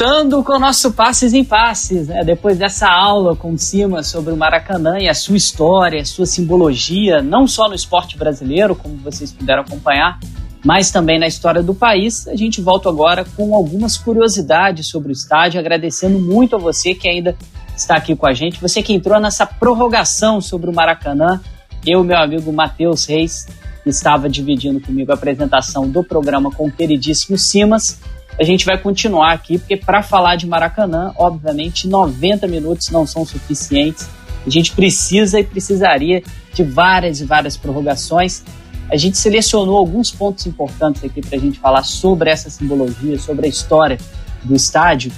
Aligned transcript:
Voltando 0.00 0.42
com 0.42 0.54
o 0.54 0.58
nosso 0.58 0.92
Passes 0.92 1.34
em 1.34 1.44
Passes, 1.44 2.08
né? 2.08 2.24
depois 2.24 2.56
dessa 2.56 2.90
aula 2.90 3.36
com 3.36 3.58
cima 3.58 4.02
sobre 4.02 4.32
o 4.32 4.36
Maracanã 4.36 4.98
e 4.98 5.06
a 5.06 5.12
sua 5.12 5.36
história, 5.36 6.00
a 6.00 6.04
sua 6.06 6.24
simbologia, 6.24 7.20
não 7.20 7.46
só 7.46 7.68
no 7.68 7.74
esporte 7.74 8.16
brasileiro, 8.16 8.74
como 8.74 8.96
vocês 8.96 9.30
puderam 9.30 9.60
acompanhar, 9.60 10.18
mas 10.64 10.90
também 10.90 11.18
na 11.18 11.26
história 11.26 11.62
do 11.62 11.74
país, 11.74 12.26
a 12.28 12.34
gente 12.34 12.62
volta 12.62 12.88
agora 12.88 13.26
com 13.36 13.54
algumas 13.54 13.98
curiosidades 13.98 14.86
sobre 14.86 15.10
o 15.10 15.12
estádio, 15.12 15.60
agradecendo 15.60 16.18
muito 16.18 16.56
a 16.56 16.58
você 16.58 16.94
que 16.94 17.06
ainda 17.06 17.36
está 17.76 17.96
aqui 17.96 18.16
com 18.16 18.26
a 18.26 18.32
gente, 18.32 18.58
você 18.58 18.82
que 18.82 18.94
entrou 18.94 19.20
nessa 19.20 19.44
prorrogação 19.44 20.40
sobre 20.40 20.70
o 20.70 20.74
Maracanã, 20.74 21.42
eu, 21.86 22.02
meu 22.02 22.16
amigo 22.16 22.50
Matheus 22.50 23.04
Reis, 23.04 23.48
estava 23.84 24.30
dividindo 24.30 24.80
comigo 24.80 25.10
a 25.12 25.14
apresentação 25.14 25.86
do 25.86 26.02
programa 26.02 26.50
com 26.50 26.68
o 26.68 26.72
queridíssimo 26.72 27.36
Simas. 27.36 28.00
A 28.38 28.44
gente 28.44 28.64
vai 28.64 28.78
continuar 28.78 29.32
aqui, 29.32 29.58
porque 29.58 29.76
para 29.76 30.02
falar 30.02 30.36
de 30.36 30.46
Maracanã, 30.46 31.12
obviamente, 31.16 31.86
90 31.86 32.46
minutos 32.46 32.88
não 32.90 33.06
são 33.06 33.24
suficientes. 33.24 34.08
A 34.46 34.50
gente 34.50 34.72
precisa 34.72 35.38
e 35.38 35.44
precisaria 35.44 36.22
de 36.54 36.62
várias 36.62 37.20
e 37.20 37.24
várias 37.24 37.56
prorrogações. 37.56 38.42
A 38.90 38.96
gente 38.96 39.18
selecionou 39.18 39.76
alguns 39.76 40.10
pontos 40.10 40.46
importantes 40.46 41.04
aqui 41.04 41.20
para 41.20 41.36
a 41.36 41.40
gente 41.40 41.58
falar 41.58 41.82
sobre 41.82 42.30
essa 42.30 42.48
simbologia, 42.48 43.18
sobre 43.18 43.46
a 43.46 43.48
história 43.48 43.98
do 44.42 44.54
estádio. 44.54 45.12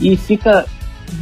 E 0.00 0.16
fica 0.16 0.66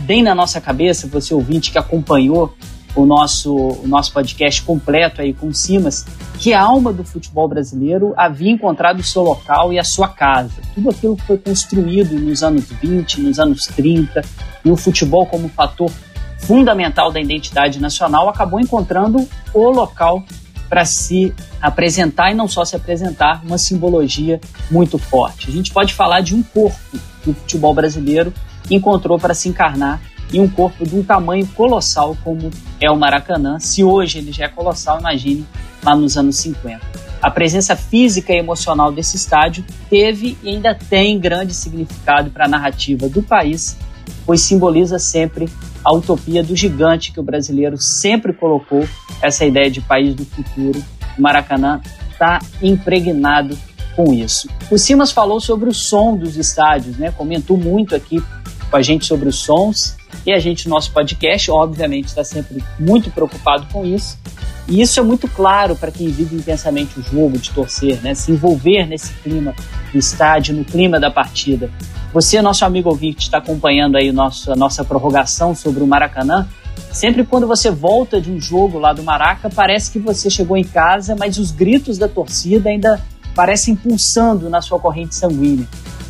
bem 0.06 0.22
na 0.22 0.34
nossa 0.34 0.60
cabeça, 0.60 1.06
você 1.06 1.34
ouvinte 1.34 1.70
que 1.70 1.78
acompanhou 1.78 2.54
o 2.94 3.06
nosso, 3.06 3.54
o 3.54 3.88
nosso 3.88 4.12
podcast 4.12 4.62
completo 4.62 5.22
aí 5.22 5.32
com 5.32 5.52
Simas, 5.52 6.04
que 6.38 6.52
a 6.52 6.60
alma 6.60 6.92
do 6.92 7.04
futebol 7.04 7.48
brasileiro 7.48 8.12
havia 8.16 8.50
encontrado 8.50 9.00
o 9.00 9.02
seu 9.02 9.22
local 9.22 9.72
e 9.72 9.78
a 9.78 9.84
sua 9.84 10.08
casa. 10.08 10.60
Tudo 10.74 10.90
aquilo 10.90 11.16
que 11.16 11.22
foi 11.22 11.38
construído 11.38 12.18
nos 12.18 12.42
anos 12.42 12.64
20, 12.70 13.20
nos 13.20 13.38
anos 13.38 13.66
30, 13.66 14.22
e 14.64 14.70
o 14.70 14.76
futebol 14.76 15.26
como 15.26 15.48
fator 15.48 15.90
fundamental 16.38 17.12
da 17.12 17.20
identidade 17.20 17.80
nacional 17.80 18.28
acabou 18.28 18.60
encontrando 18.60 19.26
o 19.54 19.70
local 19.70 20.22
para 20.68 20.84
se 20.84 21.34
apresentar 21.60 22.32
e 22.32 22.34
não 22.34 22.48
só 22.48 22.64
se 22.64 22.74
apresentar, 22.74 23.42
uma 23.44 23.58
simbologia 23.58 24.40
muito 24.70 24.98
forte. 24.98 25.48
A 25.48 25.52
gente 25.52 25.72
pode 25.72 25.94
falar 25.94 26.20
de 26.20 26.34
um 26.34 26.42
corpo 26.42 26.78
que 27.22 27.30
o 27.30 27.34
futebol 27.34 27.74
brasileiro 27.74 28.32
encontrou 28.70 29.18
para 29.18 29.34
se 29.34 29.48
encarnar 29.48 30.00
em 30.32 30.40
um 30.40 30.48
corpo 30.48 30.84
de 30.86 30.96
um 30.96 31.02
tamanho 31.02 31.46
colossal 31.48 32.16
como 32.22 32.50
é 32.80 32.90
o 32.90 32.96
Maracanã. 32.96 33.58
Se 33.58 33.84
hoje 33.84 34.18
ele 34.18 34.32
já 34.32 34.44
é 34.44 34.48
colossal, 34.48 34.98
imagine 34.98 35.46
lá 35.82 35.94
nos 35.94 36.16
anos 36.16 36.36
50. 36.36 36.80
A 37.20 37.30
presença 37.30 37.76
física 37.76 38.32
e 38.32 38.38
emocional 38.38 38.90
desse 38.90 39.16
estádio 39.16 39.64
teve 39.88 40.36
e 40.42 40.48
ainda 40.48 40.74
tem 40.74 41.18
grande 41.20 41.54
significado 41.54 42.30
para 42.30 42.46
a 42.46 42.48
narrativa 42.48 43.08
do 43.08 43.22
país, 43.22 43.76
pois 44.26 44.40
simboliza 44.40 44.98
sempre 44.98 45.48
a 45.84 45.92
utopia 45.92 46.42
do 46.42 46.56
gigante 46.56 47.12
que 47.12 47.20
o 47.20 47.22
brasileiro 47.22 47.76
sempre 47.78 48.32
colocou, 48.32 48.86
essa 49.20 49.44
ideia 49.44 49.70
de 49.70 49.80
país 49.80 50.14
do 50.14 50.24
futuro. 50.24 50.82
O 51.16 51.22
Maracanã 51.22 51.80
está 52.10 52.40
impregnado 52.60 53.56
com 53.94 54.12
isso. 54.12 54.48
O 54.70 54.78
Simas 54.78 55.12
falou 55.12 55.40
sobre 55.40 55.68
o 55.68 55.74
som 55.74 56.16
dos 56.16 56.36
estádios, 56.36 56.96
né? 56.96 57.12
comentou 57.12 57.56
muito 57.56 57.94
aqui 57.94 58.22
com 58.72 58.76
a 58.78 58.82
gente 58.82 59.04
sobre 59.04 59.28
os 59.28 59.36
sons 59.36 59.94
e 60.24 60.32
a 60.32 60.38
gente, 60.38 60.66
no 60.66 60.74
nosso 60.74 60.90
podcast, 60.92 61.50
obviamente, 61.50 62.06
está 62.06 62.24
sempre 62.24 62.64
muito 62.80 63.10
preocupado 63.10 63.66
com 63.70 63.84
isso. 63.84 64.18
E 64.66 64.80
isso 64.80 64.98
é 64.98 65.02
muito 65.02 65.28
claro 65.28 65.76
para 65.76 65.90
quem 65.90 66.08
vive 66.08 66.36
intensamente 66.36 66.98
o 66.98 67.02
jogo 67.02 67.36
de 67.36 67.50
torcer, 67.50 68.00
né? 68.02 68.14
Se 68.14 68.32
envolver 68.32 68.86
nesse 68.86 69.12
clima 69.14 69.54
do 69.92 69.98
estádio, 69.98 70.54
no 70.54 70.64
clima 70.64 70.98
da 70.98 71.10
partida. 71.10 71.70
Você, 72.14 72.40
nosso 72.40 72.64
amigo 72.64 72.88
ouvinte, 72.88 73.24
está 73.24 73.38
acompanhando 73.38 73.96
aí 73.96 74.10
nosso, 74.10 74.50
a 74.50 74.56
nossa 74.56 74.82
prorrogação 74.82 75.54
sobre 75.54 75.82
o 75.82 75.86
Maracanã. 75.86 76.48
Sempre 76.90 77.24
quando 77.24 77.46
você 77.46 77.70
volta 77.70 78.20
de 78.20 78.30
um 78.30 78.40
jogo 78.40 78.78
lá 78.78 78.94
do 78.94 79.02
Maraca, 79.02 79.50
parece 79.50 79.90
que 79.90 79.98
você 79.98 80.30
chegou 80.30 80.56
em 80.56 80.64
casa, 80.64 81.14
mas 81.18 81.36
os 81.36 81.50
gritos 81.50 81.98
da 81.98 82.08
torcida 82.08 82.70
ainda 82.70 83.02
parecem 83.34 83.76
pulsando 83.76 84.48
na 84.48 84.62
sua 84.62 84.78
corrente 84.78 85.14
sanguínea. 85.14 85.66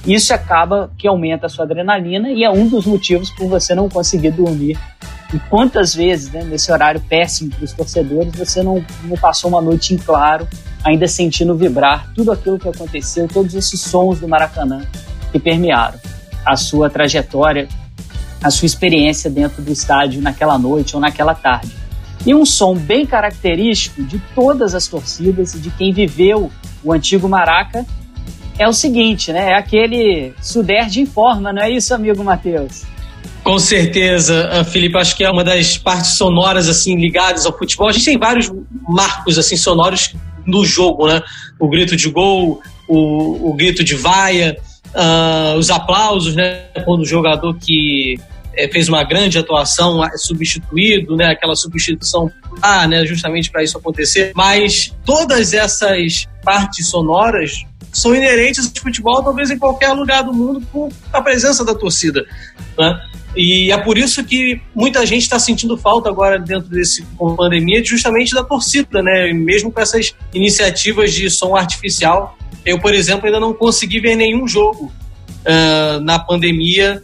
Isso 0.07 0.35
acaba 0.35 0.91
que 0.99 1.07
aumenta 1.07 1.47
a 1.47 1.49
sua 1.49 1.65
adrenalina 1.65 2.31
e 2.31 2.43
é 2.43 2.51
um 2.51 2.67
dos 2.67 2.87
motivos 2.87 3.31
por 3.31 3.49
você 3.49 3.75
não 3.75 3.89
conseguir 3.89 4.33
dormir. 4.33 4.79
E 5.33 5.39
quantas 5.49 5.95
vezes, 5.95 6.31
né, 6.31 6.43
nesse 6.43 6.71
horário 6.71 7.01
péssimo 7.01 7.51
para 7.51 7.65
os 7.65 7.73
torcedores, 7.73 8.35
você 8.35 8.63
não, 8.63 8.85
não 9.05 9.17
passou 9.17 9.49
uma 9.49 9.63
noite 9.63 9.95
em 9.95 9.97
claro, 9.97 10.47
ainda 10.85 11.07
sentindo 11.07 11.55
vibrar 11.55 12.13
tudo 12.15 12.33
aquilo 12.33 12.59
que 12.59 12.69
aconteceu, 12.69 13.29
todos 13.29 13.55
esses 13.55 13.81
sons 13.81 14.19
do 14.19 14.29
Maracanã 14.29 14.85
que 15.31 15.39
permearam 15.39 15.99
a 16.45 16.57
sua 16.57 16.91
trajetória, 16.91 17.69
a 18.43 18.51
sua 18.51 18.67
experiência 18.67 19.31
dentro 19.31 19.63
do 19.63 19.73
estádio 19.73 20.21
naquela 20.21 20.59
noite 20.59 20.95
ou 20.97 21.01
naquela 21.01 21.35
tarde. 21.35 21.73
E 22.27 22.35
um 22.35 22.45
som 22.45 22.77
bem 22.77 23.07
característico 23.07 24.03
de 24.03 24.19
todas 24.35 24.75
as 24.75 24.87
torcidas 24.87 25.55
e 25.55 25.61
de 25.61 25.71
quem 25.71 25.93
viveu 25.93 26.51
o 26.85 26.93
antigo 26.93 27.29
Maraca 27.29 27.87
é 28.59 28.69
o 28.69 28.73
seguinte, 28.73 29.33
né? 29.33 29.51
É 29.51 29.55
aquele 29.55 30.33
Suderge 30.41 31.01
informa, 31.01 31.53
não 31.53 31.63
é 31.63 31.71
isso, 31.71 31.95
amigo 31.95 32.23
Matheus? 32.23 32.85
Com 33.43 33.59
certeza, 33.59 34.49
ah, 34.53 34.65
Felipe, 34.65 34.97
acho 34.97 35.17
que 35.17 35.25
é 35.25 35.31
uma 35.31 35.43
das 35.43 35.77
partes 35.77 36.13
sonoras 36.13 36.69
assim 36.69 36.97
ligadas 36.97 37.45
ao 37.45 37.57
futebol. 37.57 37.89
A 37.89 37.93
gente 37.93 38.05
tem 38.05 38.19
vários 38.19 38.53
marcos 38.89 39.37
assim 39.37 39.57
sonoros 39.57 40.15
no 40.47 40.65
jogo, 40.65 41.09
né? 41.09 41.21
O 41.59 41.69
grito 41.69 41.97
de 41.97 42.09
gol, 42.09 42.61
o, 42.89 43.51
o 43.51 43.55
grito 43.55 43.83
de 43.83 43.97
vaia, 43.97 44.57
uh, 44.95 45.59
os 45.59 45.71
aplausos, 45.71 46.37
né? 46.37 46.67
Quando 46.85 47.01
o 47.01 47.07
jogador 47.07 47.57
que 47.59 48.19
é, 48.55 48.69
fez 48.69 48.89
uma 48.89 49.03
grande 49.05 49.39
atuação 49.39 50.05
é 50.05 50.17
substituído, 50.17 51.17
né? 51.17 51.27
Aquela 51.27 51.55
substituição 51.55 52.31
ah, 52.61 52.87
né? 52.87 53.05
Justamente 53.07 53.51
para 53.51 53.63
isso 53.63 53.79
acontecer. 53.79 54.33
Mas 54.35 54.95
todas 55.05 55.53
essas 55.53 56.27
partes 56.45 56.89
sonoras 56.89 57.65
são 57.93 58.15
inerentes 58.15 58.67
ao 58.67 58.83
futebol, 58.83 59.23
talvez 59.23 59.51
em 59.51 59.59
qualquer 59.59 59.93
lugar 59.93 60.23
do 60.23 60.33
mundo, 60.33 60.61
por 60.73 60.91
a 61.13 61.21
presença 61.21 61.65
da 61.65 61.75
torcida. 61.75 62.25
Né? 62.79 63.01
E 63.37 63.71
é 63.71 63.79
por 63.79 63.97
isso 63.99 64.25
que 64.25 64.61
muita 64.75 65.05
gente 65.07 65.23
está 65.23 65.39
sentindo 65.39 65.77
falta 65.77 66.09
agora 66.09 66.39
dentro 66.39 66.69
desse 66.69 67.03
com 67.17 67.35
pandemia, 67.35 67.83
justamente 67.85 68.35
da 68.35 68.45
torcida, 68.45 69.03
né? 69.03 69.33
Mesmo 69.33 69.71
com 69.73 69.81
essas 69.81 70.15
iniciativas 70.35 71.13
de 71.13 71.31
som 71.31 71.57
artificial. 71.57 72.37
Eu, 72.65 72.79
por 72.79 72.95
exemplo, 72.95 73.27
ainda 73.27 73.41
não 73.41 73.55
consegui 73.55 74.01
ver 74.01 74.17
nenhum 74.17 74.47
jogo 74.47 74.93
uh, 75.47 76.01
na 76.01 76.19
pandemia 76.19 77.03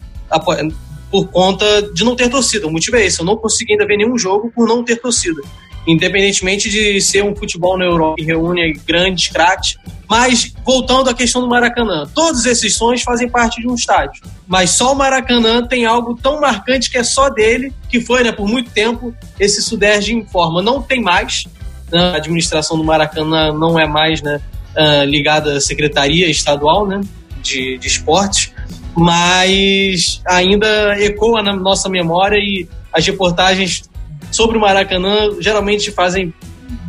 por 1.10 1.28
conta 1.28 1.82
de 1.92 2.04
não 2.04 2.14
ter 2.14 2.28
torcida. 2.28 2.66
O 2.66 2.70
motivo 2.70 2.96
é 2.96 3.06
esse, 3.06 3.20
eu 3.20 3.26
não 3.26 3.36
consegui 3.36 3.72
ainda 3.72 3.86
ver 3.86 3.96
nenhum 3.96 4.18
jogo 4.18 4.50
por 4.54 4.66
não 4.66 4.84
ter 4.84 4.96
torcida 4.96 5.40
independentemente 5.88 6.68
de 6.68 7.00
ser 7.00 7.24
um 7.24 7.34
futebol 7.34 7.78
na 7.78 7.86
Europa 7.86 8.16
que 8.16 8.22
reúne 8.22 8.74
grandes 8.86 9.28
craques. 9.28 9.78
Mas, 10.06 10.52
voltando 10.64 11.08
à 11.08 11.14
questão 11.14 11.40
do 11.40 11.48
Maracanã, 11.48 12.06
todos 12.14 12.44
esses 12.46 12.74
sons 12.74 13.02
fazem 13.02 13.28
parte 13.28 13.60
de 13.60 13.68
um 13.68 13.74
estádio. 13.74 14.22
Mas 14.46 14.70
só 14.70 14.92
o 14.92 14.96
Maracanã 14.96 15.66
tem 15.66 15.86
algo 15.86 16.14
tão 16.14 16.40
marcante 16.40 16.90
que 16.90 16.98
é 16.98 17.02
só 17.02 17.28
dele, 17.28 17.72
que 17.88 18.00
foi, 18.00 18.22
né, 18.22 18.32
por 18.32 18.46
muito 18.46 18.70
tempo, 18.70 19.14
esse 19.40 19.62
Suderge 19.62 20.14
informa. 20.14 20.62
Não 20.62 20.80
tem 20.80 21.02
mais, 21.02 21.44
né, 21.90 22.12
a 22.12 22.16
administração 22.16 22.76
do 22.76 22.84
Maracanã 22.84 23.52
não 23.52 23.78
é 23.78 23.86
mais 23.86 24.22
né, 24.22 24.40
uh, 24.76 25.04
ligada 25.04 25.56
à 25.56 25.60
Secretaria 25.60 26.28
Estadual 26.30 26.86
né, 26.86 27.00
de, 27.42 27.76
de 27.78 27.86
Esportes, 27.86 28.52
mas 28.98 30.20
ainda 30.26 30.66
ecoa 30.98 31.40
na 31.40 31.54
nossa 31.54 31.88
memória 31.88 32.36
e 32.36 32.68
as 32.92 33.06
reportagens 33.06 33.88
sobre 34.32 34.58
o 34.58 34.60
Maracanã 34.60 35.40
geralmente 35.40 35.92
fazem 35.92 36.34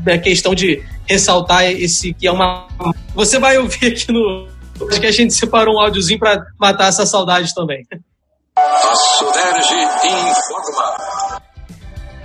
a 0.07 0.17
questão 0.17 0.55
de 0.55 0.83
ressaltar 1.05 1.65
esse 1.65 2.13
que 2.13 2.25
é 2.25 2.31
uma. 2.31 2.67
Você 3.13 3.37
vai 3.37 3.57
ouvir 3.57 3.93
aqui 3.93 4.11
no. 4.11 4.47
Que 4.99 5.05
a 5.05 5.11
gente 5.11 5.33
separou 5.33 5.75
um 5.75 5.79
áudiozinho 5.81 6.17
para 6.17 6.41
matar 6.57 6.87
essa 6.87 7.05
saudade 7.05 7.53
também. 7.53 7.85
A 8.55 8.95
informa. 10.07 10.97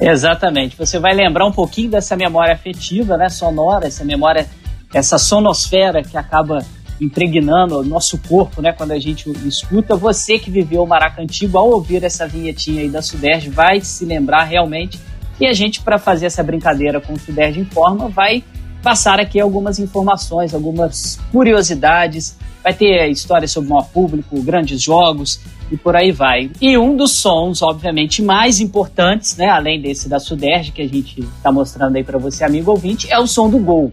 Exatamente. 0.01 0.77
Você 0.79 0.99
vai 0.99 1.13
lembrar 1.15 1.47
um 1.47 1.53
pouquinho 1.53 1.91
dessa 1.91 2.17
memória 2.17 2.55
afetiva, 2.55 3.17
né, 3.17 3.29
sonora, 3.29 3.87
essa 3.89 4.05
memória, 4.05 4.49
essa 4.93 5.19
sonosfera 5.19 6.03
que 6.03 6.17
acaba 6.17 6.65
impregnando 7.01 7.79
o 7.79 7.85
nosso 7.85 8.19
corpo, 8.19 8.63
né, 8.63 8.73
quando 8.73 8.93
a 8.93 8.99
gente 8.99 9.31
escuta. 9.47 9.97
Você 9.97 10.39
que 10.39 10.51
viveu 10.51 10.83
o 10.83 10.87
Maraca 10.87 11.23
Antigo, 11.23 11.59
ao 11.59 11.71
ouvir 11.71 12.05
essa 12.05 12.27
vinhetinha 12.27 12.83
aí 12.83 12.89
da 12.89 13.03
Suderge, 13.03 13.51
vai 13.51 13.81
se 13.81 14.05
lembrar 14.05 14.45
realmente. 14.45 14.99
E 15.41 15.47
a 15.47 15.53
gente, 15.53 15.81
para 15.81 15.99
fazer 15.99 16.27
essa 16.27 16.43
brincadeira 16.43 17.01
com 17.01 17.15
o 17.15 17.19
Suderge 17.19 17.61
Informa, 17.61 18.09
vai 18.09 18.45
passar 18.83 19.19
aqui 19.19 19.41
algumas 19.41 19.79
informações, 19.79 20.55
algumas 20.55 21.19
curiosidades. 21.33 22.37
Vai 22.63 22.73
ter 22.73 23.11
histórias 23.11 23.51
sobre 23.51 23.69
o 23.69 23.75
maior 23.75 23.89
público, 23.89 24.41
grandes 24.43 24.81
jogos 24.81 25.41
e 25.71 25.77
por 25.77 25.97
aí 25.97 26.13
vai. 26.13 26.51
E 26.61 26.79
um 26.79 26.97
dos 26.97 27.13
sons, 27.13 27.63
obviamente, 27.63 28.23
mais 28.23 28.61
importantes, 28.61 29.37
né, 29.37 29.49
além 29.49 29.81
desse 29.81 30.09
da 30.09 30.19
Suderge 30.19 30.71
que 30.71 30.83
a 30.83 30.89
gente 30.89 31.21
está 31.21 31.51
mostrando 31.51 31.97
aí 31.97 32.05
para 32.05 32.19
você, 32.19 32.45
amigo 32.45 32.71
ouvinte, 32.71 33.11
é 33.11 33.19
o 33.19 33.27
som 33.27 33.51
do 33.51 33.59
gol. 33.59 33.93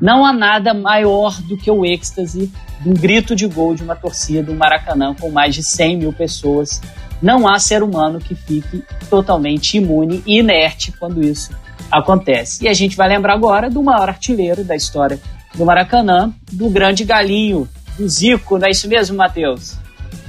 Não 0.00 0.24
há 0.24 0.32
nada 0.32 0.72
maior 0.72 1.40
do 1.42 1.56
que 1.56 1.70
o 1.70 1.84
êxtase 1.84 2.50
de 2.80 2.88
um 2.88 2.94
grito 2.94 3.36
de 3.36 3.46
gol 3.46 3.74
de 3.74 3.82
uma 3.82 3.94
torcida, 3.94 4.50
um 4.50 4.56
Maracanã 4.56 5.14
com 5.14 5.30
mais 5.30 5.54
de 5.54 5.62
100 5.62 5.98
mil 5.98 6.12
pessoas. 6.12 6.80
Não 7.20 7.46
há 7.46 7.58
ser 7.58 7.82
humano 7.82 8.18
que 8.18 8.34
fique 8.34 8.82
totalmente 9.10 9.76
imune 9.76 10.22
e 10.26 10.38
inerte 10.38 10.92
quando 10.98 11.22
isso 11.22 11.50
acontece. 11.90 12.64
E 12.64 12.68
a 12.68 12.72
gente 12.72 12.96
vai 12.96 13.08
lembrar 13.08 13.34
agora 13.34 13.68
do 13.68 13.82
maior 13.82 14.08
artilheiro 14.08 14.64
da 14.64 14.74
história 14.74 15.20
do 15.54 15.66
Maracanã, 15.66 16.32
do 16.50 16.70
grande 16.70 17.04
galinho, 17.04 17.68
do 17.98 18.08
Zico, 18.08 18.58
não 18.58 18.66
é 18.66 18.70
isso 18.70 18.88
mesmo, 18.88 19.16
Matheus? 19.16 19.76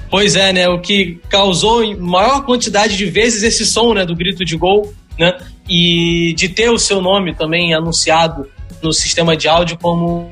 Pois 0.10 0.36
é, 0.36 0.52
né? 0.52 0.68
O 0.68 0.82
que 0.82 1.22
causou 1.30 1.96
maior 1.98 2.44
quantidade 2.44 2.98
de 2.98 3.06
vezes 3.06 3.44
esse 3.44 3.66
som, 3.66 3.94
né, 3.94 4.06
do 4.06 4.16
grito 4.16 4.44
de 4.44 4.58
gol, 4.58 4.94
né? 5.18 5.38
E 5.70 6.34
de 6.36 6.50
ter 6.50 6.70
o 6.70 6.78
seu 6.78 7.00
nome 7.02 7.34
também 7.34 7.74
anunciado 7.74 8.50
no 8.82 8.92
sistema 8.94 9.36
de 9.36 9.48
áudio 9.48 9.78
como 9.78 10.32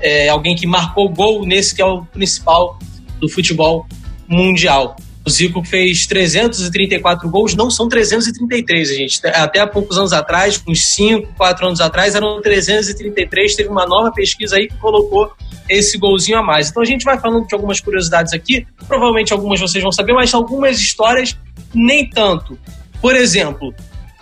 é, 0.00 0.28
alguém 0.28 0.54
que 0.54 0.66
marcou 0.66 1.08
gol 1.08 1.44
nesse 1.44 1.74
que 1.74 1.82
é 1.82 1.86
o 1.86 2.04
principal 2.04 2.78
do 3.20 3.28
futebol 3.28 3.86
mundial. 4.28 4.96
O 5.26 5.30
Zico 5.30 5.64
fez 5.64 6.06
334 6.06 7.28
gols, 7.28 7.56
não 7.56 7.68
são 7.68 7.88
333, 7.88 8.96
gente. 8.96 9.26
Até 9.26 9.58
há 9.58 9.66
poucos 9.66 9.98
anos 9.98 10.12
atrás, 10.12 10.62
uns 10.68 10.86
5, 10.86 11.34
4 11.36 11.66
anos 11.66 11.80
atrás, 11.80 12.14
eram 12.14 12.40
333. 12.40 13.56
Teve 13.56 13.68
uma 13.68 13.84
nova 13.86 14.12
pesquisa 14.12 14.54
aí 14.54 14.68
que 14.68 14.76
colocou 14.76 15.32
esse 15.68 15.98
golzinho 15.98 16.38
a 16.38 16.42
mais. 16.44 16.70
Então 16.70 16.80
a 16.80 16.86
gente 16.86 17.04
vai 17.04 17.18
falando 17.18 17.44
de 17.44 17.54
algumas 17.56 17.80
curiosidades 17.80 18.32
aqui, 18.32 18.64
provavelmente 18.86 19.32
algumas 19.32 19.58
vocês 19.58 19.82
vão 19.82 19.90
saber, 19.90 20.12
mas 20.12 20.32
algumas 20.32 20.78
histórias 20.78 21.36
nem 21.74 22.08
tanto. 22.08 22.56
Por 23.00 23.16
exemplo, 23.16 23.74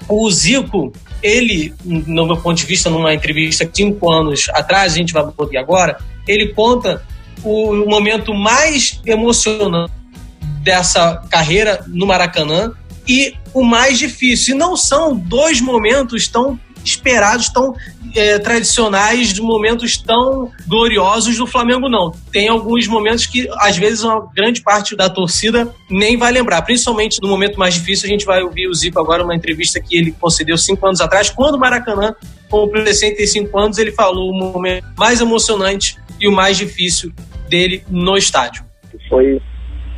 o 0.08 0.31
Zico, 0.31 0.90
ele, 1.25 1.75
no 1.82 2.26
meu 2.26 2.37
ponto 2.37 2.59
de 2.59 2.67
vista, 2.67 2.91
numa 2.91 3.15
entrevista 3.15 3.69
cinco 3.73 4.12
anos 4.12 4.47
atrás, 4.50 4.93
a 4.93 4.97
gente 4.97 5.15
vai 5.15 5.25
botar 5.25 5.59
agora, 5.59 5.97
ele 6.29 6.53
conta 6.53 7.03
o 7.43 7.75
momento 7.87 8.35
mais 8.35 9.00
emocionante 9.06 9.91
dessa 10.62 11.17
carreira 11.31 11.82
no 11.88 12.06
Maracanã 12.06 12.73
e 13.09 13.35
o 13.55 13.62
mais 13.62 13.99
difícil. 13.99 14.55
E 14.55 14.59
não 14.59 14.76
são 14.76 15.17
dois 15.17 15.62
momentos 15.62 16.29
tão 16.29 16.61
esperados, 16.84 17.48
tão 17.48 17.75
é, 18.14 18.38
tradicionais, 18.38 19.32
de 19.32 19.42
momentos 19.42 19.96
tão 19.96 20.50
gloriosos 20.66 21.36
do 21.36 21.46
Flamengo, 21.46 21.88
não. 21.88 22.12
Tem 22.31 22.48
alguns 22.48 22.86
momentos 22.86 23.26
que, 23.26 23.48
às 23.58 23.76
vezes, 23.76 24.04
uma 24.04 24.28
grande 24.34 24.62
parte 24.62 24.94
da 24.94 25.10
torcida 25.10 25.72
nem 25.90 26.16
vai 26.16 26.31
lembrar. 26.31 26.62
Principalmente 26.62 27.20
no 27.20 27.28
momento 27.28 27.58
mais 27.58 27.75
difícil, 27.75 28.06
a 28.06 28.10
gente 28.10 28.25
vai 28.25 28.42
ouvir 28.42 28.69
o 28.69 28.75
Zico 28.75 29.00
agora, 29.00 29.25
uma 29.25 29.34
entrevista 29.34 29.81
que 29.81 29.96
ele 29.96 30.12
concedeu 30.12 30.56
cinco 30.56 30.86
anos 30.86 31.00
atrás, 31.00 31.31
quando 31.31 31.56
o 31.56 31.58
Maracanã 31.58 32.14
completou 32.48 32.86
65 32.86 33.58
anos, 33.58 33.78
ele 33.78 33.90
falou 33.90 34.31
o 34.31 34.34
momento 34.34 34.86
mais 34.96 35.20
emocionante 35.20 35.96
e 36.20 36.28
o 36.28 36.32
mais 36.32 36.56
difícil 36.56 37.12
dele 37.48 37.82
no 37.88 38.16
estádio. 38.16 38.64
Foi 39.08 39.40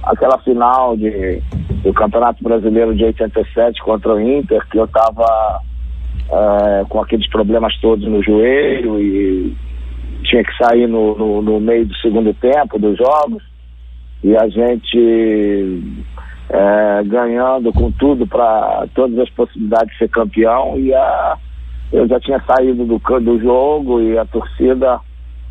aquela 0.02 0.38
final 0.38 0.96
de, 0.96 1.42
do 1.82 1.92
Campeonato 1.92 2.42
Brasileiro 2.42 2.94
de 2.94 3.04
87 3.04 3.82
contra 3.82 4.14
o 4.14 4.20
Inter, 4.20 4.64
que 4.70 4.78
eu 4.78 4.84
estava 4.84 5.60
é, 6.30 6.84
com 6.88 7.00
aqueles 7.00 7.28
problemas 7.28 7.76
todos 7.80 8.06
no 8.06 8.22
joelho 8.22 9.00
e 9.00 9.56
tinha 10.24 10.42
que 10.42 10.56
sair 10.56 10.86
no, 10.86 11.16
no, 11.16 11.42
no 11.42 11.60
meio 11.60 11.86
do 11.86 11.94
segundo 11.96 12.34
tempo 12.34 12.78
dos 12.78 12.96
jogos. 12.96 13.42
E 14.24 14.36
a 14.36 14.48
gente 14.48 15.82
é, 16.50 17.02
ganhando 17.04 17.72
com 17.72 17.90
tudo 17.92 18.26
para 18.26 18.86
todas 18.94 19.18
as 19.18 19.30
possibilidades 19.30 19.92
de 19.92 19.98
ser 19.98 20.08
campeão. 20.08 20.78
E 20.78 20.92
a, 20.92 21.38
eu 21.92 22.08
já 22.08 22.18
tinha 22.20 22.40
saído 22.40 22.84
do, 22.84 22.98
do 23.20 23.40
jogo 23.40 24.00
e 24.00 24.18
a 24.18 24.24
torcida 24.24 25.00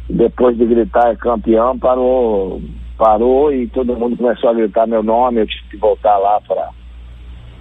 depois 0.09 0.57
de 0.57 0.65
gritar 0.65 1.11
é 1.11 1.15
campeão 1.15 1.79
parou 1.79 2.61
parou 2.97 3.51
e 3.51 3.67
todo 3.67 3.95
mundo 3.95 4.15
começou 4.15 4.49
a 4.49 4.53
gritar 4.53 4.87
meu 4.87 5.01
nome, 5.01 5.41
eu 5.41 5.47
tive 5.47 5.63
que 5.71 5.77
voltar 5.77 6.17
lá 6.17 6.39
para 6.47 6.69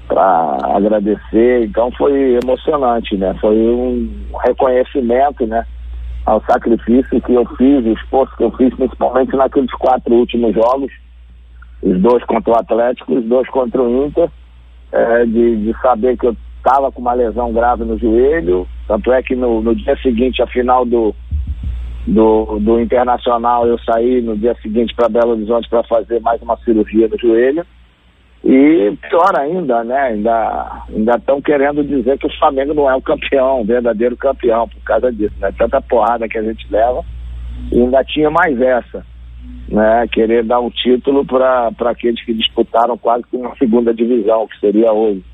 para 0.07 0.59
agradecer, 0.77 1.65
então 1.65 1.91
foi 1.93 2.39
emocionante, 2.43 3.17
né? 3.17 3.35
Foi 3.41 3.57
um 3.57 4.09
reconhecimento, 4.45 5.47
né? 5.47 5.65
Ao 6.27 6.43
sacrifício 6.45 7.21
que 7.21 7.35
eu 7.35 7.45
fiz, 7.57 7.85
o 7.85 7.93
esforço 7.93 8.37
que 8.37 8.45
eu 8.45 8.51
fiz, 8.53 8.75
principalmente 8.75 9.37
naqueles 9.37 9.73
quatro 9.73 10.15
últimos 10.15 10.55
jogos, 10.55 10.91
os 11.83 12.01
dois 12.01 12.25
contra 12.25 12.53
o 12.53 12.57
Atlético, 12.57 13.15
os 13.15 13.25
dois 13.25 13.49
contra 13.49 13.83
o 13.83 14.07
Inter, 14.07 14.31
é, 14.93 15.27
de, 15.27 15.57
de 15.65 15.81
saber 15.81 16.17
que 16.17 16.27
eu 16.27 16.37
estava 16.57 16.91
com 16.91 17.01
uma 17.01 17.13
lesão 17.13 17.53
grave 17.53 17.85
no 17.85 17.99
joelho, 17.99 18.67
tanto 18.89 19.13
é 19.13 19.23
que 19.23 19.37
no, 19.37 19.61
no 19.61 19.75
dia 19.75 19.97
seguinte, 19.99 20.43
a 20.43 20.47
final 20.47 20.87
do, 20.87 21.15
do, 22.07 22.59
do 22.59 22.81
Internacional, 22.81 23.67
eu 23.67 23.79
saí 23.81 24.23
no 24.23 24.37
dia 24.37 24.57
seguinte 24.63 24.95
para 24.95 25.09
Belo 25.09 25.33
Horizonte 25.33 25.69
para 25.69 25.83
fazer 25.85 26.21
mais 26.21 26.41
uma 26.41 26.57
cirurgia 26.59 27.09
no 27.09 27.19
joelho. 27.19 27.67
E 28.45 28.95
pior 29.09 29.39
ainda, 29.39 29.83
né? 29.85 30.09
Ainda 30.09 31.17
estão 31.17 31.41
querendo 31.41 31.83
dizer 31.83 32.19
que 32.19 32.27
o 32.27 32.39
Flamengo 32.39 32.75
não 32.75 32.91
é 32.91 32.95
o 32.95 33.01
campeão, 33.01 33.63
o 33.63 33.65
verdadeiro 33.65 34.17
campeão, 34.19 34.69
por 34.69 34.83
causa 34.83 35.11
disso, 35.11 35.35
né? 35.41 35.51
Tanta 35.57 35.81
porrada 35.81 36.29
que 36.29 36.37
a 36.37 36.43
gente 36.43 36.67
leva. 36.71 37.03
E 37.73 37.81
ainda 37.81 38.05
tinha 38.05 38.31
mais 38.31 38.61
essa, 38.61 39.05
né? 39.69 40.07
Querer 40.13 40.45
dar 40.45 40.61
um 40.61 40.69
título 40.69 41.25
para 41.25 41.73
aqueles 41.87 42.23
que 42.23 42.35
disputaram 42.35 42.99
quase 42.99 43.25
que 43.25 43.37
uma 43.37 43.57
segunda 43.57 43.95
divisão, 43.95 44.47
que 44.47 44.61
seria 44.61 44.93
hoje. 44.93 45.25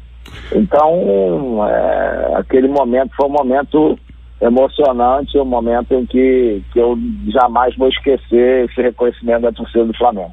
Então, 0.55 1.67
é, 1.69 2.35
aquele 2.37 2.69
momento 2.69 3.11
foi 3.17 3.27
um 3.27 3.33
momento 3.33 3.99
emocionante, 4.41 5.37
um 5.37 5.45
momento 5.45 5.93
em 5.95 6.07
que, 6.07 6.63
que 6.73 6.79
eu 6.79 6.97
jamais 7.29 7.77
vou 7.77 7.89
esquecer 7.89 8.67
esse 8.67 8.81
reconhecimento 8.81 9.43
da 9.43 9.53
torcida 9.53 9.85
do 9.85 9.97
Flamengo. 9.97 10.31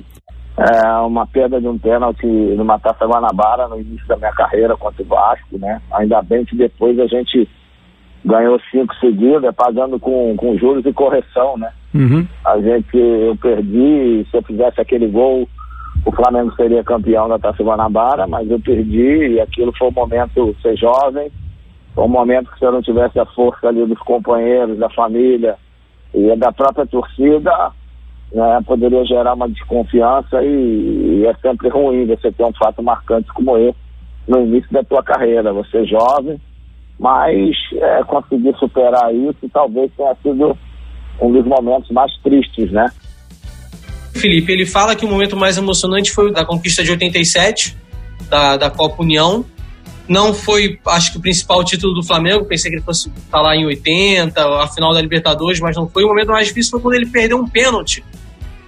É 0.57 0.87
uma 1.01 1.27
perda 1.27 1.61
de 1.61 1.67
um 1.67 1.77
pênalti 1.77 2.25
numa 2.25 2.79
Taça 2.79 3.05
Guanabara 3.05 3.67
no 3.67 3.79
início 3.79 4.07
da 4.07 4.17
minha 4.17 4.31
carreira 4.31 4.75
contra 4.75 5.03
o 5.03 5.05
Vasco, 5.05 5.57
né? 5.59 5.79
Ainda 5.91 6.19
bem 6.23 6.43
que 6.45 6.55
depois 6.55 6.97
a 6.99 7.05
gente 7.05 7.47
ganhou 8.25 8.59
cinco 8.71 8.93
seguidas, 8.95 9.53
pagando 9.55 9.99
com, 9.99 10.35
com 10.35 10.57
juros 10.57 10.83
e 10.83 10.91
correção, 10.91 11.57
né? 11.57 11.71
Uhum. 11.93 12.27
A 12.43 12.59
gente, 12.59 12.97
eu 12.97 13.35
perdi, 13.35 14.25
se 14.31 14.35
eu 14.35 14.41
fizesse 14.41 14.81
aquele 14.81 15.07
gol, 15.07 15.47
o 16.03 16.11
Flamengo 16.11 16.51
seria 16.55 16.83
campeão 16.83 17.29
da 17.29 17.37
Taça 17.37 17.63
Guanabara, 17.63 18.25
mas 18.25 18.49
eu 18.49 18.59
perdi 18.59 19.35
e 19.35 19.39
aquilo 19.39 19.71
foi 19.77 19.89
um 19.89 19.93
momento 19.93 20.55
ser 20.61 20.75
jovem, 20.75 21.31
foi 21.93 22.03
um 22.03 22.09
momento 22.09 22.51
que 22.51 22.57
se 22.57 22.65
eu 22.65 22.71
não 22.71 22.81
tivesse 22.81 23.19
a 23.19 23.25
força 23.27 23.67
ali 23.67 23.85
dos 23.85 23.99
companheiros, 23.99 24.79
da 24.79 24.89
família 24.89 25.55
e 26.13 26.35
da 26.35 26.51
própria 26.51 26.85
torcida, 26.87 27.71
né, 28.31 28.59
poderia 28.65 29.05
gerar 29.05 29.33
uma 29.33 29.47
desconfiança 29.49 30.43
e, 30.43 31.21
e, 31.21 31.25
é 31.25 31.33
sempre 31.41 31.69
ruim 31.69 32.05
você 32.05 32.31
ter 32.31 32.43
um 32.43 32.53
fato 32.53 32.83
marcante 32.83 33.27
como 33.33 33.57
esse 33.57 33.77
no 34.27 34.43
início 34.45 34.71
da 34.71 34.83
tua 34.83 35.01
carreira. 35.01 35.53
Você 35.53 35.77
é 35.77 35.85
jovem, 35.85 36.39
mas 36.99 37.55
é, 37.73 38.03
conseguir 38.03 38.55
superar 38.57 39.13
isso 39.13 39.49
talvez 39.53 39.91
tenha 39.95 40.15
sido 40.21 40.57
um 41.21 41.31
dos 41.31 41.45
momentos 41.45 41.89
mais 41.91 42.11
tristes, 42.21 42.71
né? 42.71 42.91
Felipe, 44.13 44.51
ele 44.51 44.65
fala 44.65 44.95
que 44.95 45.05
o 45.05 45.07
momento 45.07 45.37
mais 45.37 45.57
emocionante 45.57 46.11
foi 46.11 46.29
o 46.29 46.33
da 46.33 46.43
conquista 46.43 46.83
de 46.83 46.91
87, 46.91 47.77
da, 48.29 48.57
da 48.57 48.69
Copa 48.69 49.03
União, 49.03 49.45
não 50.07 50.33
foi, 50.33 50.79
acho 50.87 51.11
que 51.11 51.17
o 51.17 51.21
principal 51.21 51.63
título 51.63 51.93
do 51.93 52.03
Flamengo, 52.03 52.45
pensei 52.45 52.71
que 52.71 52.77
ele 52.77 52.83
fosse 52.83 53.11
falar 53.29 53.55
em 53.57 53.65
80, 53.65 54.41
a 54.41 54.67
final 54.67 54.93
da 54.93 55.01
Libertadores, 55.01 55.59
mas 55.59 55.75
não 55.75 55.87
foi. 55.87 56.03
O 56.03 56.07
momento 56.07 56.29
mais 56.29 56.47
difícil 56.47 56.71
foi 56.71 56.79
quando 56.79 56.95
ele 56.95 57.07
perdeu 57.07 57.37
um 57.37 57.47
pênalti. 57.47 58.03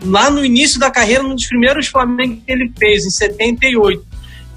Lá 0.03 0.29
no 0.29 0.43
início 0.43 0.79
da 0.79 0.89
carreira, 0.89 1.23
um 1.23 1.35
dos 1.35 1.47
primeiros 1.47 1.87
Flamengo 1.87 2.41
que 2.45 2.51
ele 2.51 2.71
fez, 2.77 3.05
em 3.05 3.09
78. 3.09 4.05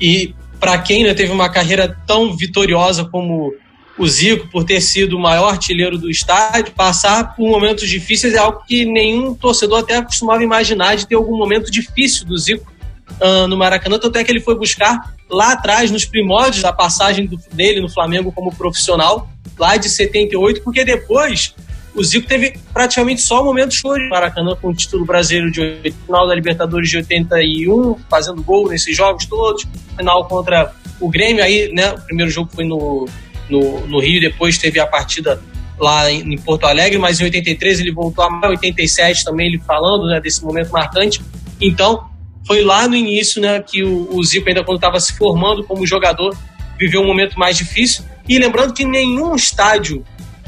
E 0.00 0.34
para 0.60 0.78
quem 0.78 1.04
né, 1.04 1.14
teve 1.14 1.32
uma 1.32 1.48
carreira 1.48 1.96
tão 2.06 2.36
vitoriosa 2.36 3.04
como 3.04 3.54
o 3.98 4.08
Zico, 4.08 4.48
por 4.48 4.64
ter 4.64 4.80
sido 4.80 5.16
o 5.16 5.20
maior 5.20 5.50
artilheiro 5.50 5.98
do 5.98 6.10
estádio, 6.10 6.72
passar 6.72 7.34
por 7.36 7.48
momentos 7.48 7.88
difíceis 7.88 8.34
é 8.34 8.38
algo 8.38 8.62
que 8.66 8.84
nenhum 8.84 9.34
torcedor 9.34 9.80
até 9.80 9.96
acostumava 9.96 10.42
imaginar 10.42 10.96
de 10.96 11.06
ter 11.06 11.14
algum 11.14 11.36
momento 11.36 11.70
difícil 11.70 12.26
do 12.26 12.36
Zico 12.38 12.72
uh, 13.20 13.46
no 13.46 13.56
Maracanã, 13.56 13.98
tanto 13.98 14.16
é 14.18 14.24
que 14.24 14.30
ele 14.30 14.40
foi 14.40 14.54
buscar 14.54 15.14
lá 15.28 15.52
atrás, 15.52 15.90
nos 15.90 16.04
primórdios 16.04 16.62
da 16.62 16.72
passagem 16.72 17.26
do, 17.26 17.38
dele 17.52 17.80
no 17.80 17.88
Flamengo 17.88 18.32
como 18.32 18.54
profissional, 18.54 19.30
lá 19.58 19.76
de 19.76 19.88
78, 19.88 20.62
porque 20.62 20.84
depois 20.84 21.54
o 21.94 22.02
Zico 22.02 22.26
teve 22.26 22.54
praticamente 22.72 23.20
só 23.20 23.44
momentos 23.44 23.76
flores 23.78 24.04
no 24.04 24.10
Maracanã 24.10 24.56
com 24.56 24.68
o 24.68 24.74
título 24.74 25.04
brasileiro 25.04 25.50
de 25.50 25.92
final 26.06 26.26
da 26.26 26.34
Libertadores 26.34 26.88
de 26.88 26.96
81, 26.96 27.96
fazendo 28.08 28.42
gol 28.42 28.68
nesses 28.68 28.96
jogos 28.96 29.26
todos, 29.26 29.66
final 29.96 30.26
contra 30.26 30.72
o 30.98 31.08
Grêmio, 31.10 31.44
aí, 31.44 31.70
né, 31.72 31.92
o 31.92 32.00
primeiro 32.00 32.30
jogo 32.30 32.50
foi 32.54 32.64
no, 32.64 33.06
no, 33.50 33.86
no 33.86 34.00
Rio, 34.00 34.20
depois 34.20 34.56
teve 34.56 34.80
a 34.80 34.86
partida 34.86 35.42
lá 35.78 36.10
em, 36.10 36.32
em, 36.32 36.38
Porto 36.38 36.64
Alegre, 36.64 36.98
mas 36.98 37.20
em 37.20 37.24
83 37.24 37.80
ele 37.80 37.92
voltou 37.92 38.24
a 38.24 38.48
87 38.48 39.24
também, 39.24 39.48
ele 39.48 39.58
falando 39.58 40.06
né, 40.06 40.20
desse 40.20 40.42
momento 40.44 40.70
marcante. 40.70 41.20
Então, 41.60 42.08
foi 42.46 42.62
lá 42.62 42.88
no 42.88 42.94
início 42.94 43.42
né, 43.42 43.60
que 43.60 43.82
o, 43.82 44.08
o 44.16 44.24
Zico, 44.24 44.48
ainda 44.48 44.64
quando 44.64 44.78
estava 44.78 44.98
se 45.00 45.12
formando 45.16 45.64
como 45.64 45.86
jogador, 45.86 46.36
viveu 46.78 47.02
um 47.02 47.06
momento 47.06 47.38
mais 47.38 47.56
difícil. 47.56 48.04
E 48.28 48.38
lembrando 48.38 48.72
que 48.72 48.84
nenhum 48.84 49.34
estádio 49.34 50.04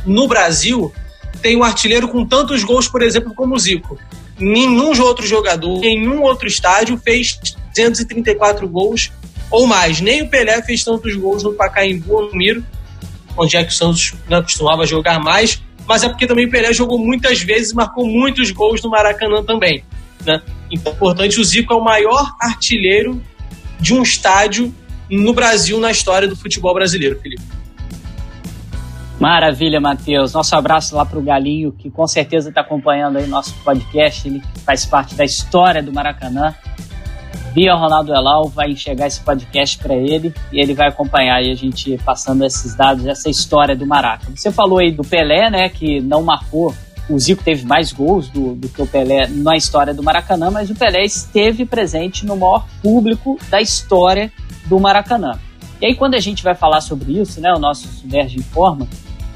no 0.07 0.29
Brasil 0.29 0.93
tem 1.41 1.57
um 1.57 1.63
artilheiro 1.63 2.09
com 2.09 2.25
tantos 2.25 2.63
gols, 2.65 2.89
por 2.89 3.03
exemplo, 3.03 3.35
como 3.35 3.55
o 3.55 3.59
Zico. 3.59 3.99
Nenhum 4.39 5.01
outro 5.01 5.27
jogador, 5.27 5.81
nenhum 5.81 6.23
outro 6.23 6.49
estádio 6.49 6.99
fez 6.99 7.39
234 7.75 8.69
gols 8.69 9.13
ou 9.51 9.67
mais. 9.67 10.01
Nem 10.01 10.23
o 10.23 10.29
Pelé 10.29 10.61
fez 10.63 10.83
tantos 10.83 11.15
gols 11.17 11.43
no 11.43 11.53
Pacaembu 11.53 12.15
ou 12.15 12.27
no 12.27 12.37
Miro, 12.37 12.65
onde 13.37 13.57
é 13.57 13.65
que 13.65 13.71
o 13.71 13.75
Santos 13.75 14.15
né, 14.29 14.41
costumava 14.43 14.87
jogar 14.87 15.21
mais, 15.21 15.63
mas 15.87 16.03
é 16.03 16.09
porque 16.09 16.27
também 16.27 16.47
o 16.47 16.51
Pelé 16.51 16.73
jogou 16.73 16.99
muitas 16.99 17.41
vezes 17.41 17.73
e 17.73 17.75
marcou 17.75 18.07
muitos 18.07 18.51
gols 18.51 18.83
no 18.83 18.91
Maracanã 18.91 19.43
também. 19.43 19.85
Né? 20.25 20.43
Então, 20.71 20.95
portanto, 20.95 21.37
o 21.39 21.45
Zico 21.45 21.73
é 21.73 21.77
o 21.77 21.85
maior 21.85 22.35
artilheiro 22.41 23.23
de 23.79 23.93
um 23.95 24.03
estádio 24.03 24.75
no 25.11 25.33
Brasil 25.33 25.79
na 25.79 25.91
história 25.91 26.27
do 26.27 26.37
futebol 26.37 26.75
brasileiro, 26.75 27.21
Felipe. 27.21 27.43
Maravilha, 29.25 29.81
Matheus. 29.81 30.35
Nosso 30.35 30.55
abraço 30.55 30.95
lá 30.95 31.07
para 31.07 31.19
o 31.19 31.23
Galinho, 31.23 31.73
que 31.73 31.91
com 31.91 32.07
certeza 32.07 32.51
está 32.51 32.61
acompanhando 32.61 33.17
aí 33.17 33.27
nosso 33.27 33.55
podcast. 33.65 34.29
Ele 34.29 34.43
faz 34.67 34.85
parte 34.85 35.15
da 35.15 35.25
história 35.25 35.83
do 35.83 35.91
Maracanã. 35.91 36.55
Via 37.55 37.75
Ronaldo 37.75 38.13
Elal 38.13 38.51
vai 38.51 38.73
enxergar 38.73 39.07
esse 39.07 39.23
podcast 39.23 39.79
para 39.79 39.95
ele 39.95 40.35
e 40.53 40.61
ele 40.61 40.75
vai 40.75 40.89
acompanhar 40.89 41.37
aí 41.37 41.51
a 41.51 41.55
gente 41.55 41.97
passando 42.05 42.45
esses 42.45 42.75
dados, 42.77 43.07
essa 43.07 43.31
história 43.31 43.75
do 43.75 43.87
Maracanã. 43.87 44.37
Você 44.37 44.53
falou 44.53 44.79
aí 44.79 44.93
do 44.93 45.03
Pelé, 45.03 45.49
né, 45.49 45.71
que 45.71 46.03
não 46.03 46.23
marcou. 46.23 46.75
O 47.09 47.19
Zico 47.19 47.43
teve 47.43 47.65
mais 47.65 47.95
gols 47.95 48.29
do, 48.29 48.55
do 48.55 48.69
que 48.69 48.83
o 48.83 48.87
Pelé 48.87 49.27
na 49.27 49.57
história 49.57 49.95
do 49.95 50.03
Maracanã, 50.03 50.51
mas 50.51 50.69
o 50.69 50.75
Pelé 50.75 51.03
esteve 51.03 51.65
presente 51.65 52.27
no 52.27 52.37
maior 52.37 52.67
público 52.83 53.39
da 53.49 53.59
história 53.59 54.31
do 54.67 54.79
Maracanã. 54.79 55.39
E 55.81 55.87
aí, 55.87 55.95
quando 55.95 56.15
a 56.15 56.21
gente 56.21 56.43
vai 56.43 56.55
falar 56.55 56.81
sobre 56.81 57.19
isso, 57.19 57.41
né, 57.41 57.53
o 57.55 57.59
nosso 57.59 57.89
Suderge 57.89 58.39
informa, 58.39 58.87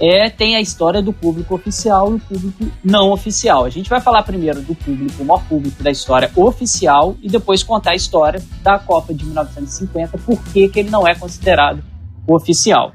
é, 0.00 0.30
tem 0.30 0.56
a 0.56 0.60
história 0.60 1.02
do 1.02 1.12
público 1.12 1.54
oficial 1.54 2.12
e 2.12 2.14
o 2.14 2.18
público 2.20 2.66
não 2.84 3.10
oficial. 3.10 3.64
A 3.64 3.70
gente 3.70 3.90
vai 3.90 4.00
falar 4.00 4.22
primeiro 4.22 4.62
do 4.62 4.74
público, 4.74 5.22
o 5.22 5.26
maior 5.26 5.42
público 5.44 5.82
da 5.82 5.90
história 5.90 6.30
oficial, 6.36 7.16
e 7.20 7.28
depois 7.28 7.62
contar 7.62 7.92
a 7.92 7.96
história 7.96 8.42
da 8.62 8.78
Copa 8.78 9.12
de 9.12 9.24
1950, 9.24 10.18
por 10.18 10.42
que, 10.52 10.68
que 10.68 10.80
ele 10.80 10.90
não 10.90 11.06
é 11.06 11.14
considerado 11.14 11.82
oficial. 12.26 12.92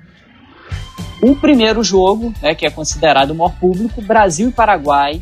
O 1.21 1.35
primeiro 1.35 1.83
jogo, 1.83 2.33
né, 2.41 2.53
que 2.53 2.65
é 2.65 2.69
considerado 2.69 3.31
o 3.31 3.35
maior 3.35 3.53
público, 3.59 4.01
Brasil 4.01 4.49
e 4.49 4.51
Paraguai, 4.51 5.21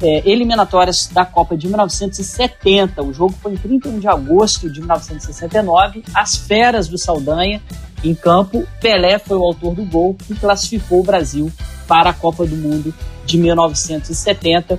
é, 0.00 0.28
eliminatórias 0.28 1.08
da 1.08 1.24
Copa 1.24 1.56
de 1.56 1.66
1970. 1.66 3.02
O 3.02 3.12
jogo 3.12 3.34
foi 3.42 3.52
em 3.52 3.56
31 3.56 3.98
de 3.98 4.08
agosto 4.08 4.70
de 4.70 4.80
1969. 4.80 6.04
As 6.14 6.36
feras 6.36 6.88
do 6.88 6.96
Saldanha 6.96 7.60
em 8.02 8.14
campo. 8.14 8.66
Pelé 8.80 9.18
foi 9.18 9.36
o 9.36 9.42
autor 9.42 9.74
do 9.74 9.84
gol 9.84 10.14
que 10.14 10.34
classificou 10.34 11.00
o 11.00 11.04
Brasil 11.04 11.50
para 11.86 12.10
a 12.10 12.12
Copa 12.12 12.46
do 12.46 12.56
Mundo 12.56 12.94
de 13.24 13.38
1970. 13.38 14.78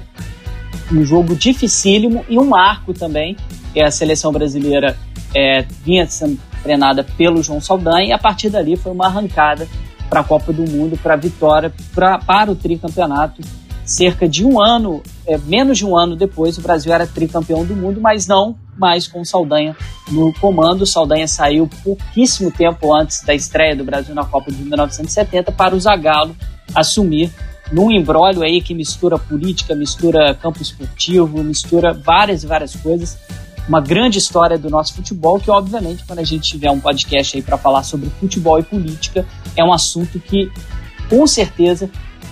Um 0.92 1.04
jogo 1.04 1.36
dificílimo 1.36 2.26
e 2.28 2.38
um 2.38 2.46
marco 2.46 2.94
também, 2.94 3.38
que 3.74 3.82
a 3.82 3.92
seleção 3.92 4.32
brasileira 4.32 4.98
é, 5.36 5.62
vinha 5.84 6.06
sendo 6.08 6.40
treinada 6.64 7.04
pelo 7.04 7.42
João 7.44 7.62
Saldanha 7.62 8.08
e 8.08 8.12
a 8.12 8.18
partir 8.18 8.50
dali 8.50 8.76
foi 8.76 8.92
uma 8.92 9.06
arrancada 9.06 9.68
para 10.10 10.22
a 10.22 10.24
Copa 10.24 10.52
do 10.52 10.70
Mundo, 10.70 10.98
para 10.98 11.14
a 11.14 11.18
vitória, 11.18 11.72
pra, 11.94 12.18
para 12.18 12.52
o 12.52 12.56
tricampeonato 12.56 13.42
cerca 13.90 14.30
de 14.30 14.46
um 14.46 14.62
ano, 14.62 15.02
é, 15.26 15.36
menos 15.38 15.80
de 15.80 15.86
um 15.86 15.98
ano 15.98 16.16
depois, 16.16 16.58
o 16.58 16.62
Brasil 16.62 16.94
era 16.94 17.08
tricampeão 17.08 17.66
do 17.66 17.76
mundo, 17.76 18.00
mas 18.00 18.28
não 18.28 18.56
mais 18.80 19.08
com 19.08 19.22
o 19.22 19.26
Saldanha 19.26 19.76
no 20.12 20.34
comando. 20.34 20.84
O 20.84 20.88
Saldanha 20.88 21.28
saiu 21.28 21.70
pouquíssimo 21.84 22.52
tempo 22.52 22.96
antes 22.96 23.24
da 23.24 23.36
estreia 23.36 23.76
do 23.76 23.84
Brasil 23.84 24.16
na 24.16 24.26
Copa 24.26 24.52
de 24.52 24.62
1970 24.64 25.52
para 25.52 25.76
o 25.76 25.80
Zagallo 25.80 26.36
assumir 26.74 27.32
num 27.72 27.92
embrólio 27.92 28.42
aí 28.42 28.62
que 28.62 28.74
mistura 28.74 29.18
política, 29.18 29.76
mistura 29.76 30.34
campo 30.34 30.62
esportivo, 30.62 31.44
mistura 31.44 31.94
várias 31.94 32.44
e 32.44 32.48
várias 32.48 32.76
coisas. 32.76 33.18
Uma 33.68 33.80
grande 33.80 34.18
história 34.18 34.58
do 34.58 34.70
nosso 34.70 34.96
futebol, 34.96 35.40
que 35.40 35.52
obviamente 35.52 36.04
quando 36.04 36.20
a 36.20 36.24
gente 36.24 36.50
tiver 36.50 36.72
um 36.72 36.80
podcast 36.80 37.38
aí 37.38 37.44
para 37.44 37.58
falar 37.58 37.84
sobre 37.84 38.10
futebol 38.20 38.58
e 38.58 38.64
política, 38.64 39.26
é 39.56 39.64
um 39.64 39.72
assunto 39.72 40.20
que 40.20 40.52
com 41.08 41.28
certeza 41.28 41.90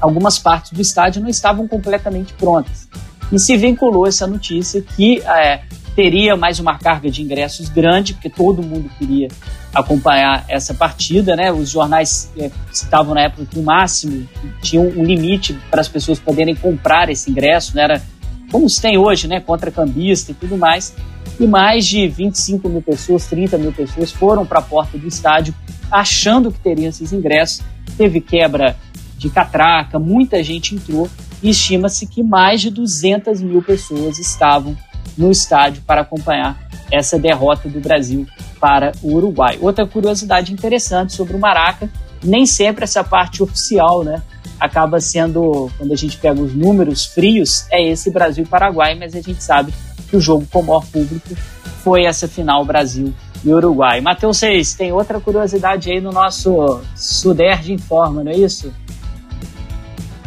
algumas 0.00 0.38
partes 0.38 0.73
do 0.73 0.80
estádio 0.80 1.23
não 1.23 1.28
estavam 1.28 1.66
completamente 1.69 2.33
prontas. 2.35 2.88
E 3.33 3.38
se 3.38 3.57
vinculou 3.57 4.07
essa 4.07 4.26
notícia 4.26 4.83
que 4.83 5.21
é, 5.21 5.62
teria 5.95 6.37
mais 6.37 6.59
uma 6.59 6.78
carga 6.78 7.11
de 7.11 7.23
ingressos 7.23 7.69
grande, 7.69 8.14
porque 8.14 8.30
todo 8.30 8.62
mundo 8.62 8.90
queria 8.99 9.28
acompanhar 9.73 10.45
essa 10.49 10.75
partida, 10.75 11.37
né? 11.37 11.52
Os 11.52 11.71
jornais 11.71 12.30
é, 12.37 12.50
citavam 12.73 13.14
na 13.14 13.23
época 13.23 13.47
que 13.47 13.59
o 13.59 13.62
máximo 13.62 14.28
tinha 14.62 14.80
um 14.80 15.04
limite 15.04 15.57
para 15.71 15.80
as 15.80 15.88
pessoas 15.88 16.19
poderem 16.19 16.57
comprar 16.57 17.09
esse 17.09 17.30
ingresso, 17.30 17.76
né? 17.76 17.83
Era 17.83 18.02
como 18.50 18.69
se 18.69 18.80
tem 18.80 18.99
hoje, 18.99 19.28
né? 19.28 19.40
Contra 19.40 19.71
cambista 19.71 20.33
e 20.33 20.35
tudo 20.35 20.57
mais 20.57 20.92
e 21.38 21.47
mais 21.47 21.87
de 21.87 22.07
25 22.07 22.69
mil 22.69 22.83
pessoas, 22.83 23.26
30 23.26 23.57
mil 23.57 23.73
pessoas 23.73 24.12
foram 24.12 24.45
para 24.45 24.59
a 24.59 24.62
porta 24.62 24.99
do 24.99 25.09
estádio 25.09 25.54
achando 25.90 26.52
que 26.52 26.61
teriam 26.61 26.88
esses 26.88 27.12
ingressos. 27.12 27.62
Teve 27.97 28.21
quebra 28.21 28.76
de 29.20 29.28
catraca, 29.28 29.98
muita 29.98 30.42
gente 30.42 30.74
entrou 30.74 31.08
e 31.42 31.50
estima-se 31.50 32.06
que 32.06 32.22
mais 32.22 32.62
de 32.62 32.70
200 32.70 33.42
mil 33.42 33.62
pessoas 33.62 34.18
estavam 34.18 34.74
no 35.16 35.30
estádio 35.30 35.82
para 35.86 36.00
acompanhar 36.00 36.58
essa 36.90 37.18
derrota 37.18 37.68
do 37.68 37.80
Brasil 37.80 38.26
para 38.58 38.92
o 39.02 39.14
Uruguai. 39.14 39.58
Outra 39.60 39.86
curiosidade 39.86 40.54
interessante 40.54 41.12
sobre 41.12 41.36
o 41.36 41.38
Maraca, 41.38 41.90
nem 42.24 42.46
sempre 42.46 42.84
essa 42.84 43.04
parte 43.04 43.42
oficial, 43.42 44.02
né? 44.02 44.22
Acaba 44.58 45.00
sendo, 45.00 45.70
quando 45.76 45.92
a 45.92 45.96
gente 45.96 46.16
pega 46.16 46.40
os 46.40 46.54
números 46.54 47.04
frios, 47.04 47.66
é 47.70 47.86
esse 47.86 48.10
Brasil 48.10 48.44
e 48.44 48.48
Paraguai, 48.48 48.94
mas 48.94 49.14
a 49.14 49.20
gente 49.20 49.42
sabe 49.42 49.72
que 50.08 50.16
o 50.16 50.20
jogo 50.20 50.46
com 50.50 50.60
o 50.60 50.66
maior 50.66 50.86
público 50.86 51.36
foi 51.84 52.04
essa 52.04 52.26
final 52.26 52.64
Brasil 52.64 53.12
e 53.44 53.52
Uruguai. 53.52 54.00
Matheus 54.00 54.38
6, 54.38 54.74
tem 54.74 54.92
outra 54.92 55.20
curiosidade 55.20 55.90
aí 55.90 56.00
no 56.00 56.10
nosso 56.10 56.80
Suderge 56.94 57.72
Informa, 57.72 58.24
não 58.24 58.32
é 58.32 58.36
isso? 58.36 58.72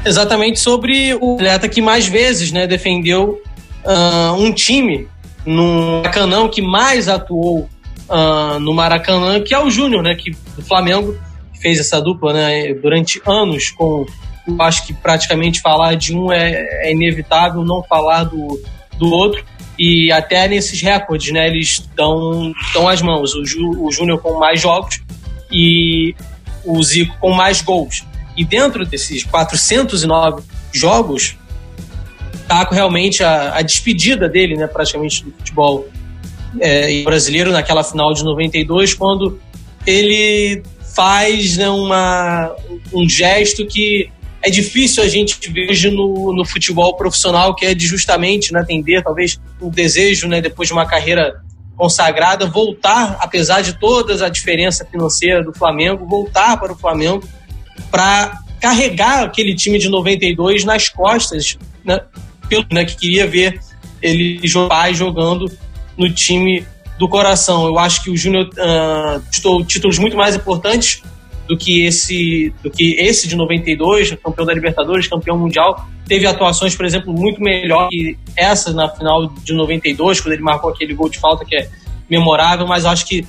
Exatamente 0.05 0.59
sobre 0.59 1.13
o 1.15 1.35
atleta 1.35 1.69
que 1.69 1.81
mais 1.81 2.07
vezes 2.07 2.51
né, 2.51 2.67
defendeu 2.67 3.41
uh, 3.85 4.33
um 4.33 4.51
time 4.51 5.07
no 5.45 5.97
Maracanã, 5.97 6.47
que 6.49 6.61
mais 6.61 7.07
atuou 7.07 7.69
uh, 8.09 8.59
no 8.59 8.73
Maracanã, 8.73 9.41
que 9.41 9.53
é 9.53 9.59
o 9.59 9.69
Júnior, 9.69 10.03
né, 10.03 10.15
que, 10.15 10.31
do 10.31 10.61
Flamengo, 10.61 11.17
fez 11.61 11.79
essa 11.79 12.01
dupla 12.01 12.33
né, 12.33 12.73
durante 12.73 13.21
anos 13.25 13.71
com. 13.71 14.05
Eu 14.45 14.61
acho 14.61 14.85
que 14.85 14.93
praticamente 14.93 15.61
falar 15.61 15.95
de 15.95 16.13
um 16.13 16.29
é, 16.29 16.51
é 16.85 16.91
inevitável, 16.91 17.63
não 17.63 17.81
falar 17.81 18.25
do, 18.25 18.61
do 18.97 19.09
outro 19.09 19.41
e 19.77 20.11
até 20.11 20.47
nesses 20.47 20.81
recordes, 20.81 21.31
né, 21.31 21.47
eles 21.47 21.89
dão, 21.95 22.53
dão 22.73 22.87
as 22.87 23.01
mãos. 23.01 23.33
O, 23.33 23.45
Ju, 23.45 23.71
o 23.79 23.91
Júnior 23.91 24.21
com 24.21 24.37
mais 24.37 24.61
jogos 24.61 25.01
e 25.51 26.15
o 26.65 26.81
Zico 26.83 27.15
com 27.19 27.31
mais 27.31 27.61
gols. 27.61 28.05
E 28.35 28.43
dentro 28.43 28.85
desses 28.85 29.23
409 29.23 30.43
jogos, 30.71 31.37
tá 32.47 32.67
realmente 32.71 33.23
a, 33.23 33.55
a 33.55 33.61
despedida 33.61 34.27
dele, 34.27 34.55
né, 34.55 34.67
praticamente 34.67 35.23
do 35.23 35.31
futebol 35.31 35.87
é, 36.59 37.03
brasileiro 37.03 37.51
naquela 37.51 37.83
final 37.83 38.13
de 38.13 38.23
92, 38.23 38.93
quando 38.93 39.39
ele 39.85 40.63
faz 40.95 41.57
né, 41.57 41.69
uma, 41.69 42.55
um 42.93 43.07
gesto 43.09 43.65
que 43.65 44.09
é 44.41 44.49
difícil 44.49 45.01
a 45.01 45.07
gente 45.07 45.39
ver 45.49 45.91
no, 45.91 46.33
no 46.35 46.45
futebol 46.45 46.95
profissional, 46.95 47.55
que 47.55 47.65
é 47.65 47.73
de 47.73 47.87
justamente 47.87 48.51
né, 48.51 48.59
atender 48.59 49.01
talvez 49.01 49.39
o 49.59 49.69
desejo, 49.69 50.27
né, 50.27 50.41
depois 50.41 50.67
de 50.67 50.73
uma 50.73 50.85
carreira 50.85 51.41
consagrada, 51.75 52.45
voltar, 52.45 53.17
apesar 53.19 53.61
de 53.61 53.79
todas 53.79 54.21
a 54.21 54.29
diferença 54.29 54.85
financeira 54.85 55.43
do 55.43 55.53
Flamengo, 55.53 56.05
voltar 56.05 56.57
para 56.57 56.73
o 56.73 56.75
Flamengo 56.75 57.27
para 57.91 58.39
carregar 58.59 59.23
aquele 59.23 59.55
time 59.55 59.77
de 59.77 59.89
92 59.89 60.63
nas 60.63 60.89
costas, 60.89 61.57
né, 61.83 61.99
pelo 62.47 62.65
né, 62.71 62.85
que 62.85 62.95
queria 62.95 63.27
ver 63.27 63.59
ele 64.01 64.39
jogar 64.47 64.93
jogando 64.93 65.51
no 65.97 66.09
time 66.11 66.65
do 66.97 67.07
coração. 67.07 67.65
Eu 67.65 67.77
acho 67.77 68.03
que 68.03 68.09
o 68.09 68.17
Júnior 68.17 68.49
uh, 68.49 69.63
títulos 69.65 69.97
muito 69.97 70.15
mais 70.15 70.35
importantes 70.35 71.01
do 71.47 71.57
que 71.57 71.85
esse 71.85 72.53
do 72.63 72.71
que 72.71 72.95
esse 72.95 73.27
de 73.27 73.35
92, 73.35 74.11
campeão 74.23 74.45
da 74.45 74.53
Libertadores, 74.53 75.07
campeão 75.07 75.37
mundial, 75.37 75.87
teve 76.07 76.25
atuações, 76.25 76.75
por 76.75 76.85
exemplo, 76.85 77.13
muito 77.13 77.41
melhor 77.41 77.89
que 77.89 78.17
essa 78.35 78.71
na 78.71 78.89
final 78.89 79.27
de 79.27 79.53
92, 79.53 80.21
quando 80.21 80.33
ele 80.33 80.41
marcou 80.41 80.69
aquele 80.69 80.93
gol 80.93 81.09
de 81.09 81.19
falta 81.19 81.43
que 81.43 81.55
é 81.55 81.69
memorável, 82.09 82.65
mas 82.67 82.85
acho 82.85 83.05
que 83.05 83.25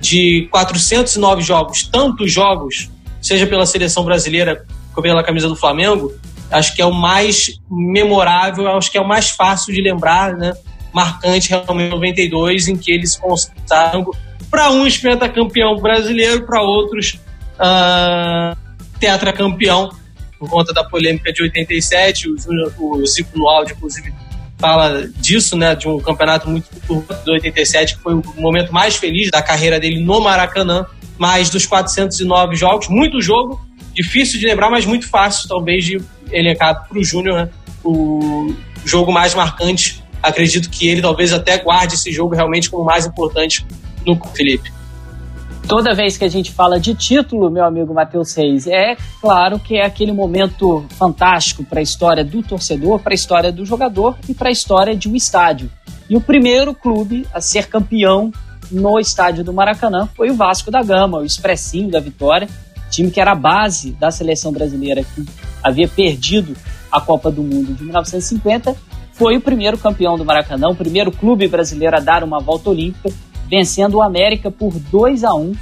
de 0.00 0.48
409 0.50 1.42
jogos, 1.42 1.82
tantos 1.82 2.32
jogos, 2.32 2.90
seja 3.20 3.46
pela 3.46 3.66
seleção 3.66 4.04
brasileira 4.04 4.64
pela 5.00 5.22
camisa 5.22 5.48
do 5.48 5.54
Flamengo, 5.54 6.12
acho 6.50 6.74
que 6.74 6.82
é 6.82 6.84
o 6.84 6.92
mais 6.92 7.60
memorável, 7.70 8.68
acho 8.76 8.90
que 8.90 8.98
é 8.98 9.00
o 9.00 9.06
mais 9.06 9.30
fácil 9.30 9.72
de 9.72 9.80
lembrar, 9.80 10.34
né? 10.34 10.54
Marcante 10.92 11.50
realmente 11.50 11.90
92, 11.90 12.68
em 12.68 12.76
que 12.76 12.90
eles 12.90 13.16
constaram 13.16 14.10
para 14.50 14.70
uns 14.70 14.96
pentacampeão 14.96 15.76
brasileiro, 15.76 16.44
para 16.46 16.62
outros 16.62 17.20
uh, 17.58 18.56
tetracampeão, 18.98 19.90
por 20.38 20.48
conta 20.48 20.72
da 20.72 20.82
polêmica 20.82 21.32
de 21.32 21.42
87. 21.42 22.28
O, 22.28 22.36
o 22.78 23.06
Zico 23.06 23.38
no 23.38 23.48
áudio, 23.48 23.74
inclusive, 23.76 24.12
fala 24.58 25.06
disso, 25.16 25.56
né, 25.56 25.74
de 25.74 25.86
um 25.86 26.00
campeonato 26.00 26.48
muito 26.48 26.68
turbulento 26.86 27.24
de 27.24 27.30
87, 27.30 27.96
que 27.96 28.02
foi 28.02 28.14
o 28.14 28.22
momento 28.36 28.72
mais 28.72 28.96
feliz 28.96 29.30
da 29.30 29.42
carreira 29.42 29.78
dele 29.78 30.00
no 30.00 30.20
Maracanã, 30.20 30.86
mais 31.18 31.50
dos 31.50 31.66
409 31.66 32.56
jogos, 32.56 32.88
muito 32.88 33.20
jogo, 33.20 33.60
difícil 33.92 34.38
de 34.38 34.46
lembrar, 34.46 34.70
mas 34.70 34.86
muito 34.86 35.08
fácil, 35.08 35.48
talvez, 35.48 35.84
de 35.84 36.00
elencar 36.30 36.86
para 36.88 36.98
o 36.98 37.04
Júnior, 37.04 37.36
né, 37.36 37.48
o 37.84 38.54
jogo 38.84 39.12
mais 39.12 39.34
marcante. 39.34 40.02
Acredito 40.22 40.70
que 40.70 40.88
ele 40.88 41.02
talvez 41.02 41.32
até 41.32 41.58
guarde 41.58 41.94
esse 41.94 42.12
jogo 42.12 42.34
realmente 42.34 42.70
como 42.70 42.84
mais 42.84 43.06
importante 43.06 43.66
no 44.06 44.18
Felipe 44.34 44.70
toda 45.68 45.94
vez 45.94 46.16
que 46.16 46.24
a 46.24 46.28
gente 46.28 46.50
fala 46.50 46.80
de 46.80 46.94
título, 46.94 47.50
meu 47.50 47.62
amigo 47.62 47.92
Matheus 47.92 48.34
Reis, 48.34 48.66
é 48.66 48.96
claro 49.20 49.58
que 49.58 49.76
é 49.76 49.84
aquele 49.84 50.12
momento 50.12 50.84
fantástico 50.98 51.62
para 51.62 51.80
a 51.80 51.82
história 51.82 52.24
do 52.24 52.42
torcedor, 52.42 52.98
para 53.00 53.12
a 53.12 53.14
história 53.14 53.52
do 53.52 53.66
jogador 53.66 54.16
e 54.26 54.32
para 54.32 54.48
a 54.48 54.50
história 54.50 54.96
de 54.96 55.08
um 55.08 55.14
estádio. 55.14 55.70
E 56.08 56.16
o 56.16 56.22
primeiro 56.22 56.74
clube 56.74 57.26
a 57.34 57.40
ser 57.42 57.68
campeão 57.68 58.32
no 58.70 58.98
estádio 58.98 59.44
do 59.44 59.52
Maracanã 59.52 60.08
foi 60.16 60.30
o 60.30 60.34
Vasco 60.34 60.70
da 60.70 60.82
Gama, 60.82 61.18
o 61.18 61.24
expressinho 61.24 61.90
da 61.90 62.00
vitória, 62.00 62.48
time 62.90 63.10
que 63.10 63.20
era 63.20 63.32
a 63.32 63.34
base 63.34 63.92
da 63.92 64.10
seleção 64.10 64.52
brasileira 64.52 65.02
que 65.02 65.26
havia 65.62 65.88
perdido 65.88 66.56
a 66.90 67.00
Copa 67.00 67.30
do 67.30 67.42
Mundo 67.42 67.74
de 67.74 67.84
1950, 67.84 68.74
foi 69.12 69.36
o 69.36 69.40
primeiro 69.40 69.76
campeão 69.76 70.16
do 70.16 70.24
Maracanã, 70.24 70.68
o 70.68 70.76
primeiro 70.76 71.10
clube 71.10 71.48
brasileiro 71.48 71.96
a 71.96 72.00
dar 72.00 72.22
uma 72.22 72.38
volta 72.38 72.70
olímpica 72.70 73.10
vencendo 73.48 73.94
o 73.94 74.02
América 74.02 74.50
por 74.50 74.78
2 74.78 75.24
a 75.24 75.34
1 75.34 75.54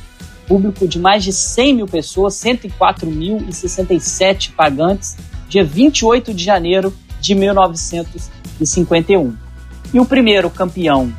público 0.46 0.86
de 0.86 0.98
mais 0.98 1.24
de 1.24 1.32
100 1.32 1.74
mil 1.74 1.86
pessoas, 1.86 2.34
104.067 2.34 4.52
pagantes, 4.54 5.16
dia 5.48 5.64
28 5.64 6.32
de 6.32 6.44
janeiro 6.44 6.94
de 7.20 7.34
1951. 7.34 9.36
E 9.92 10.00
o 10.00 10.06
primeiro 10.06 10.48
campeão 10.48 11.12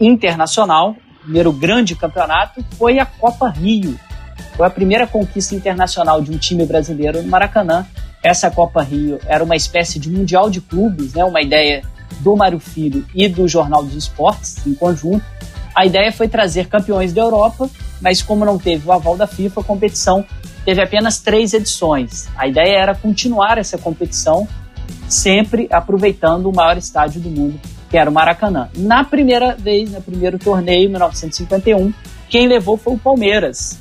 internacional, 0.00 0.96
primeiro 1.22 1.52
grande 1.52 1.94
campeonato, 1.94 2.64
foi 2.76 2.98
a 2.98 3.06
Copa 3.06 3.48
Rio. 3.48 3.98
Foi 4.56 4.66
a 4.66 4.70
primeira 4.70 5.06
conquista 5.06 5.54
internacional 5.54 6.20
de 6.20 6.30
um 6.30 6.38
time 6.38 6.66
brasileiro 6.66 7.22
no 7.22 7.28
Maracanã. 7.28 7.86
Essa 8.22 8.50
Copa 8.50 8.82
Rio 8.82 9.18
era 9.26 9.42
uma 9.42 9.56
espécie 9.56 9.98
de 9.98 10.10
mundial 10.10 10.50
de 10.50 10.60
clubes, 10.60 11.14
né? 11.14 11.24
uma 11.24 11.40
ideia 11.40 11.82
do 12.20 12.36
Mário 12.36 12.60
Filho 12.60 13.04
e 13.14 13.28
do 13.28 13.48
Jornal 13.48 13.82
dos 13.82 13.94
Esportes 13.94 14.66
em 14.66 14.74
conjunto. 14.74 15.24
A 15.74 15.86
ideia 15.86 16.12
foi 16.12 16.28
trazer 16.28 16.68
campeões 16.68 17.12
da 17.12 17.22
Europa, 17.22 17.68
mas 18.00 18.20
como 18.20 18.44
não 18.44 18.58
teve 18.58 18.86
o 18.86 18.92
aval 18.92 19.16
da 19.16 19.26
FIFA, 19.26 19.60
a 19.60 19.64
competição 19.64 20.24
teve 20.64 20.82
apenas 20.82 21.18
três 21.18 21.54
edições. 21.54 22.28
A 22.36 22.46
ideia 22.46 22.76
era 22.78 22.94
continuar 22.94 23.58
essa 23.58 23.78
competição, 23.78 24.46
sempre 25.08 25.66
aproveitando 25.70 26.46
o 26.46 26.54
maior 26.54 26.76
estádio 26.76 27.20
do 27.20 27.30
mundo, 27.30 27.58
que 27.92 27.98
era 27.98 28.08
o 28.08 28.12
Maracanã. 28.12 28.70
Na 28.74 29.04
primeira 29.04 29.54
vez, 29.54 29.92
no 29.92 30.00
primeiro 30.00 30.38
torneio, 30.38 30.86
em 30.86 30.88
1951, 30.88 31.92
quem 32.26 32.48
levou 32.48 32.78
foi 32.78 32.94
o 32.94 32.98
Palmeiras. 32.98 33.78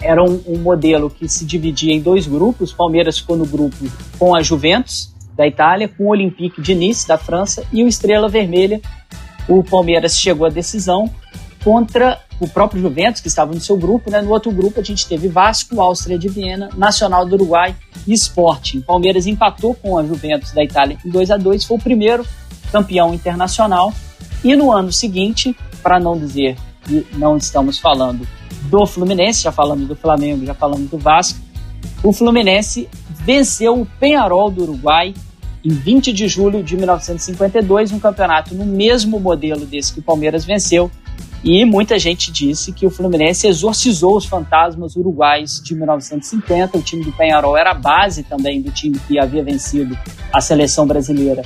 Era 0.00 0.24
um, 0.24 0.42
um 0.44 0.58
modelo 0.58 1.08
que 1.08 1.28
se 1.28 1.44
dividia 1.44 1.94
em 1.94 2.00
dois 2.00 2.26
grupos. 2.26 2.72
O 2.72 2.76
Palmeiras 2.76 3.16
ficou 3.20 3.36
no 3.36 3.46
grupo 3.46 3.76
com 4.18 4.34
a 4.34 4.42
Juventus, 4.42 5.14
da 5.36 5.46
Itália, 5.46 5.86
com 5.86 6.06
o 6.06 6.08
Olympique 6.08 6.60
de 6.60 6.74
Nice, 6.74 7.06
da 7.06 7.16
França, 7.16 7.62
e 7.72 7.84
o 7.84 7.86
Estrela 7.86 8.28
Vermelha, 8.28 8.80
o 9.48 9.62
Palmeiras 9.62 10.18
chegou 10.18 10.44
à 10.44 10.50
decisão 10.50 11.08
contra 11.62 12.20
o 12.40 12.48
próprio 12.48 12.82
Juventus, 12.82 13.20
que 13.20 13.28
estava 13.28 13.54
no 13.54 13.60
seu 13.60 13.76
grupo. 13.76 14.10
Né? 14.10 14.20
No 14.20 14.32
outro 14.32 14.50
grupo, 14.50 14.80
a 14.80 14.82
gente 14.82 15.06
teve 15.06 15.28
Vasco, 15.28 15.80
Áustria 15.80 16.18
de 16.18 16.28
Viena, 16.28 16.70
Nacional 16.76 17.24
do 17.24 17.36
Uruguai 17.36 17.76
e 18.04 18.12
Sporting. 18.14 18.80
Palmeiras 18.80 19.28
empatou 19.28 19.74
com 19.74 19.96
a 19.96 20.04
Juventus 20.04 20.50
da 20.50 20.64
Itália 20.64 20.98
em 21.06 21.08
2 21.08 21.30
a 21.30 21.36
2 21.36 21.64
foi 21.64 21.76
o 21.76 21.80
primeiro 21.80 22.26
campeão 22.70 23.14
internacional. 23.14 23.92
E 24.44 24.54
no 24.54 24.72
ano 24.72 24.92
seguinte, 24.92 25.56
para 25.82 25.98
não 25.98 26.18
dizer 26.18 26.56
que 26.82 27.06
não 27.14 27.36
estamos 27.36 27.78
falando 27.78 28.26
do 28.62 28.86
Fluminense, 28.86 29.42
já 29.42 29.52
falamos 29.52 29.88
do 29.88 29.96
Flamengo, 29.96 30.44
já 30.44 30.54
falamos 30.54 30.90
do 30.90 30.98
Vasco, 30.98 31.38
o 32.02 32.12
Fluminense 32.12 32.88
venceu 33.24 33.80
o 33.80 33.86
Penharol 33.86 34.50
do 34.50 34.62
Uruguai 34.62 35.14
em 35.64 35.70
20 35.70 36.12
de 36.12 36.28
julho 36.28 36.62
de 36.62 36.76
1952, 36.76 37.92
um 37.92 37.98
campeonato 37.98 38.54
no 38.54 38.64
mesmo 38.64 39.18
modelo 39.18 39.66
desse 39.66 39.92
que 39.92 40.00
o 40.00 40.02
Palmeiras 40.02 40.44
venceu. 40.44 40.90
E 41.42 41.64
muita 41.64 41.98
gente 41.98 42.32
disse 42.32 42.72
que 42.72 42.86
o 42.86 42.90
Fluminense 42.90 43.46
exorcizou 43.46 44.16
os 44.16 44.24
fantasmas 44.24 44.96
uruguais 44.96 45.60
de 45.62 45.74
1950. 45.74 46.78
O 46.78 46.82
time 46.82 47.04
do 47.04 47.12
Penharol 47.12 47.56
era 47.56 47.70
a 47.70 47.74
base 47.74 48.24
também 48.24 48.60
do 48.60 48.72
time 48.72 48.98
que 49.06 49.18
havia 49.18 49.42
vencido 49.42 49.96
a 50.32 50.40
seleção 50.40 50.86
brasileira 50.86 51.42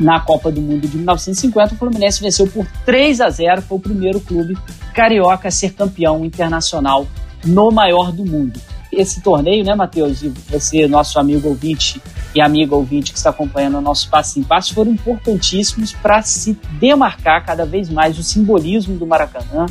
na 0.00 0.18
Copa 0.18 0.50
do 0.50 0.60
Mundo 0.60 0.88
de 0.88 0.96
1950. 0.96 1.74
O 1.74 1.78
Fluminense 1.78 2.22
venceu 2.22 2.46
por 2.46 2.66
3 2.84 3.20
a 3.20 3.30
0. 3.30 3.62
Foi 3.62 3.78
o 3.78 3.80
primeiro 3.80 4.20
clube 4.20 4.56
carioca 4.94 5.48
a 5.48 5.50
ser 5.50 5.74
campeão 5.74 6.24
internacional 6.24 7.06
no 7.44 7.70
maior 7.70 8.10
do 8.10 8.24
mundo 8.24 8.58
esse 8.92 9.20
torneio, 9.20 9.64
né, 9.64 9.74
Matheus? 9.74 10.22
E 10.22 10.28
você, 10.48 10.86
nosso 10.88 11.18
amigo 11.18 11.48
ouvinte 11.48 12.00
e 12.34 12.40
amiga 12.40 12.74
ouvinte 12.74 13.12
que 13.12 13.18
está 13.18 13.30
acompanhando 13.30 13.78
o 13.78 13.80
nosso 13.80 14.08
passo 14.08 14.38
em 14.38 14.42
passo, 14.42 14.74
foram 14.74 14.92
importantíssimos 14.92 15.92
para 15.92 16.22
se 16.22 16.58
demarcar 16.78 17.44
cada 17.44 17.64
vez 17.64 17.88
mais 17.88 18.18
o 18.18 18.22
simbolismo 18.22 18.96
do 18.96 19.06
Maracanã 19.06 19.66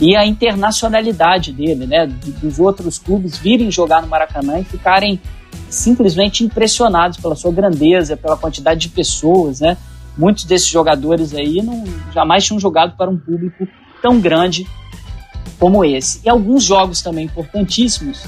e 0.00 0.16
a 0.16 0.24
internacionalidade 0.24 1.52
dele, 1.52 1.86
né? 1.86 2.06
Dos 2.06 2.58
outros 2.58 2.98
clubes 2.98 3.36
virem 3.36 3.70
jogar 3.70 4.02
no 4.02 4.08
Maracanã 4.08 4.58
e 4.58 4.64
ficarem 4.64 5.20
simplesmente 5.68 6.44
impressionados 6.44 7.18
pela 7.18 7.34
sua 7.34 7.52
grandeza, 7.52 8.16
pela 8.16 8.36
quantidade 8.36 8.80
de 8.80 8.88
pessoas, 8.88 9.60
né? 9.60 9.76
Muitos 10.16 10.44
desses 10.44 10.68
jogadores 10.68 11.34
aí 11.34 11.62
não 11.62 11.84
jamais 12.12 12.44
tinham 12.44 12.58
jogado 12.58 12.96
para 12.96 13.10
um 13.10 13.16
público 13.16 13.68
tão 14.02 14.20
grande 14.20 14.66
como 15.58 15.84
esse. 15.84 16.20
E 16.24 16.28
alguns 16.28 16.64
jogos 16.64 17.02
também 17.02 17.26
importantíssimos 17.26 18.24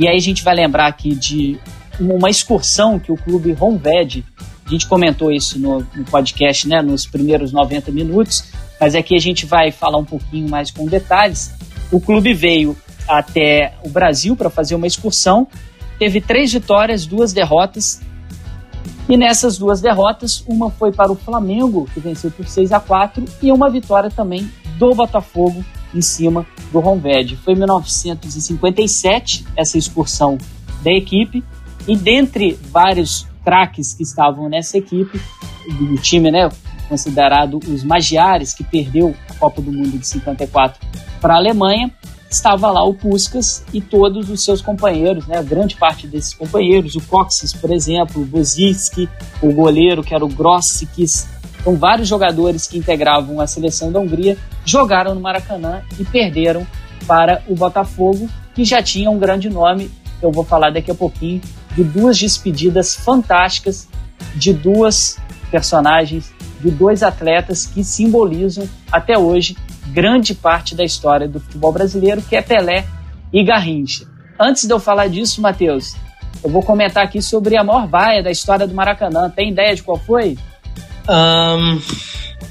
e 0.00 0.08
aí 0.08 0.16
a 0.16 0.20
gente 0.20 0.42
vai 0.42 0.54
lembrar 0.54 0.86
aqui 0.86 1.14
de 1.14 1.58
uma 2.00 2.30
excursão 2.30 2.98
que 2.98 3.12
o 3.12 3.18
clube 3.18 3.54
Honved, 3.60 4.24
a 4.64 4.70
gente 4.70 4.86
comentou 4.86 5.30
isso 5.30 5.58
no, 5.58 5.80
no, 5.94 6.04
podcast, 6.06 6.66
né, 6.66 6.80
nos 6.80 7.04
primeiros 7.04 7.52
90 7.52 7.92
minutos, 7.92 8.44
mas 8.80 8.94
aqui 8.94 9.14
a 9.14 9.18
gente 9.18 9.44
vai 9.44 9.70
falar 9.70 9.98
um 9.98 10.04
pouquinho 10.04 10.48
mais 10.48 10.70
com 10.70 10.86
detalhes. 10.86 11.52
O 11.92 12.00
clube 12.00 12.32
veio 12.32 12.74
até 13.06 13.74
o 13.84 13.90
Brasil 13.90 14.34
para 14.34 14.48
fazer 14.48 14.74
uma 14.74 14.86
excursão, 14.86 15.46
teve 16.00 16.18
três 16.18 16.50
vitórias, 16.50 17.04
duas 17.04 17.32
derrotas, 17.34 18.00
e 19.06 19.16
nessas 19.16 19.58
duas 19.58 19.82
derrotas, 19.82 20.42
uma 20.48 20.70
foi 20.70 20.92
para 20.92 21.12
o 21.12 21.14
Flamengo, 21.14 21.86
que 21.92 22.00
venceu 22.00 22.30
por 22.30 22.46
6 22.46 22.72
a 22.72 22.80
4 22.80 23.24
e 23.42 23.52
uma 23.52 23.68
vitória 23.68 24.08
também 24.08 24.50
do 24.78 24.94
Botafogo, 24.94 25.62
em 25.94 26.00
cima 26.00 26.46
do 26.72 26.78
Honved. 26.78 27.36
Foi 27.36 27.52
em 27.52 27.56
1957 27.56 29.44
essa 29.56 29.76
excursão 29.76 30.38
da 30.82 30.90
equipe 30.90 31.44
e 31.86 31.96
dentre 31.96 32.58
vários 32.70 33.26
craques 33.44 33.92
que 33.92 34.02
estavam 34.02 34.48
nessa 34.48 34.78
equipe, 34.78 35.20
do 35.78 35.96
time, 35.98 36.30
né, 36.30 36.48
considerado 36.88 37.58
os 37.68 37.84
Magiares, 37.84 38.54
que 38.54 38.64
perdeu 38.64 39.14
a 39.28 39.34
Copa 39.34 39.60
do 39.60 39.70
Mundo 39.70 39.98
de 39.98 40.06
54 40.06 40.80
para 41.20 41.34
a 41.34 41.36
Alemanha, 41.36 41.92
estava 42.30 42.70
lá 42.70 42.84
o 42.84 42.94
Puskas 42.94 43.64
e 43.74 43.80
todos 43.80 44.30
os 44.30 44.44
seus 44.44 44.62
companheiros, 44.62 45.26
né, 45.26 45.42
grande 45.42 45.76
parte 45.76 46.06
desses 46.06 46.32
companheiros, 46.32 46.94
o 46.94 47.00
Coxes, 47.00 47.52
por 47.52 47.72
exemplo, 47.72 48.22
o 48.22 48.24
Boziski, 48.24 49.08
o 49.42 49.52
goleiro 49.52 50.02
que 50.02 50.14
era 50.14 50.24
o 50.24 50.28
Grossikis, 50.28 51.28
então 51.60 51.76
vários 51.76 52.08
jogadores 52.08 52.66
que 52.66 52.78
integravam 52.78 53.40
a 53.40 53.46
seleção 53.46 53.90
da 53.90 53.98
Hungria 53.98 54.38
jogaram 54.64 55.14
no 55.14 55.20
Maracanã 55.20 55.82
e 55.98 56.04
perderam 56.04 56.66
para 57.06 57.42
o 57.48 57.54
Botafogo, 57.54 58.30
que 58.54 58.64
já 58.64 58.82
tinha 58.82 59.10
um 59.10 59.18
grande 59.18 59.50
nome, 59.50 59.90
que 60.18 60.24
eu 60.24 60.30
vou 60.30 60.44
falar 60.44 60.70
daqui 60.70 60.90
a 60.90 60.94
pouquinho, 60.94 61.40
de 61.74 61.82
duas 61.82 62.18
despedidas 62.18 62.94
fantásticas 62.94 63.88
de 64.34 64.52
duas 64.52 65.18
personagens, 65.50 66.32
de 66.60 66.70
dois 66.70 67.02
atletas 67.02 67.66
que 67.66 67.82
simbolizam 67.82 68.68
até 68.90 69.18
hoje 69.18 69.56
grande 69.88 70.34
parte 70.34 70.74
da 70.74 70.84
história 70.84 71.26
do 71.26 71.40
futebol 71.40 71.72
brasileiro, 71.72 72.22
que 72.22 72.36
é 72.36 72.42
Pelé 72.42 72.86
e 73.32 73.42
Garrincha. 73.44 74.06
Antes 74.38 74.66
de 74.66 74.72
eu 74.72 74.78
falar 74.78 75.08
disso, 75.08 75.40
Matheus, 75.40 75.96
eu 76.42 76.50
vou 76.50 76.62
comentar 76.62 77.04
aqui 77.04 77.20
sobre 77.20 77.56
a 77.56 77.64
maior 77.64 77.86
vaia 77.86 78.22
da 78.22 78.30
história 78.30 78.66
do 78.66 78.74
Maracanã. 78.74 79.28
Tem 79.28 79.50
ideia 79.50 79.74
de 79.74 79.82
qual 79.82 79.98
foi? 79.98 80.38
Um, 81.08 81.80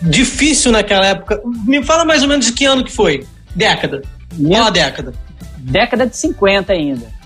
difícil 0.01 0.71
naquela 0.71 1.05
época. 1.07 1.41
Me 1.65 1.83
fala 1.83 2.05
mais 2.05 2.21
ou 2.21 2.27
menos 2.27 2.45
de 2.45 2.53
que 2.53 2.65
ano 2.65 2.83
que 2.83 2.91
foi. 2.91 3.25
Década. 3.55 4.01
Qual 4.37 4.63
a 4.63 4.69
década? 4.69 5.13
Década 5.57 6.05
de 6.05 6.15
50 6.15 6.71
ainda. 6.73 7.18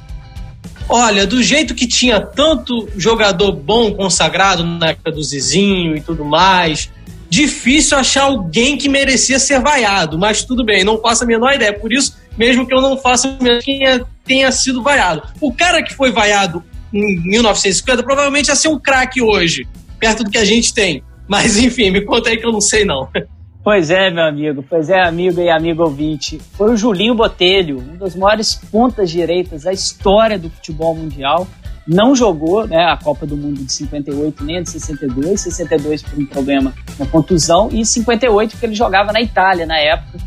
Olha, 0.87 1.25
do 1.25 1.41
jeito 1.41 1.73
que 1.73 1.87
tinha 1.87 2.19
tanto 2.19 2.89
jogador 2.97 3.51
bom 3.51 3.93
consagrado 3.93 4.63
na 4.63 4.89
época 4.89 5.11
do 5.11 5.23
Zizinho 5.23 5.95
e 5.95 6.01
tudo 6.01 6.25
mais, 6.25 6.89
difícil 7.29 7.97
achar 7.97 8.23
alguém 8.23 8.77
que 8.77 8.87
merecia 8.87 9.39
ser 9.39 9.59
vaiado, 9.59 10.19
mas 10.19 10.43
tudo 10.43 10.63
bem, 10.63 10.83
não 10.83 10.99
faço 10.99 11.23
a 11.23 11.27
menor 11.27 11.53
ideia. 11.53 11.73
Por 11.73 11.91
isso, 11.91 12.15
mesmo 12.37 12.67
que 12.67 12.73
eu 12.73 12.81
não 12.81 12.97
faça 12.97 13.37
quem 13.63 13.81
tenha 14.23 14.51
sido 14.51 14.83
vaiado. 14.83 15.23
O 15.41 15.51
cara 15.53 15.81
que 15.81 15.95
foi 15.95 16.11
vaiado 16.11 16.63
em 16.93 17.19
1950 17.21 18.03
provavelmente 18.03 18.49
ia 18.49 18.55
ser 18.55 18.67
um 18.67 18.79
craque 18.79 19.21
hoje, 19.21 19.67
perto 19.99 20.23
do 20.23 20.29
que 20.29 20.37
a 20.37 20.45
gente 20.45 20.73
tem. 20.73 21.03
Mas 21.27 21.57
enfim, 21.57 21.89
me 21.89 22.01
conta 22.01 22.29
aí 22.29 22.37
que 22.37 22.45
eu 22.45 22.51
não 22.51 22.61
sei 22.61 22.85
não. 22.85 23.09
Pois 23.63 23.89
é, 23.89 24.09
meu 24.09 24.25
amigo, 24.25 24.63
pois 24.69 24.89
é, 24.89 25.01
amigo 25.01 25.39
e 25.39 25.49
amigo 25.49 25.83
ouvinte. 25.83 26.37
Foi 26.53 26.71
o 26.71 26.77
Julinho 26.77 27.15
Botelho, 27.15 27.77
um 27.79 27.95
dos 27.95 28.15
maiores 28.15 28.55
pontas 28.55 29.09
direitas 29.09 29.63
da 29.63 29.71
história 29.71 30.37
do 30.37 30.49
futebol 30.49 30.93
mundial 30.93 31.47
não 31.87 32.15
jogou 32.15 32.65
né, 32.65 32.85
a 32.85 32.97
Copa 32.97 33.25
do 33.25 33.35
Mundo 33.35 33.63
de 33.63 33.71
58 33.71 34.43
nem 34.43 34.57
a 34.57 34.61
de 34.61 34.69
62, 34.69 35.41
62 35.41 36.01
por 36.01 36.19
um 36.19 36.25
problema 36.25 36.73
na 36.97 37.05
contusão 37.05 37.69
e 37.71 37.85
58 37.85 38.51
porque 38.51 38.65
ele 38.65 38.75
jogava 38.75 39.11
na 39.11 39.21
Itália 39.21 39.65
na 39.65 39.77
época 39.77 40.17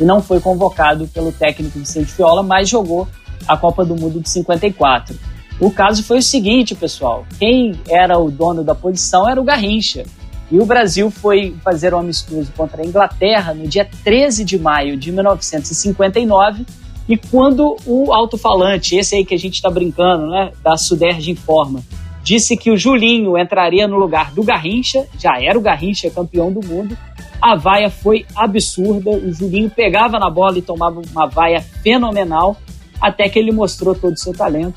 e 0.00 0.04
não 0.04 0.22
foi 0.22 0.40
convocado 0.40 1.06
pelo 1.08 1.30
técnico 1.30 1.78
Vicente 1.78 2.12
Fiola, 2.12 2.42
mas 2.42 2.68
jogou 2.68 3.06
a 3.46 3.56
Copa 3.56 3.84
do 3.84 3.94
Mundo 3.94 4.20
de 4.20 4.28
54. 4.28 5.14
O 5.60 5.70
caso 5.70 6.02
foi 6.02 6.18
o 6.18 6.22
seguinte, 6.22 6.74
pessoal, 6.74 7.26
quem 7.38 7.78
era 7.88 8.18
o 8.18 8.30
dono 8.30 8.64
da 8.64 8.74
posição 8.74 9.28
era 9.28 9.40
o 9.40 9.44
Garrincha. 9.44 10.04
E 10.52 10.60
o 10.60 10.66
Brasil 10.66 11.10
foi 11.10 11.56
fazer 11.64 11.94
um 11.94 11.98
amistoso 11.98 12.52
contra 12.54 12.82
a 12.82 12.84
Inglaterra 12.84 13.54
no 13.54 13.66
dia 13.66 13.88
13 14.04 14.44
de 14.44 14.58
maio 14.58 14.98
de 14.98 15.10
1959 15.10 16.66
e 17.08 17.16
quando 17.16 17.74
o 17.86 18.12
alto-falante, 18.12 18.94
esse 18.94 19.16
aí 19.16 19.24
que 19.24 19.34
a 19.34 19.38
gente 19.38 19.54
está 19.54 19.70
brincando, 19.70 20.26
né, 20.26 20.52
da 20.62 20.76
Suderge 20.76 21.30
Informa, 21.30 21.82
disse 22.22 22.54
que 22.54 22.70
o 22.70 22.76
Julinho 22.76 23.38
entraria 23.38 23.88
no 23.88 23.96
lugar 23.96 24.30
do 24.32 24.42
Garrincha, 24.42 25.08
já 25.18 25.40
era 25.42 25.58
o 25.58 25.62
Garrincha 25.62 26.10
campeão 26.10 26.52
do 26.52 26.60
mundo, 26.60 26.98
a 27.40 27.56
vaia 27.56 27.88
foi 27.88 28.26
absurda, 28.36 29.08
o 29.08 29.32
Julinho 29.32 29.70
pegava 29.70 30.18
na 30.18 30.28
bola 30.28 30.58
e 30.58 30.62
tomava 30.62 31.00
uma 31.00 31.26
vaia 31.26 31.62
fenomenal, 31.82 32.58
até 33.00 33.26
que 33.26 33.38
ele 33.38 33.52
mostrou 33.52 33.94
todo 33.94 34.12
o 34.12 34.18
seu 34.18 34.34
talento. 34.34 34.74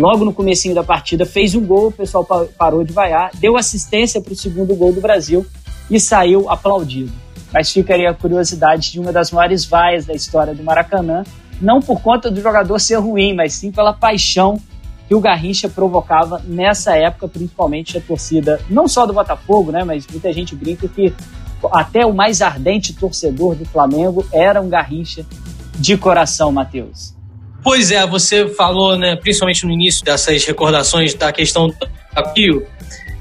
Logo 0.00 0.24
no 0.24 0.32
comecinho 0.32 0.74
da 0.74 0.82
partida 0.82 1.26
fez 1.26 1.54
um 1.54 1.60
gol, 1.60 1.88
o 1.88 1.92
pessoal 1.92 2.26
parou 2.56 2.82
de 2.82 2.90
vaiar, 2.90 3.30
deu 3.34 3.54
assistência 3.54 4.18
para 4.18 4.32
o 4.32 4.36
segundo 4.36 4.74
gol 4.74 4.94
do 4.94 5.00
Brasil 5.02 5.44
e 5.90 6.00
saiu 6.00 6.48
aplaudido. 6.48 7.12
Mas 7.52 7.70
ficaria 7.70 8.08
a 8.08 8.14
curiosidade 8.14 8.92
de 8.92 8.98
uma 8.98 9.12
das 9.12 9.30
maiores 9.30 9.66
vaias 9.66 10.06
da 10.06 10.14
história 10.14 10.54
do 10.54 10.64
Maracanã, 10.64 11.22
não 11.60 11.80
por 11.80 12.00
conta 12.00 12.30
do 12.30 12.40
jogador 12.40 12.78
ser 12.78 12.94
ruim, 12.94 13.34
mas 13.34 13.52
sim 13.52 13.70
pela 13.70 13.92
paixão 13.92 14.58
que 15.06 15.14
o 15.14 15.20
Garrincha 15.20 15.68
provocava 15.68 16.40
nessa 16.46 16.96
época, 16.96 17.28
principalmente 17.28 17.98
a 17.98 18.00
torcida, 18.00 18.58
não 18.70 18.88
só 18.88 19.04
do 19.04 19.12
Botafogo, 19.12 19.70
né, 19.70 19.84
mas 19.84 20.06
muita 20.06 20.32
gente 20.32 20.54
brinca 20.54 20.88
que 20.88 21.12
até 21.70 22.06
o 22.06 22.14
mais 22.14 22.40
ardente 22.40 22.94
torcedor 22.94 23.54
do 23.54 23.66
Flamengo 23.66 24.24
era 24.32 24.62
um 24.62 24.68
Garrincha 24.70 25.26
de 25.78 25.98
coração, 25.98 26.50
Matheus. 26.50 27.19
Pois 27.62 27.90
é, 27.90 28.06
você 28.06 28.48
falou, 28.48 28.96
né, 28.96 29.16
principalmente 29.16 29.66
no 29.66 29.72
início 29.72 30.04
dessas 30.04 30.44
recordações 30.44 31.14
da 31.14 31.32
questão 31.32 31.68
do 31.68 31.76
desafio, 32.14 32.66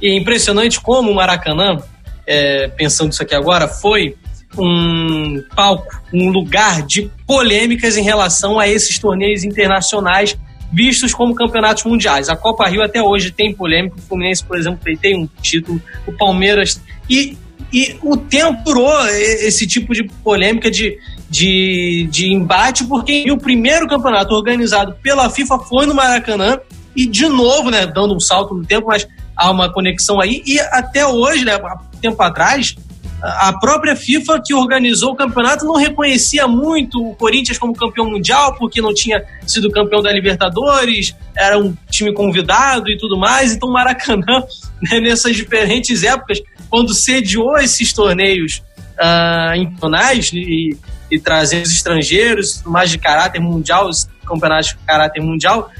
e 0.01 0.07
é 0.07 0.17
impressionante 0.17 0.79
como 0.79 1.11
o 1.11 1.15
Maracanã, 1.15 1.77
é, 2.25 2.67
pensando 2.69 3.11
isso 3.11 3.21
aqui 3.21 3.35
agora, 3.35 3.67
foi 3.67 4.15
um 4.57 5.43
palco, 5.55 6.01
um 6.13 6.29
lugar 6.29 6.81
de 6.85 7.11
polêmicas 7.27 7.97
em 7.97 8.03
relação 8.03 8.59
a 8.59 8.67
esses 8.67 8.97
torneios 8.97 9.43
internacionais 9.43 10.37
vistos 10.71 11.13
como 11.13 11.35
campeonatos 11.35 11.83
mundiais. 11.83 12.29
A 12.29 12.35
Copa 12.35 12.67
Rio 12.67 12.83
até 12.83 13.01
hoje 13.01 13.31
tem 13.31 13.53
polêmica, 13.53 13.95
o 13.97 14.01
Fluminense, 14.01 14.43
por 14.43 14.57
exemplo, 14.57 14.79
tem 14.99 15.17
um 15.17 15.27
título, 15.41 15.81
o 16.05 16.11
Palmeiras. 16.13 16.81
E, 17.09 17.37
e 17.73 17.97
o 18.01 18.15
tempo 18.15 18.63
durou 18.63 19.07
esse 19.07 19.65
tipo 19.65 19.93
de 19.93 20.03
polêmica, 20.03 20.69
de, 20.69 20.97
de, 21.29 22.07
de 22.09 22.33
embate, 22.33 22.83
porque 22.85 23.31
o 23.31 23.37
primeiro 23.37 23.87
campeonato 23.87 24.33
organizado 24.33 24.95
pela 25.01 25.29
FIFA 25.29 25.59
foi 25.59 25.85
no 25.85 25.93
Maracanã, 25.93 26.59
e 26.95 27.05
de 27.05 27.27
novo, 27.27 27.69
né, 27.69 27.85
dando 27.85 28.15
um 28.15 28.19
salto 28.19 28.53
no 28.53 28.65
tempo, 28.65 28.87
mas 28.87 29.07
há 29.35 29.51
uma 29.51 29.71
conexão 29.71 30.19
aí, 30.19 30.41
e 30.45 30.59
até 30.59 31.05
hoje, 31.05 31.45
né, 31.45 31.53
há 31.55 31.79
tempo 32.01 32.21
atrás, 32.21 32.75
a 33.21 33.51
própria 33.59 33.95
FIFA 33.95 34.41
que 34.43 34.53
organizou 34.53 35.11
o 35.11 35.15
campeonato 35.15 35.65
não 35.65 35.75
reconhecia 35.75 36.47
muito 36.47 37.01
o 37.01 37.15
Corinthians 37.15 37.57
como 37.57 37.75
campeão 37.75 38.09
mundial, 38.09 38.55
porque 38.57 38.81
não 38.81 38.93
tinha 38.93 39.23
sido 39.45 39.69
campeão 39.69 40.01
da 40.01 40.11
Libertadores, 40.11 41.13
era 41.35 41.59
um 41.59 41.75
time 41.89 42.13
convidado 42.13 42.89
e 42.89 42.97
tudo 42.97 43.17
mais. 43.17 43.51
Então, 43.53 43.69
Maracanã, 43.69 44.43
né, 44.81 44.99
nessas 45.01 45.35
diferentes 45.35 46.03
épocas, 46.03 46.41
quando 46.69 46.93
sediou 46.93 47.57
esses 47.57 47.91
torneios 47.91 48.63
uh, 48.97 49.55
internacionais 49.55 50.31
e, 50.33 50.77
e 51.11 51.19
trazendo 51.19 51.65
os 51.65 51.71
estrangeiros, 51.71 52.61
mais 52.65 52.89
de 52.89 52.97
caráter 52.97 53.39
mundial, 53.39 53.87
os 53.87 54.07
campeonatos 54.25 54.69
de 54.69 54.77
caráter 54.85 55.21
mundial, 55.21 55.71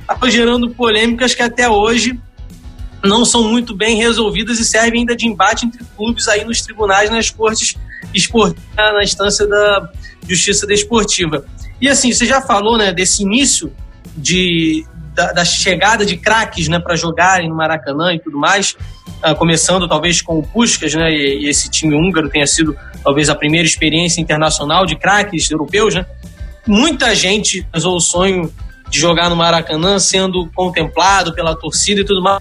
estava 0.00 0.30
gerando 0.30 0.70
polêmicas 0.70 1.34
que 1.34 1.42
até 1.42 1.68
hoje 1.68 2.18
não 3.04 3.24
são 3.24 3.44
muito 3.44 3.76
bem 3.76 3.96
resolvidas 3.96 4.58
e 4.58 4.64
servem 4.64 5.00
ainda 5.00 5.14
de 5.14 5.26
embate 5.26 5.66
entre 5.66 5.84
clubes 5.96 6.26
aí 6.28 6.44
nos 6.44 6.62
tribunais, 6.62 7.10
nas 7.10 7.30
cortes 7.30 7.76
esportivas, 8.14 8.62
na 8.76 9.02
instância 9.02 9.46
da 9.46 9.90
justiça 10.28 10.66
desportiva. 10.66 11.44
E 11.80 11.88
assim, 11.88 12.12
você 12.12 12.26
já 12.26 12.40
falou 12.40 12.76
né, 12.76 12.92
desse 12.92 13.22
início 13.22 13.72
de, 14.16 14.84
da, 15.18 15.32
da 15.32 15.44
chegada 15.44 16.06
de 16.06 16.16
craques 16.16 16.68
né, 16.68 16.78
para 16.78 16.94
jogarem 16.94 17.48
no 17.48 17.56
Maracanã 17.56 18.14
e 18.14 18.20
tudo 18.20 18.38
mais, 18.38 18.76
uh, 19.24 19.34
começando 19.34 19.88
talvez 19.88 20.22
com 20.22 20.38
o 20.38 20.42
Puskas, 20.44 20.94
né, 20.94 21.10
e, 21.10 21.44
e, 21.44 21.48
esse 21.48 21.68
time 21.68 21.96
húngaro 21.96 22.30
tenha 22.30 22.46
sido 22.46 22.76
talvez 23.02 23.28
a 23.28 23.34
primeira 23.34 23.66
experiência 23.66 24.20
internacional 24.20 24.86
de 24.86 24.94
craques 24.94 25.50
europeus. 25.50 25.96
Né? 25.96 26.06
Muita 26.64 27.16
gente 27.16 27.66
usou 27.74 27.96
o 27.96 28.00
sonho 28.00 28.54
de 28.88 29.00
jogar 29.00 29.28
no 29.28 29.34
Maracanã 29.34 29.98
sendo 29.98 30.48
contemplado 30.54 31.34
pela 31.34 31.56
torcida 31.56 32.02
e 32.02 32.04
tudo 32.04 32.22
mais 32.22 32.40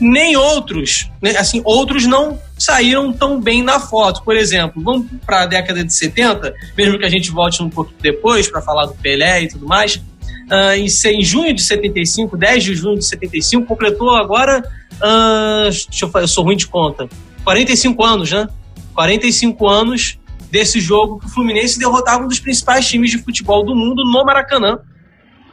nem 0.00 0.36
outros, 0.36 1.08
né, 1.22 1.36
assim, 1.36 1.62
outros 1.64 2.04
não 2.04 2.36
saíram 2.58 3.12
tão 3.12 3.40
bem 3.40 3.62
na 3.62 3.78
foto. 3.78 4.24
Por 4.24 4.36
exemplo, 4.36 4.82
vamos 4.82 5.06
para 5.24 5.42
a 5.42 5.46
década 5.46 5.84
de 5.84 5.94
70, 5.94 6.52
mesmo 6.76 6.98
que 6.98 7.04
a 7.04 7.08
gente 7.08 7.30
volte 7.30 7.62
um 7.62 7.70
pouco 7.70 7.92
depois 8.00 8.48
para 8.48 8.60
falar 8.60 8.86
do 8.86 8.94
Pelé 8.94 9.42
e 9.42 9.48
tudo 9.48 9.68
mais. 9.68 10.00
Uh, 10.44 10.74
em, 10.76 10.86
em, 10.86 11.22
junho 11.22 11.54
de 11.54 11.62
75, 11.62 12.36
10 12.36 12.64
de 12.64 12.74
junho 12.74 12.98
de 12.98 13.04
75, 13.04 13.66
completou 13.66 14.10
agora, 14.10 14.62
uh, 14.94 15.70
deixa 15.70 16.04
eu, 16.04 16.10
falar, 16.10 16.24
eu 16.24 16.28
sou 16.28 16.44
ruim 16.44 16.56
de 16.56 16.66
conta, 16.66 17.08
45 17.44 18.04
anos, 18.04 18.30
né? 18.30 18.46
45 18.94 19.68
anos 19.68 20.18
desse 20.50 20.80
jogo 20.80 21.18
que 21.18 21.26
o 21.26 21.28
Fluminense 21.28 21.78
derrotava 21.78 22.24
um 22.24 22.28
dos 22.28 22.38
principais 22.38 22.86
times 22.86 23.10
de 23.10 23.18
futebol 23.18 23.64
do 23.64 23.74
mundo 23.74 24.04
no 24.04 24.24
Maracanã, 24.24 24.78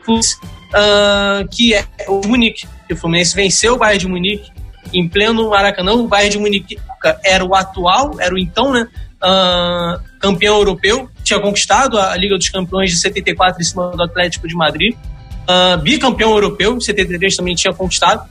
uh, 0.07 1.47
que 1.49 1.73
é 1.73 1.85
o 2.07 2.21
Munique 2.27 2.67
que 2.91 2.93
o 2.93 2.97
Fluminense 2.97 3.33
venceu 3.33 3.75
o 3.75 3.77
Bayern 3.77 3.99
de 3.99 4.07
Munique 4.07 4.51
em 4.93 5.07
pleno 5.07 5.49
Maracanã. 5.49 5.93
O 5.93 6.07
Bayern 6.07 6.31
de 6.31 6.39
Munique 6.39 6.77
era 7.23 7.43
o 7.43 7.55
atual, 7.55 8.19
era 8.19 8.35
o 8.35 8.37
então, 8.37 8.73
né? 8.73 8.87
Uh, 9.23 10.01
campeão 10.19 10.57
europeu, 10.57 11.09
tinha 11.23 11.39
conquistado 11.39 11.99
a 11.99 12.15
Liga 12.15 12.37
dos 12.37 12.49
Campeões 12.49 12.91
de 12.91 12.97
74 12.97 13.61
em 13.61 13.63
cima 13.63 13.91
do 13.91 14.03
Atlético 14.03 14.47
de 14.47 14.55
Madrid. 14.55 14.95
Uh, 15.43 15.77
bicampeão 15.81 16.31
europeu, 16.31 16.75
em 16.75 16.79
73 16.79 17.35
também 17.35 17.55
tinha 17.55 17.73
conquistado. 17.73 18.29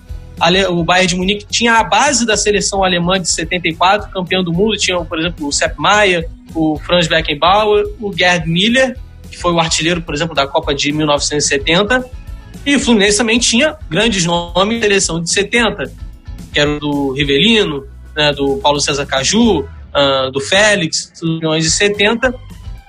O 0.71 0.83
Bayern 0.83 1.09
de 1.09 1.17
Munique 1.17 1.47
tinha 1.51 1.75
a 1.75 1.85
base 1.85 2.25
da 2.25 2.35
seleção 2.35 2.83
alemã 2.83 3.21
de 3.21 3.29
74, 3.29 4.11
campeão 4.11 4.43
do 4.43 4.53
mundo. 4.53 4.77
Tinha, 4.77 4.99
por 5.05 5.19
exemplo, 5.19 5.47
o 5.47 5.53
Sepp 5.53 5.79
Maier, 5.79 6.31
o 6.55 6.79
Franz 6.79 7.07
Beckenbauer, 7.07 7.85
o 8.01 8.11
Gerd 8.17 8.49
Miller 8.49 8.97
que 9.31 9.39
foi 9.39 9.53
o 9.53 9.61
artilheiro, 9.61 10.03
por 10.03 10.15
exemplo, 10.15 10.35
da 10.35 10.47
Copa 10.47 10.75
de 10.75 10.93
1970. 10.93 12.05
E 12.67 12.77
o 12.77 12.81
Fluminense 12.81 13.17
também 13.17 13.39
tinha 13.39 13.77
grandes 13.89 14.25
nomes 14.27 14.81
na 14.81 14.83
seleção 14.83 15.23
de 15.23 15.31
70, 15.31 15.91
que 16.53 16.61
era 16.61 16.79
do 16.79 17.13
Rivelino, 17.13 17.87
né, 18.15 18.33
do 18.33 18.57
Paulo 18.57 18.81
César 18.81 19.07
Caju, 19.07 19.61
uh, 19.61 20.31
do 20.33 20.41
Félix, 20.41 21.13
dos 21.21 21.39
milhões 21.39 21.65
de 21.65 21.71
70. 21.71 22.35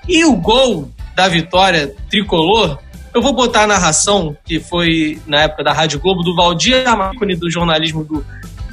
E 0.08 0.24
o 0.24 0.34
gol 0.34 0.90
da 1.14 1.28
vitória 1.28 1.94
tricolor, 2.10 2.78
eu 3.14 3.20
vou 3.20 3.32
botar 3.32 3.62
a 3.62 3.66
narração, 3.66 4.36
que 4.44 4.58
foi 4.58 5.20
na 5.26 5.42
época 5.42 5.62
da 5.62 5.72
Rádio 5.72 6.00
Globo, 6.00 6.22
do 6.22 6.34
Valdir 6.34 6.88
Amacone, 6.88 7.36
do 7.36 7.50
jornalismo 7.50 8.04
do 8.04 8.24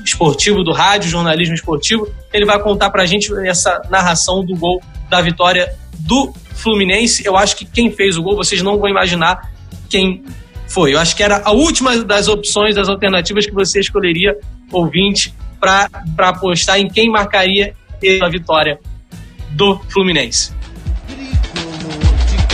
esportivo, 0.04 0.63
do 0.63 0.72
rádio 0.72 1.10
jornalismo 1.10 1.54
esportivo. 1.54 2.08
Ele 2.34 2.46
vai 2.46 2.60
contar 2.60 2.89
pra 2.89 3.06
gente 3.06 3.32
essa 3.46 3.82
narração 3.89 4.44
do 4.44 4.56
gol 4.56 4.82
da 5.10 5.22
vitória 5.22 5.76
do 6.00 6.34
Fluminense. 6.56 7.26
Eu 7.26 7.38
acho 7.38 7.56
que 7.56 7.65
quem 7.65 7.92
fez 7.92 8.18
o 8.18 8.24
gol, 8.24 8.36
vocês 8.36 8.62
não 8.62 8.78
vão 8.78 8.89
imaginar 8.89 9.52
quem 9.89 10.24
foi. 10.68 10.94
Eu 10.94 11.00
acho 11.00 11.15
que 11.15 11.24
era 11.24 11.42
a 11.44 11.52
última 11.52 11.98
das 12.04 12.28
opções, 12.28 12.76
das 12.76 12.89
alternativas 12.89 13.46
que 13.46 13.54
você 13.54 13.80
escolheria, 13.80 14.38
ouvinte, 14.72 15.34
para 15.60 15.89
apostar 16.18 16.80
em 16.80 16.88
quem 16.88 17.10
marcaria 17.10 17.74
a 18.22 18.30
vitória 18.30 18.80
do 19.52 19.78
Fluminense. 19.89 20.59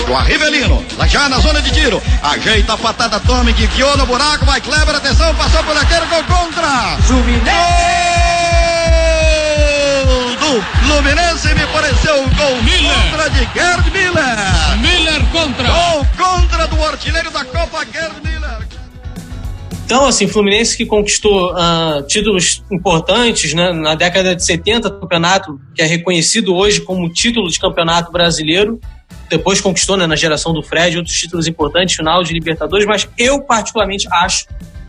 Com 0.06 0.16
a 0.16 0.22
Rivelino, 0.22 0.86
lá 0.98 1.08
já 1.08 1.28
na 1.28 1.40
zona 1.40 1.62
de 1.62 1.72
tiro, 1.72 2.02
ajeita 2.22 2.74
a 2.74 2.78
patada 2.78 3.16
atômica, 3.16 3.66
guiou 3.76 3.98
no 3.98 4.06
buraco, 4.06 4.46
vai 4.46 4.62
Kleber, 4.62 4.96
atenção, 4.96 5.34
passou 5.36 5.64
por 5.64 5.76
aquele, 5.76 6.06
gol 6.06 6.24
contra! 6.26 6.98
Fluminense! 7.02 8.06
do 10.46 10.62
Fluminense 10.86 11.48
me 11.56 11.66
pareceu 11.68 12.22
um 12.22 12.30
gol 12.36 12.64
Miller. 12.64 13.12
contra 13.12 13.30
de 13.30 13.40
Gerd 13.54 13.92
Miller. 13.92 14.78
Miller 14.80 15.26
contra. 15.32 15.68
Gol 15.68 16.06
contra 16.18 16.68
do 16.68 16.84
artilheiro 16.86 17.32
da 17.32 17.44
Copa 17.44 17.86
Gerd 17.92 18.16
Miller. 18.24 18.68
Então, 19.86 20.06
assim, 20.06 20.28
Fluminense 20.28 20.78
que 20.78 20.86
conquistou 20.86 21.52
uh, 21.54 22.02
títulos 22.08 22.64
importantes 22.72 23.54
né, 23.54 23.72
na 23.72 23.96
década 23.96 24.36
de 24.36 24.44
70, 24.44 24.90
campeonato 24.90 25.60
que 25.76 25.82
é 25.82 25.86
reconhecido 25.86 26.56
hoje 26.56 26.82
como 26.82 27.10
título 27.10 27.50
de 27.50 27.60
campeonato 27.60 28.12
brasileiro. 28.12 28.80
Depois 29.30 29.60
conquistou 29.60 29.98
né, 29.98 30.06
na 30.06 30.16
geração 30.16 30.54
do 30.54 30.62
Fred 30.62 30.98
outros 30.98 31.18
títulos 31.18 31.48
importantes, 31.48 31.96
final 31.96 32.24
de 32.24 32.34
Libertadores, 32.34 32.86
mas 32.86 33.08
eu 33.18 33.42
particularmente 33.42 34.08
acho 34.12 34.48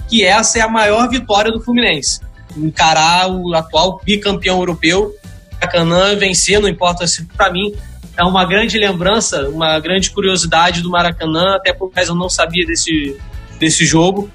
que 0.09 0.25
essa 0.25 0.59
é 0.59 0.63
a 0.63 0.69
maior 0.69 1.09
vitória 1.09 1.51
do 1.51 1.61
Fluminense. 1.61 2.21
Encarar 2.57 3.31
o 3.31 3.55
atual 3.55 4.01
bicampeão 4.05 4.59
europeu 4.59 5.15
Maracanã 5.61 6.17
vencer, 6.17 6.61
não 6.61 6.69
importa 6.69 7.07
se 7.07 7.25
para 7.25 7.51
mim 7.51 7.75
é 8.17 8.25
uma 8.25 8.45
grande 8.45 8.79
lembrança, 8.79 9.49
uma 9.49 9.79
grande 9.81 10.11
curiosidade 10.11 10.81
do 10.81 10.91
Maracanã, 10.91 11.57
até 11.57 11.73
porque 11.73 12.01
eu 12.01 12.15
não 12.15 12.29
sabia 12.29 12.65
desse, 12.67 13.17
desse 13.59 13.85
jogo 13.85 14.31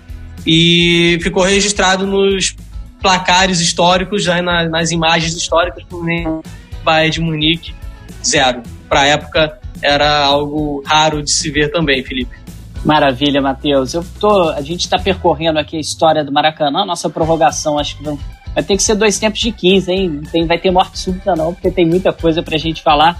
e 0.45 1.19
ficou 1.21 1.43
registrado 1.43 2.05
nos 2.05 2.55
placares 3.01 3.59
históricos, 3.59 4.23
já 4.23 4.41
nas, 4.41 4.69
nas 4.69 4.91
imagens 4.91 5.33
históricas 5.33 5.83
do 5.85 6.03
Bayern 6.83 7.11
de 7.11 7.21
Munique, 7.21 7.75
zero. 8.23 8.61
Para 8.91 9.03
a 9.03 9.05
época 9.05 9.57
era 9.81 10.25
algo 10.25 10.83
raro 10.85 11.23
de 11.23 11.31
se 11.31 11.49
ver 11.49 11.71
também, 11.71 12.03
Felipe. 12.03 12.35
Maravilha, 12.83 13.41
Matheus. 13.41 13.93
Eu 13.93 14.03
tô, 14.19 14.49
a 14.49 14.59
gente 14.59 14.81
está 14.81 14.99
percorrendo 14.99 15.57
aqui 15.57 15.77
a 15.77 15.79
história 15.79 16.25
do 16.25 16.31
Maracanã, 16.33 16.83
nossa 16.85 17.09
prorrogação 17.09 17.79
acho 17.79 17.97
que 17.97 18.03
Vai 18.03 18.61
ter 18.61 18.75
que 18.75 18.83
ser 18.83 18.95
dois 18.95 19.17
tempos 19.17 19.39
de 19.39 19.49
15, 19.53 19.91
hein? 19.93 20.21
Tem, 20.29 20.45
vai 20.45 20.57
ter 20.57 20.71
morte 20.71 20.99
súbita, 20.99 21.37
não, 21.37 21.53
porque 21.53 21.71
tem 21.71 21.85
muita 21.85 22.11
coisa 22.11 22.43
pra 22.43 22.57
gente 22.57 22.81
falar. 22.81 23.17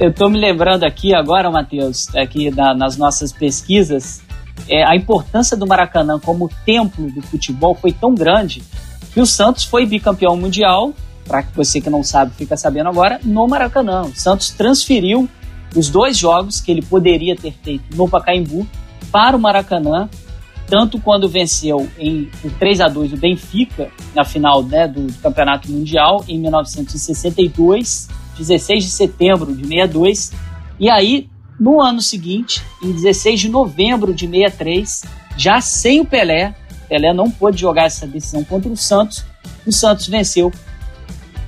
Eu 0.00 0.12
tô 0.12 0.28
me 0.28 0.40
lembrando 0.40 0.82
aqui 0.82 1.14
agora, 1.14 1.48
Matheus, 1.48 2.12
aqui 2.16 2.50
na, 2.50 2.74
nas 2.74 2.96
nossas 2.96 3.30
pesquisas, 3.30 4.24
é, 4.68 4.82
a 4.82 4.96
importância 4.96 5.56
do 5.56 5.68
Maracanã 5.68 6.18
como 6.18 6.50
templo 6.66 7.12
do 7.12 7.22
futebol 7.22 7.76
foi 7.76 7.92
tão 7.92 8.12
grande 8.12 8.60
que 9.14 9.20
o 9.20 9.26
Santos 9.26 9.62
foi 9.62 9.86
bicampeão 9.86 10.36
mundial, 10.36 10.92
para 11.32 11.46
você 11.54 11.80
que 11.80 11.88
não 11.88 12.04
sabe, 12.04 12.34
fica 12.36 12.58
sabendo 12.58 12.90
agora, 12.90 13.18
no 13.24 13.48
Maracanã. 13.48 14.02
O 14.02 14.14
Santos 14.14 14.50
transferiu 14.50 15.26
os 15.74 15.88
dois 15.88 16.18
jogos 16.18 16.60
que 16.60 16.70
ele 16.70 16.82
poderia 16.82 17.34
ter 17.34 17.54
feito 17.62 17.96
no 17.96 18.06
Pacaembu 18.06 18.66
para 19.10 19.34
o 19.34 19.40
Maracanã 19.40 20.10
tanto 20.66 21.00
quando 21.00 21.28
venceu 21.28 21.88
em, 21.98 22.30
por 22.40 22.50
3 22.52 22.80
a 22.80 22.88
2 22.88 23.14
o 23.14 23.16
Benfica 23.16 23.90
na 24.14 24.24
final 24.24 24.62
né, 24.62 24.86
do, 24.86 25.06
do, 25.06 25.18
Campeonato 25.20 25.70
Mundial 25.70 26.24
em 26.28 26.38
1962, 26.38 28.08
16 28.38 28.84
de 28.84 28.90
setembro 28.90 29.54
de 29.54 29.66
62, 29.66 30.32
e 30.80 30.88
aí 30.88 31.28
no 31.58 31.80
ano 31.80 32.00
seguinte, 32.00 32.62
em 32.82 32.90
16 32.90 33.40
de 33.40 33.48
novembro 33.50 34.14
de 34.14 34.26
63, 34.26 35.02
já 35.36 35.60
sem 35.60 36.00
o 36.00 36.06
Pelé, 36.06 36.54
Pelé 36.88 37.12
não 37.12 37.30
pôde 37.30 37.60
jogar 37.60 37.84
essa 37.84 38.06
decisão 38.06 38.42
contra 38.42 38.70
o 38.70 38.76
Santos, 38.76 39.24
o 39.66 39.72
Santos 39.72 40.06
venceu 40.08 40.50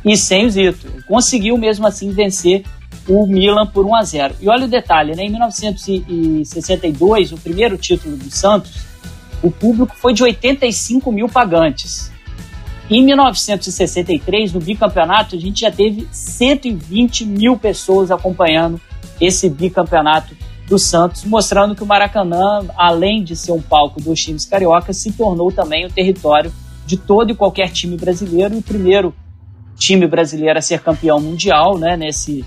e 0.04 0.16
sem 0.16 0.46
o 0.46 0.50
Zito. 0.50 0.92
Conseguiu 1.06 1.56
mesmo 1.56 1.86
assim 1.86 2.10
vencer 2.10 2.64
o 3.08 3.24
Milan 3.26 3.66
por 3.66 3.86
1 3.86 3.94
a 3.94 4.02
0. 4.02 4.34
E 4.40 4.48
olha 4.48 4.64
o 4.66 4.68
detalhe, 4.68 5.14
né? 5.14 5.22
Em 5.24 5.30
1962, 5.30 7.30
o 7.32 7.38
primeiro 7.38 7.78
título 7.78 8.16
do 8.16 8.30
Santos, 8.30 8.84
o 9.42 9.50
público 9.50 9.96
foi 9.96 10.12
de 10.12 10.22
85 10.22 11.10
mil 11.12 11.28
pagantes. 11.28 12.12
Em 12.90 13.02
1963, 13.04 14.52
no 14.52 14.60
bicampeonato, 14.60 15.36
a 15.36 15.38
gente 15.38 15.62
já 15.62 15.70
teve 15.70 16.06
120 16.10 17.24
mil 17.24 17.56
pessoas 17.56 18.10
acompanhando 18.10 18.80
esse 19.20 19.48
bicampeonato 19.48 20.36
do 20.68 20.78
Santos, 20.78 21.24
mostrando 21.24 21.74
que 21.74 21.82
o 21.82 21.86
Maracanã, 21.86 22.66
além 22.76 23.22
de 23.22 23.36
ser 23.36 23.52
um 23.52 23.60
palco 23.60 24.00
dos 24.00 24.20
times 24.20 24.44
cariocas, 24.44 24.96
se 24.96 25.12
tornou 25.12 25.52
também 25.52 25.86
o 25.86 25.90
território 25.90 26.52
de 26.86 26.96
todo 26.96 27.30
e 27.30 27.34
qualquer 27.34 27.70
time 27.70 27.96
brasileiro, 27.96 28.54
e 28.54 28.58
o 28.58 28.62
primeiro 28.62 29.14
time 29.84 30.06
brasileiro 30.06 30.58
a 30.58 30.62
ser 30.62 30.80
campeão 30.80 31.20
mundial, 31.20 31.78
né, 31.78 31.96
nesse, 31.96 32.44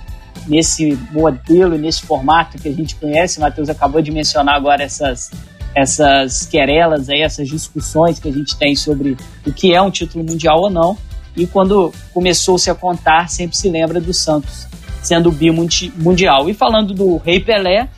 nesse 0.48 0.98
modelo 1.12 1.76
e 1.76 1.78
nesse 1.78 2.02
formato 2.02 2.58
que 2.58 2.68
a 2.68 2.74
gente 2.74 2.96
conhece. 2.96 3.38
O 3.38 3.42
Matheus 3.42 3.70
acabou 3.70 4.02
de 4.02 4.12
mencionar 4.12 4.56
agora 4.56 4.84
essas 4.84 5.32
essas 5.76 6.48
querelas 6.48 7.08
aí, 7.08 7.22
essas 7.22 7.48
discussões 7.48 8.18
que 8.18 8.28
a 8.28 8.32
gente 8.32 8.58
tem 8.58 8.76
sobre 8.76 9.16
o 9.46 9.54
que 9.54 9.76
é 9.76 9.82
um 9.82 9.92
título 9.92 10.24
mundial 10.24 10.60
ou 10.62 10.70
não. 10.72 10.98
E 11.36 11.46
quando 11.46 11.94
começou-se 12.12 12.68
a 12.68 12.74
contar, 12.74 13.30
sempre 13.30 13.56
se 13.56 13.70
lembra 13.70 14.02
do 14.02 14.12
Santos 14.12 14.68
sendo 15.04 15.32
bimundial. 15.32 16.50
E 16.50 16.54
falando 16.56 16.96
do 16.96 17.18
Rei 17.18 17.40
Pelé, 17.40 17.90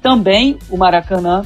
também 0.00 0.58
o 0.70 0.76
Maracanã 0.76 1.42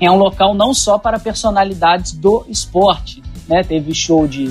é 0.00 0.10
um 0.10 0.16
local 0.16 0.54
não 0.54 0.72
só 0.72 0.96
para 0.96 1.18
personalidades 1.18 2.12
do 2.12 2.46
esporte, 2.48 3.22
né? 3.46 3.62
Teve 3.62 3.92
show 3.92 4.26
de 4.26 4.50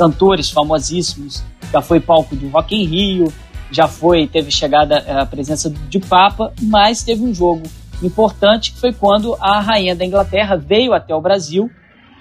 cantores 0.00 0.50
famosíssimos, 0.50 1.44
já 1.70 1.82
foi 1.82 2.00
palco 2.00 2.34
do 2.34 2.48
Rock 2.48 2.74
in 2.74 2.86
Rio, 2.86 3.30
já 3.70 3.86
foi, 3.86 4.26
teve 4.26 4.50
chegada 4.50 4.96
a 5.20 5.26
presença 5.26 5.68
de 5.68 6.00
Papa, 6.00 6.54
mas 6.62 7.02
teve 7.02 7.22
um 7.22 7.34
jogo 7.34 7.64
importante, 8.02 8.72
que 8.72 8.80
foi 8.80 8.94
quando 8.94 9.36
a 9.38 9.60
rainha 9.60 9.94
da 9.94 10.02
Inglaterra 10.02 10.56
veio 10.56 10.94
até 10.94 11.14
o 11.14 11.20
Brasil 11.20 11.70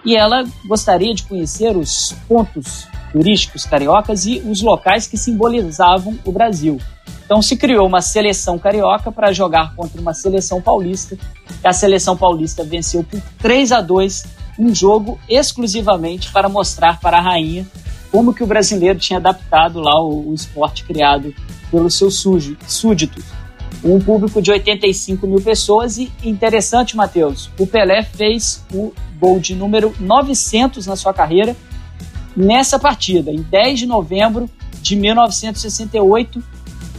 e 0.03 0.13
ela 0.13 0.43
gostaria 0.67 1.15
de 1.15 1.23
conhecer 1.23 1.77
os 1.77 2.13
pontos 2.27 2.85
turísticos 3.13 3.63
cariocas 3.63 4.25
e 4.25 4.39
os 4.39 4.61
locais 4.61 5.07
que 5.07 5.15
simbolizavam 5.15 6.19
o 6.25 6.33
Brasil. 6.33 6.79
Então 7.23 7.41
se 7.41 7.55
criou 7.55 7.87
uma 7.87 8.01
seleção 8.01 8.59
carioca 8.59 9.09
para 9.09 9.31
jogar 9.31 9.73
contra 9.73 10.01
uma 10.01 10.13
seleção 10.13 10.61
paulista. 10.61 11.17
E 11.63 11.67
a 11.67 11.71
seleção 11.71 12.17
paulista 12.17 12.61
venceu 12.63 13.05
por 13.05 13.21
3 13.39 13.71
a 13.71 13.79
2 13.79 14.38
um 14.59 14.75
jogo 14.75 15.17
exclusivamente 15.27 16.31
para 16.31 16.49
mostrar 16.49 16.99
para 16.99 17.17
a 17.17 17.21
rainha 17.21 17.65
como 18.11 18.33
que 18.33 18.43
o 18.43 18.47
brasileiro 18.47 18.99
tinha 18.99 19.17
adaptado 19.17 19.79
lá 19.79 19.99
o, 20.03 20.29
o 20.29 20.33
esporte 20.33 20.83
criado 20.83 21.33
pelos 21.71 21.95
seus 21.95 22.15
súditos 22.67 23.39
um 23.83 23.99
público 23.99 24.41
de 24.41 24.51
85 24.51 25.25
mil 25.27 25.41
pessoas. 25.41 25.97
E 25.97 26.11
interessante, 26.23 26.95
Matheus, 26.95 27.49
o 27.57 27.65
Pelé 27.65 28.03
fez 28.03 28.63
o 28.73 28.93
gol 29.19 29.39
de 29.39 29.55
número 29.55 29.93
900 29.99 30.85
na 30.85 30.95
sua 30.95 31.13
carreira 31.13 31.55
nessa 32.35 32.79
partida, 32.79 33.31
em 33.31 33.41
10 33.41 33.79
de 33.79 33.85
novembro 33.85 34.49
de 34.81 34.95
1968. 34.95 36.41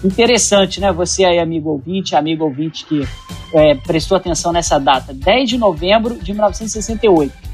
Interessante, 0.02 0.80
né? 0.80 0.92
Você 0.92 1.24
aí, 1.24 1.38
amigo 1.38 1.70
ouvinte, 1.70 2.16
amigo 2.16 2.44
ouvinte 2.44 2.84
que 2.86 3.06
é, 3.52 3.74
prestou 3.74 4.16
atenção 4.16 4.52
nessa 4.52 4.78
data, 4.78 5.12
10 5.12 5.50
de 5.50 5.58
novembro 5.58 6.16
de 6.16 6.32
1968. 6.32 7.49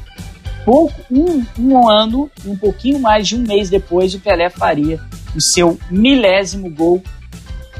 Pouco, 0.67 1.01
um, 1.11 1.47
um 1.59 1.89
ano, 1.89 2.31
um 2.45 2.57
pouquinho 2.57 2.99
mais 2.99 3.27
de 3.29 3.37
um 3.37 3.39
mês 3.39 3.71
depois, 3.71 4.13
o 4.15 4.21
Pelé 4.21 4.51
faria 4.51 5.01
o 5.35 5.41
seu 5.41 5.79
milésimo 5.91 6.69
gol 6.69 7.03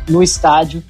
no 0.09 0.23
estádio 0.23 0.83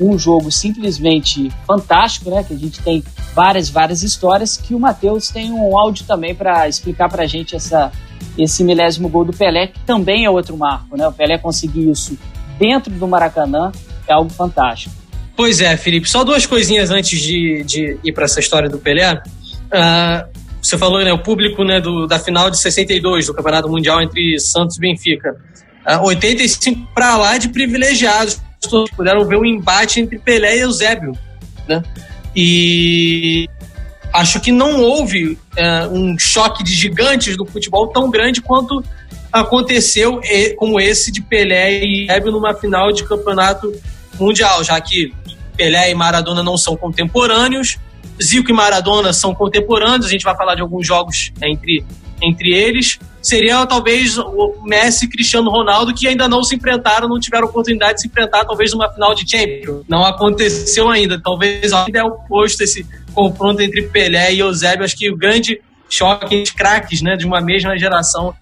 um 0.00 0.18
jogo 0.18 0.50
simplesmente 0.50 1.50
fantástico, 1.66 2.30
né? 2.30 2.42
Que 2.42 2.54
a 2.54 2.58
gente 2.58 2.80
tem 2.80 3.04
várias, 3.34 3.68
várias 3.68 4.02
histórias. 4.02 4.56
Que 4.56 4.74
o 4.74 4.80
Matheus 4.80 5.28
tem 5.28 5.52
um 5.52 5.76
áudio 5.78 6.04
também 6.06 6.34
para 6.34 6.68
explicar 6.68 7.08
para 7.08 7.24
a 7.24 7.26
gente 7.26 7.54
essa, 7.54 7.92
esse 8.38 8.64
milésimo 8.64 9.08
gol 9.08 9.24
do 9.24 9.32
Pelé, 9.32 9.68
que 9.68 9.80
também 9.80 10.24
é 10.24 10.30
outro 10.30 10.56
marco, 10.56 10.96
né? 10.96 11.06
O 11.06 11.12
Pelé 11.12 11.38
conseguir 11.38 11.90
isso 11.90 12.18
dentro 12.58 12.92
do 12.92 13.06
Maracanã 13.06 13.72
é 14.06 14.12
algo 14.12 14.30
fantástico. 14.30 14.94
Pois 15.36 15.60
é, 15.60 15.76
Felipe. 15.76 16.08
Só 16.08 16.24
duas 16.24 16.46
coisinhas 16.46 16.90
antes 16.90 17.20
de, 17.20 17.62
de 17.64 17.98
ir 18.04 18.12
para 18.12 18.24
essa 18.24 18.40
história 18.40 18.68
do 18.68 18.78
Pelé. 18.78 19.14
Uh, 19.14 20.31
você 20.72 20.78
falou, 20.78 21.04
né, 21.04 21.12
o 21.12 21.18
público 21.18 21.62
né, 21.64 21.80
do, 21.80 22.06
da 22.06 22.18
final 22.18 22.50
de 22.50 22.58
62 22.58 23.26
do 23.26 23.34
Campeonato 23.34 23.68
Mundial 23.68 24.00
entre 24.00 24.38
Santos 24.40 24.78
e 24.78 24.80
Benfica. 24.80 25.36
Uh, 25.86 26.06
85 26.06 26.88
para 26.94 27.16
lá 27.18 27.36
de 27.36 27.50
privilegiados. 27.50 28.40
Puderam 28.96 29.26
ver 29.26 29.36
o 29.36 29.40
um 29.40 29.44
embate 29.44 30.00
entre 30.00 30.18
Pelé 30.18 30.56
e 30.56 30.60
Eusébio. 30.60 31.12
Né? 31.68 31.82
E 32.34 33.46
acho 34.14 34.40
que 34.40 34.50
não 34.50 34.80
houve 34.80 35.32
uh, 35.32 35.92
um 35.92 36.18
choque 36.18 36.64
de 36.64 36.72
gigantes 36.72 37.36
do 37.36 37.44
futebol 37.44 37.88
tão 37.88 38.10
grande 38.10 38.40
quanto 38.40 38.82
aconteceu 39.30 40.20
como 40.56 40.80
esse 40.80 41.12
de 41.12 41.20
Pelé 41.20 41.84
e 41.84 42.06
Eusébio 42.08 42.32
numa 42.32 42.54
final 42.54 42.92
de 42.92 43.04
campeonato 43.04 43.72
mundial, 44.18 44.64
já 44.64 44.80
que 44.80 45.12
Pelé 45.54 45.90
e 45.90 45.94
Maradona 45.94 46.42
não 46.42 46.56
são 46.56 46.76
contemporâneos, 46.76 47.78
Zico 48.22 48.50
e 48.50 48.52
Maradona 48.52 49.12
são 49.12 49.34
contemporâneos, 49.34 50.06
a 50.06 50.08
gente 50.08 50.24
vai 50.24 50.36
falar 50.36 50.54
de 50.54 50.62
alguns 50.62 50.86
jogos 50.86 51.32
entre, 51.42 51.84
entre 52.22 52.52
eles. 52.52 52.98
Seria 53.20 53.64
talvez 53.66 54.18
o 54.18 54.62
Messi 54.64 55.04
e 55.04 55.08
Cristiano 55.08 55.48
Ronaldo, 55.48 55.94
que 55.94 56.08
ainda 56.08 56.28
não 56.28 56.42
se 56.42 56.56
enfrentaram, 56.56 57.08
não 57.08 57.20
tiveram 57.20 57.46
oportunidade 57.46 57.94
de 57.94 58.00
se 58.02 58.08
enfrentar, 58.08 58.44
talvez 58.44 58.72
numa 58.72 58.92
final 58.92 59.14
de 59.14 59.30
Champions. 59.30 59.84
Não 59.88 60.04
aconteceu 60.04 60.90
ainda. 60.90 61.20
Talvez 61.20 61.72
ainda 61.72 62.00
é 62.00 62.02
oposto 62.02 62.62
esse 62.62 62.84
confronto 63.14 63.62
entre 63.62 63.82
Pelé 63.82 64.34
e 64.34 64.40
Eusébio. 64.40 64.84
Acho 64.84 64.96
que 64.96 65.08
o 65.08 65.16
grande 65.16 65.60
choque 65.88 66.34
entre 66.34 66.52
craques 66.54 67.00
né, 67.00 67.16
de 67.16 67.24
uma 67.24 67.40
mesma 67.40 67.78
geração, 67.78 68.34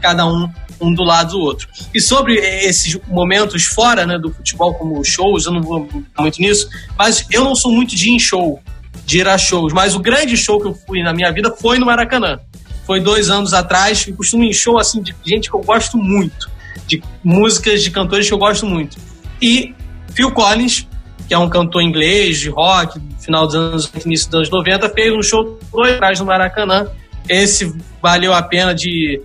cada 0.00 0.26
um 0.26 0.48
um 0.82 0.92
do 0.92 1.04
lado 1.04 1.32
do 1.32 1.40
outro. 1.40 1.68
E 1.94 2.00
sobre 2.00 2.34
esses 2.34 2.98
momentos 3.06 3.64
fora 3.64 4.04
né, 4.04 4.18
do 4.18 4.32
futebol, 4.32 4.74
como 4.74 5.04
shows, 5.04 5.46
eu 5.46 5.52
não 5.52 5.62
vou 5.62 5.88
muito 6.18 6.40
nisso, 6.40 6.68
mas 6.98 7.24
eu 7.30 7.44
não 7.44 7.54
sou 7.54 7.70
muito 7.70 7.94
de 7.94 8.08
ir 8.08 8.14
em 8.14 8.18
show 8.18 8.60
de 9.04 9.18
ir 9.18 9.28
a 9.28 9.36
shows. 9.38 9.72
Mas 9.72 9.94
o 9.94 10.00
grande 10.00 10.36
show 10.36 10.60
que 10.60 10.68
eu 10.68 10.74
fui 10.74 11.02
na 11.02 11.12
minha 11.12 11.30
vida 11.32 11.50
foi 11.50 11.78
no 11.78 11.86
Maracanã. 11.86 12.40
Foi 12.84 13.00
dois 13.00 13.30
anos 13.30 13.52
atrás. 13.52 14.06
Eu 14.06 14.16
costumo 14.16 14.44
em 14.44 14.52
show 14.52 14.78
assim 14.78 15.02
de 15.02 15.14
gente 15.24 15.50
que 15.50 15.56
eu 15.56 15.60
gosto 15.60 15.96
muito, 15.96 16.50
de 16.86 17.02
músicas 17.22 17.82
de 17.82 17.90
cantores 17.90 18.26
que 18.26 18.34
eu 18.34 18.38
gosto 18.38 18.66
muito. 18.66 18.96
E 19.40 19.74
Phil 20.14 20.30
Collins, 20.30 20.86
que 21.26 21.34
é 21.34 21.38
um 21.38 21.48
cantor 21.48 21.82
inglês 21.82 22.38
de 22.38 22.50
rock, 22.50 23.00
final 23.20 23.46
dos 23.46 23.54
anos, 23.54 23.92
início 24.04 24.26
dos 24.30 24.34
anos 24.36 24.50
90, 24.50 24.88
fez 24.90 25.12
um 25.12 25.22
show 25.22 25.58
dois 25.72 25.94
atrás 25.94 26.20
no 26.20 26.26
Maracanã. 26.26 26.86
Esse 27.28 27.74
valeu 28.00 28.32
a 28.32 28.42
pena 28.42 28.74
de, 28.74 29.22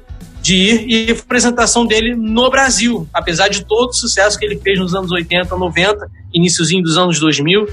de 0.48 0.56
ir 0.56 1.10
e 1.10 1.12
apresentação 1.12 1.86
dele 1.86 2.16
no 2.16 2.50
Brasil, 2.50 3.08
apesar 3.14 3.50
de 3.50 3.66
todo 3.66 3.90
o 3.90 3.94
sucesso 3.94 4.40
que 4.40 4.46
ele 4.46 4.58
fez 4.58 4.80
nos 4.80 4.96
anos 4.96 5.12
80, 5.12 5.56
90, 5.56 6.10
iníciozinho 6.34 6.82
dos 6.82 6.98
anos 6.98 7.20
2000. 7.20 7.64
Uh, 7.64 7.68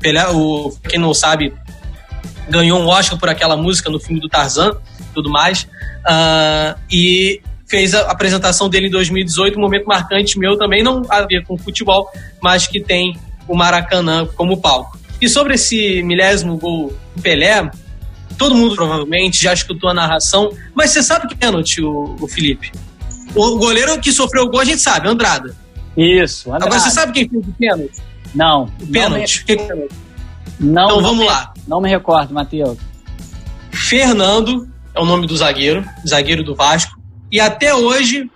Pelé, 0.00 0.26
o, 0.30 0.74
quem 0.88 0.98
não 0.98 1.12
sabe, 1.12 1.52
ganhou 2.48 2.80
um 2.80 2.86
Oscar 2.86 3.18
por 3.18 3.28
aquela 3.28 3.56
música 3.56 3.90
no 3.90 4.00
filme 4.00 4.20
do 4.20 4.28
Tarzan 4.28 4.76
tudo 5.14 5.30
mais. 5.30 5.62
Uh, 6.02 6.78
e 6.90 7.40
fez 7.66 7.94
a 7.94 8.10
apresentação 8.10 8.68
dele 8.68 8.88
em 8.88 8.90
2018, 8.90 9.56
um 9.56 9.62
momento 9.62 9.86
marcante 9.86 10.38
meu 10.38 10.58
também, 10.58 10.82
não 10.82 11.02
a 11.08 11.22
ver 11.22 11.44
com 11.44 11.56
futebol, 11.56 12.10
mas 12.42 12.66
que 12.66 12.80
tem 12.80 13.16
o 13.48 13.56
Maracanã 13.56 14.26
como 14.34 14.60
palco. 14.60 14.98
E 15.20 15.28
sobre 15.28 15.54
esse 15.54 16.02
milésimo 16.02 16.56
gol 16.56 16.92
do 17.14 17.22
Pelé, 17.22 17.70
todo 18.36 18.54
mundo 18.54 18.74
provavelmente 18.74 19.42
já 19.42 19.52
escutou 19.52 19.90
a 19.90 19.94
narração, 19.94 20.50
mas 20.74 20.90
você 20.90 21.02
sabe 21.02 21.28
que 21.28 21.36
pênalti, 21.36 21.82
o, 21.82 22.16
o 22.20 22.28
Felipe? 22.28 22.72
O 23.34 23.56
goleiro 23.56 23.98
que 24.00 24.12
sofreu 24.12 24.44
o 24.44 24.50
gol 24.50 24.60
a 24.60 24.64
gente 24.64 24.80
sabe, 24.80 25.08
Andrada. 25.08 25.54
Isso, 25.96 26.48
Andrada. 26.48 26.66
Agora 26.66 26.80
você 26.80 26.90
sabe 26.90 27.12
quem 27.12 27.28
fez 27.28 27.46
o 27.46 27.52
pênalti? 27.52 28.02
Não. 28.34 28.66
Pênalti. 28.92 29.44
Não, 29.48 29.66
me... 29.66 30.72
não 30.72 30.84
então 30.86 31.02
vamos 31.02 31.18
me... 31.20 31.26
lá. 31.26 31.52
Não 31.66 31.80
me 31.80 31.88
recordo, 31.88 32.32
Matheus. 32.32 32.78
Fernando 33.72 34.68
é 34.94 35.00
o 35.00 35.04
nome 35.04 35.26
do 35.26 35.36
zagueiro, 35.36 35.84
zagueiro 36.06 36.44
do 36.44 36.54
Vasco, 36.54 37.00
e 37.30 37.40
até 37.40 37.74
hoje 37.74 38.30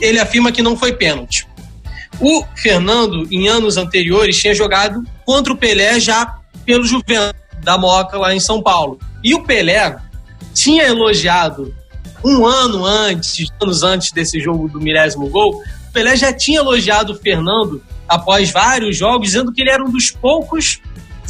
ele 0.00 0.18
afirma 0.18 0.52
que 0.52 0.62
não 0.62 0.76
foi 0.76 0.92
pênalti. 0.92 1.46
O 2.20 2.44
Fernando, 2.54 3.26
em 3.30 3.48
anos 3.48 3.76
anteriores, 3.76 4.38
tinha 4.38 4.54
jogado 4.54 5.02
contra 5.24 5.52
o 5.52 5.56
Pelé 5.56 5.98
já 5.98 6.38
pelo 6.64 6.84
Juventus 6.84 7.40
da 7.62 7.78
Moca 7.78 8.18
lá 8.18 8.34
em 8.34 8.40
São 8.40 8.62
Paulo. 8.62 8.98
E 9.22 9.34
o 9.34 9.42
Pelé 9.42 9.96
tinha 10.54 10.84
elogiado 10.84 11.74
um 12.24 12.46
ano 12.46 12.84
antes, 12.84 13.48
anos 13.60 13.82
antes 13.82 14.12
desse 14.12 14.40
jogo 14.40 14.68
do 14.68 14.80
milésimo 14.80 15.28
gol, 15.28 15.62
o 15.88 15.92
Pelé 15.92 16.16
já 16.16 16.32
tinha 16.32 16.58
elogiado 16.58 17.12
o 17.12 17.16
Fernando 17.16 17.82
após 18.08 18.50
vários 18.50 18.96
jogos, 18.96 19.28
dizendo 19.28 19.52
que 19.52 19.60
ele 19.60 19.70
era 19.70 19.82
um 19.82 19.90
dos 19.90 20.10
poucos 20.10 20.80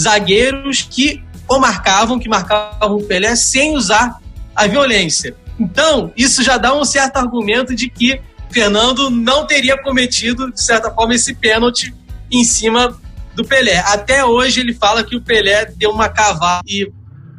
zagueiros 0.00 0.86
que 0.88 1.22
o 1.48 1.58
marcavam, 1.58 2.18
que 2.18 2.28
marcavam 2.28 2.96
o 2.96 3.04
Pelé 3.04 3.34
sem 3.36 3.76
usar 3.76 4.18
a 4.54 4.66
violência. 4.66 5.34
Então, 5.58 6.12
isso 6.16 6.42
já 6.42 6.56
dá 6.56 6.74
um 6.74 6.84
certo 6.84 7.16
argumento 7.18 7.74
de 7.74 7.88
que 7.88 8.20
Fernando 8.50 9.10
não 9.10 9.46
teria 9.46 9.80
cometido, 9.82 10.50
de 10.50 10.62
certa 10.62 10.90
forma, 10.90 11.14
esse 11.14 11.34
pênalti 11.34 11.94
em 12.30 12.44
cima 12.44 12.98
do 13.34 13.44
Pelé. 13.44 13.78
Até 13.78 14.24
hoje 14.24 14.60
ele 14.60 14.74
fala 14.74 15.04
que 15.04 15.16
o 15.16 15.22
Pelé 15.22 15.66
deu 15.76 15.90
uma 15.90 16.08
cavada 16.08 16.62
e 16.66 16.90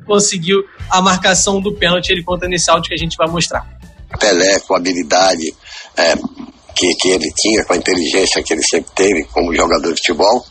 conseguiu 0.05 0.63
a 0.89 1.01
marcação 1.01 1.59
do 1.59 1.73
pênalti. 1.73 2.09
Ele 2.09 2.23
conta 2.23 2.47
nesse 2.47 2.69
áudio 2.69 2.89
que 2.89 2.95
a 2.95 2.97
gente 2.97 3.17
vai 3.17 3.27
mostrar. 3.27 3.67
Pelé, 4.19 4.59
com 4.59 4.75
habilidade, 4.75 5.53
é, 5.97 6.15
que, 6.75 6.87
que 6.99 7.09
ele 7.09 7.31
tinha, 7.35 7.63
com 7.65 7.73
a 7.73 7.77
inteligência 7.77 8.43
que 8.43 8.53
ele 8.53 8.63
sempre 8.63 8.91
teve 8.93 9.23
como 9.25 9.55
jogador 9.55 9.93
de 9.93 9.99
futebol, 9.99 10.45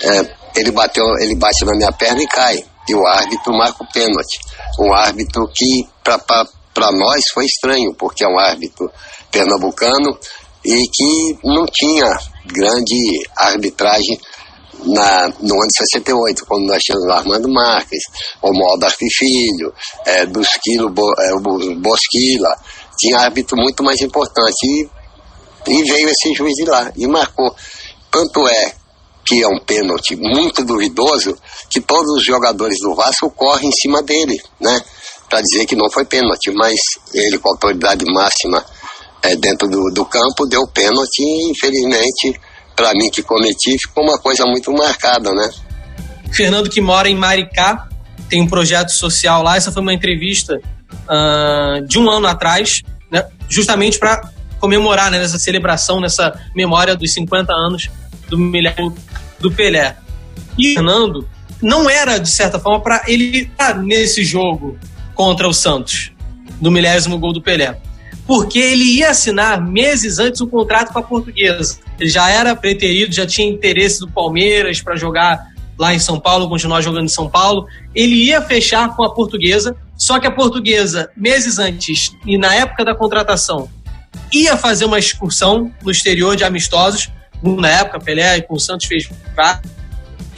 é, 0.00 0.40
ele 0.56 0.70
bateu, 0.70 1.04
ele 1.20 1.34
bate 1.36 1.64
na 1.64 1.72
minha 1.76 1.92
perna 1.92 2.22
e 2.22 2.26
cai. 2.26 2.64
E 2.88 2.94
o 2.94 3.06
árbitro 3.06 3.52
marca 3.52 3.84
o 3.84 3.92
pênalti. 3.92 4.38
Um 4.78 4.92
árbitro 4.92 5.48
que 5.54 5.86
para 6.02 6.92
nós 6.92 7.22
foi 7.32 7.44
estranho, 7.44 7.94
porque 7.94 8.24
é 8.24 8.28
um 8.28 8.38
árbitro 8.38 8.90
pernambucano 9.30 10.18
e 10.64 10.88
que 10.88 11.38
não 11.44 11.64
tinha 11.66 12.06
grande 12.46 12.96
arbitragem 13.36 14.18
na, 14.84 15.28
no 15.40 15.54
ano 15.54 15.68
de 15.68 15.76
68, 15.90 16.46
quando 16.46 16.66
nós 16.66 16.82
tínhamos 16.82 17.08
Armando 17.08 17.48
Marques, 17.48 18.02
o 18.42 18.52
Moldar 18.52 18.92
Filho, 18.92 19.72
é, 20.06 20.26
Busquilo, 20.26 20.90
Bo, 20.90 21.12
é, 21.18 21.30
Bosquila, 21.76 22.56
tinha 22.98 23.18
árbitro 23.18 23.56
muito 23.56 23.82
mais 23.82 24.00
importante. 24.00 24.56
E 24.64 25.00
e 25.66 25.82
veio 25.84 26.08
esse 26.08 26.32
juiz 26.34 26.54
de 26.54 26.64
lá 26.64 26.92
e 26.96 27.06
marcou. 27.06 27.54
Tanto 28.10 28.46
é 28.48 28.72
que 29.26 29.42
é 29.42 29.48
um 29.48 29.60
pênalti 29.60 30.16
muito 30.16 30.64
duvidoso 30.64 31.36
que 31.68 31.80
todos 31.80 32.10
os 32.16 32.24
jogadores 32.24 32.78
do 32.80 32.94
Vasco 32.94 33.30
correm 33.30 33.68
em 33.68 33.72
cima 33.72 34.02
dele, 34.02 34.40
né? 34.60 34.82
Para 35.28 35.40
dizer 35.42 35.66
que 35.66 35.76
não 35.76 35.90
foi 35.90 36.04
pênalti, 36.04 36.50
mas 36.52 36.74
ele, 37.14 37.38
com 37.38 37.50
autoridade 37.50 38.04
máxima 38.06 38.64
é, 39.22 39.36
dentro 39.36 39.68
do, 39.68 39.90
do 39.92 40.04
campo, 40.04 40.46
deu 40.46 40.66
pênalti 40.66 41.20
e, 41.20 41.50
infelizmente, 41.50 42.40
para 42.76 42.92
mim 42.94 43.10
que 43.10 43.22
cometi, 43.22 43.76
ficou 43.78 44.04
uma 44.04 44.18
coisa 44.18 44.44
muito 44.46 44.72
marcada, 44.72 45.32
né? 45.32 45.50
Fernando, 46.32 46.70
que 46.70 46.80
mora 46.80 47.08
em 47.08 47.14
Maricá, 47.14 47.88
tem 48.28 48.40
um 48.40 48.46
projeto 48.46 48.90
social 48.90 49.42
lá. 49.42 49.56
Essa 49.56 49.72
foi 49.72 49.82
uma 49.82 49.92
entrevista 49.92 50.60
uh, 50.90 51.86
de 51.86 51.98
um 51.98 52.08
ano 52.08 52.26
atrás, 52.26 52.82
né? 53.10 53.26
justamente 53.48 53.98
para 53.98 54.30
comemorar 54.58 55.10
né, 55.10 55.18
nessa 55.18 55.38
celebração, 55.38 56.00
nessa 56.00 56.38
memória 56.54 56.94
dos 56.94 57.12
50 57.12 57.52
anos 57.52 57.90
do 58.28 58.38
milésimo 58.38 58.94
do 59.40 59.50
Pelé. 59.50 59.96
E 60.56 60.72
o 60.72 60.74
Fernando 60.74 61.28
não 61.60 61.88
era, 61.88 62.18
de 62.18 62.30
certa 62.30 62.58
forma, 62.58 62.80
para 62.80 63.02
ele 63.06 63.42
estar 63.42 63.76
nesse 63.76 64.24
jogo 64.24 64.78
contra 65.14 65.48
o 65.48 65.52
Santos, 65.52 66.12
do 66.60 66.70
milésimo 66.70 67.18
gol 67.18 67.32
do 67.32 67.42
Pelé. 67.42 67.80
Porque 68.30 68.60
ele 68.60 68.84
ia 68.84 69.10
assinar 69.10 69.60
meses 69.60 70.20
antes 70.20 70.40
um 70.40 70.46
contrato 70.46 70.92
com 70.92 71.00
a 71.00 71.02
portuguesa. 71.02 71.80
Ele 71.98 72.08
já 72.08 72.30
era 72.30 72.54
preterido, 72.54 73.12
já 73.12 73.26
tinha 73.26 73.50
interesse 73.50 73.98
do 73.98 74.08
Palmeiras 74.08 74.80
para 74.80 74.94
jogar 74.94 75.48
lá 75.76 75.92
em 75.92 75.98
São 75.98 76.20
Paulo, 76.20 76.48
continuar 76.48 76.80
jogando 76.80 77.06
em 77.06 77.08
São 77.08 77.28
Paulo. 77.28 77.66
Ele 77.92 78.14
ia 78.14 78.40
fechar 78.40 78.94
com 78.94 79.02
a 79.02 79.12
portuguesa, 79.12 79.74
só 79.96 80.20
que 80.20 80.28
a 80.28 80.30
portuguesa, 80.30 81.10
meses 81.16 81.58
antes 81.58 82.12
e 82.24 82.38
na 82.38 82.54
época 82.54 82.84
da 82.84 82.94
contratação, 82.94 83.68
ia 84.32 84.56
fazer 84.56 84.84
uma 84.84 85.00
excursão 85.00 85.68
no 85.82 85.90
exterior 85.90 86.36
de 86.36 86.44
amistosos, 86.44 87.10
na 87.42 87.68
época, 87.68 87.98
Pelé 87.98 88.40
com 88.42 88.54
o 88.54 88.60
Santos 88.60 88.86
fez 88.86 89.10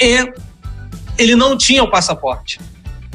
e 0.01 0.33
ele 1.19 1.37
não 1.37 1.59
tinha 1.59 1.83
o 1.83 1.91
passaporte. 1.91 2.59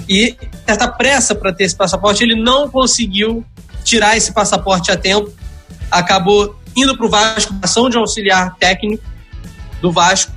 E 0.07 0.37
certa 0.67 0.87
pressa 0.87 1.33
para 1.33 1.51
ter 1.51 1.63
esse 1.63 1.75
passaporte, 1.75 2.23
ele 2.23 2.35
não 2.35 2.69
conseguiu 2.69 3.43
tirar 3.87 4.17
esse 4.17 4.33
passaporte 4.33 4.91
a 4.91 4.97
tempo, 4.97 5.31
acabou 5.89 6.59
indo 6.75 6.95
para 6.97 7.05
o 7.05 7.09
Vasco, 7.09 7.55
ação 7.61 7.89
de 7.89 7.97
auxiliar 7.97 8.55
técnico 8.57 9.03
do 9.81 9.91
Vasco, 9.91 10.33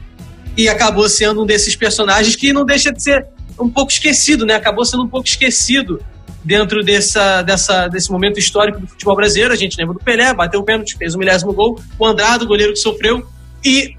e 0.56 0.68
acabou 0.68 1.08
sendo 1.08 1.42
um 1.42 1.46
desses 1.46 1.74
personagens 1.74 2.36
que 2.36 2.52
não 2.52 2.64
deixa 2.64 2.92
de 2.92 3.02
ser 3.02 3.26
um 3.58 3.68
pouco 3.68 3.90
esquecido, 3.90 4.46
né? 4.46 4.54
Acabou 4.54 4.84
sendo 4.84 5.02
um 5.02 5.08
pouco 5.08 5.26
esquecido 5.26 6.00
dentro 6.44 6.82
dessa, 6.82 7.42
dessa, 7.42 7.88
desse 7.88 8.10
momento 8.10 8.38
histórico 8.38 8.80
do 8.80 8.86
futebol 8.86 9.16
brasileiro. 9.16 9.52
A 9.52 9.56
gente 9.56 9.76
lembra 9.76 9.94
do 9.94 10.00
Pelé, 10.00 10.32
bateu 10.32 10.60
o 10.60 10.64
pênalti, 10.64 10.96
fez 10.96 11.14
o 11.14 11.18
milésimo 11.18 11.52
gol. 11.52 11.80
O 11.98 12.06
Andrado, 12.06 12.44
o 12.44 12.48
goleiro 12.48 12.72
que 12.72 12.78
sofreu. 12.78 13.26
E 13.64 13.96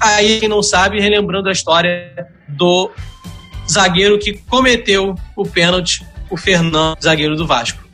aí, 0.00 0.40
quem 0.40 0.48
não 0.48 0.62
sabe, 0.62 1.00
relembrando 1.00 1.48
a 1.48 1.52
história 1.52 2.26
do 2.48 2.90
zagueiro 3.70 4.18
que 4.18 4.34
cometeu 4.48 5.14
o 5.36 5.46
pênalti, 5.46 6.04
o 6.30 6.36
Fernando, 6.36 6.96
zagueiro 7.02 7.36
do 7.36 7.46
Vasco. 7.46 7.87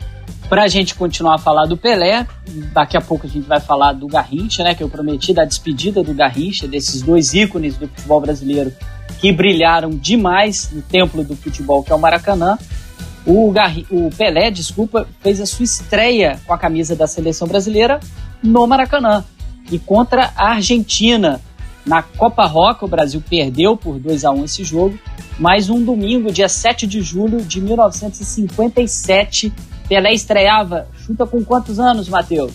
Para 0.49 0.64
a 0.64 0.68
gente 0.68 0.95
continuar 0.95 1.36
a 1.36 1.38
falar 1.38 1.66
do 1.66 1.76
Pelé, 1.76 2.26
daqui 2.72 2.97
a 2.97 3.01
pouco 3.01 3.26
a 3.26 3.30
gente 3.30 3.47
vai 3.47 3.61
falar 3.61 3.92
do 3.92 4.07
Garrincha, 4.07 4.62
né? 4.62 4.74
Que 4.74 4.82
eu 4.82 4.88
prometi 4.88 5.32
da 5.32 5.45
despedida 5.45 6.03
do 6.03 6.12
Garrincha, 6.12 6.68
desses 6.68 7.01
dois 7.01 7.32
ícones 7.32 7.76
do 7.76 7.88
futebol 7.88 8.20
brasileiro 8.20 8.72
que 9.20 9.32
brilharam 9.32 9.90
demais 9.90 10.70
no 10.70 10.82
templo 10.82 11.24
do 11.24 11.34
futebol, 11.34 11.82
que 11.82 11.90
é 11.90 11.95
o 11.95 11.99
Maracanã. 11.99 12.59
O, 13.26 13.51
Garri, 13.51 13.86
o 13.90 14.11
Pelé, 14.11 14.51
desculpa, 14.51 15.09
fez 15.20 15.40
a 15.40 15.47
sua 15.47 15.64
estreia 15.64 16.38
com 16.47 16.53
a 16.53 16.59
camisa 16.59 16.95
da 16.95 17.07
seleção 17.07 17.49
brasileira 17.49 17.99
no 18.42 18.66
Maracanã 18.66 19.24
e 19.72 19.78
contra 19.78 20.30
a 20.36 20.51
Argentina. 20.51 21.40
Na 21.86 22.03
Copa 22.03 22.45
Roca, 22.47 22.84
o 22.84 22.88
Brasil 22.88 23.22
perdeu 23.26 23.76
por 23.76 23.99
2 23.99 24.24
a 24.24 24.30
1 24.30 24.45
esse 24.45 24.64
jogo, 24.64 24.99
mas 25.38 25.68
um 25.68 25.82
domingo, 25.82 26.30
dia 26.32 26.49
7 26.49 26.86
de 26.86 27.03
julho 27.03 27.42
de 27.42 27.61
1957, 27.61 29.53
Pelé 29.89 30.12
estreava. 30.12 30.89
Chuta 31.05 31.26
com 31.26 31.45
quantos 31.45 31.78
anos, 31.78 32.09
Matheus? 32.09 32.53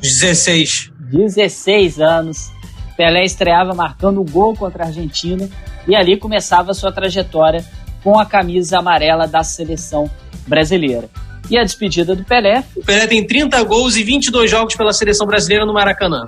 16. 0.00 0.92
16 1.12 2.00
anos. 2.00 2.50
Pelé 2.96 3.24
estreava 3.24 3.74
marcando 3.74 4.20
o 4.20 4.24
gol 4.24 4.54
contra 4.56 4.84
a 4.84 4.86
Argentina 4.88 5.48
e 5.86 5.94
ali 5.94 6.16
começava 6.16 6.72
a 6.72 6.74
sua 6.74 6.92
trajetória 6.92 7.64
com 8.02 8.18
a 8.18 8.26
camisa 8.26 8.78
amarela 8.78 9.26
da 9.26 9.42
seleção 9.42 10.10
brasileira. 10.46 11.08
E 11.50 11.56
a 11.56 11.64
despedida 11.64 12.14
do 12.14 12.24
Pelé. 12.24 12.62
O 12.76 12.84
Pelé 12.84 13.06
tem 13.06 13.26
30 13.26 13.62
gols 13.64 13.96
e 13.96 14.02
22 14.02 14.50
jogos 14.50 14.74
pela 14.76 14.92
seleção 14.92 15.26
brasileira 15.26 15.64
no 15.64 15.72
Maracanã. 15.72 16.26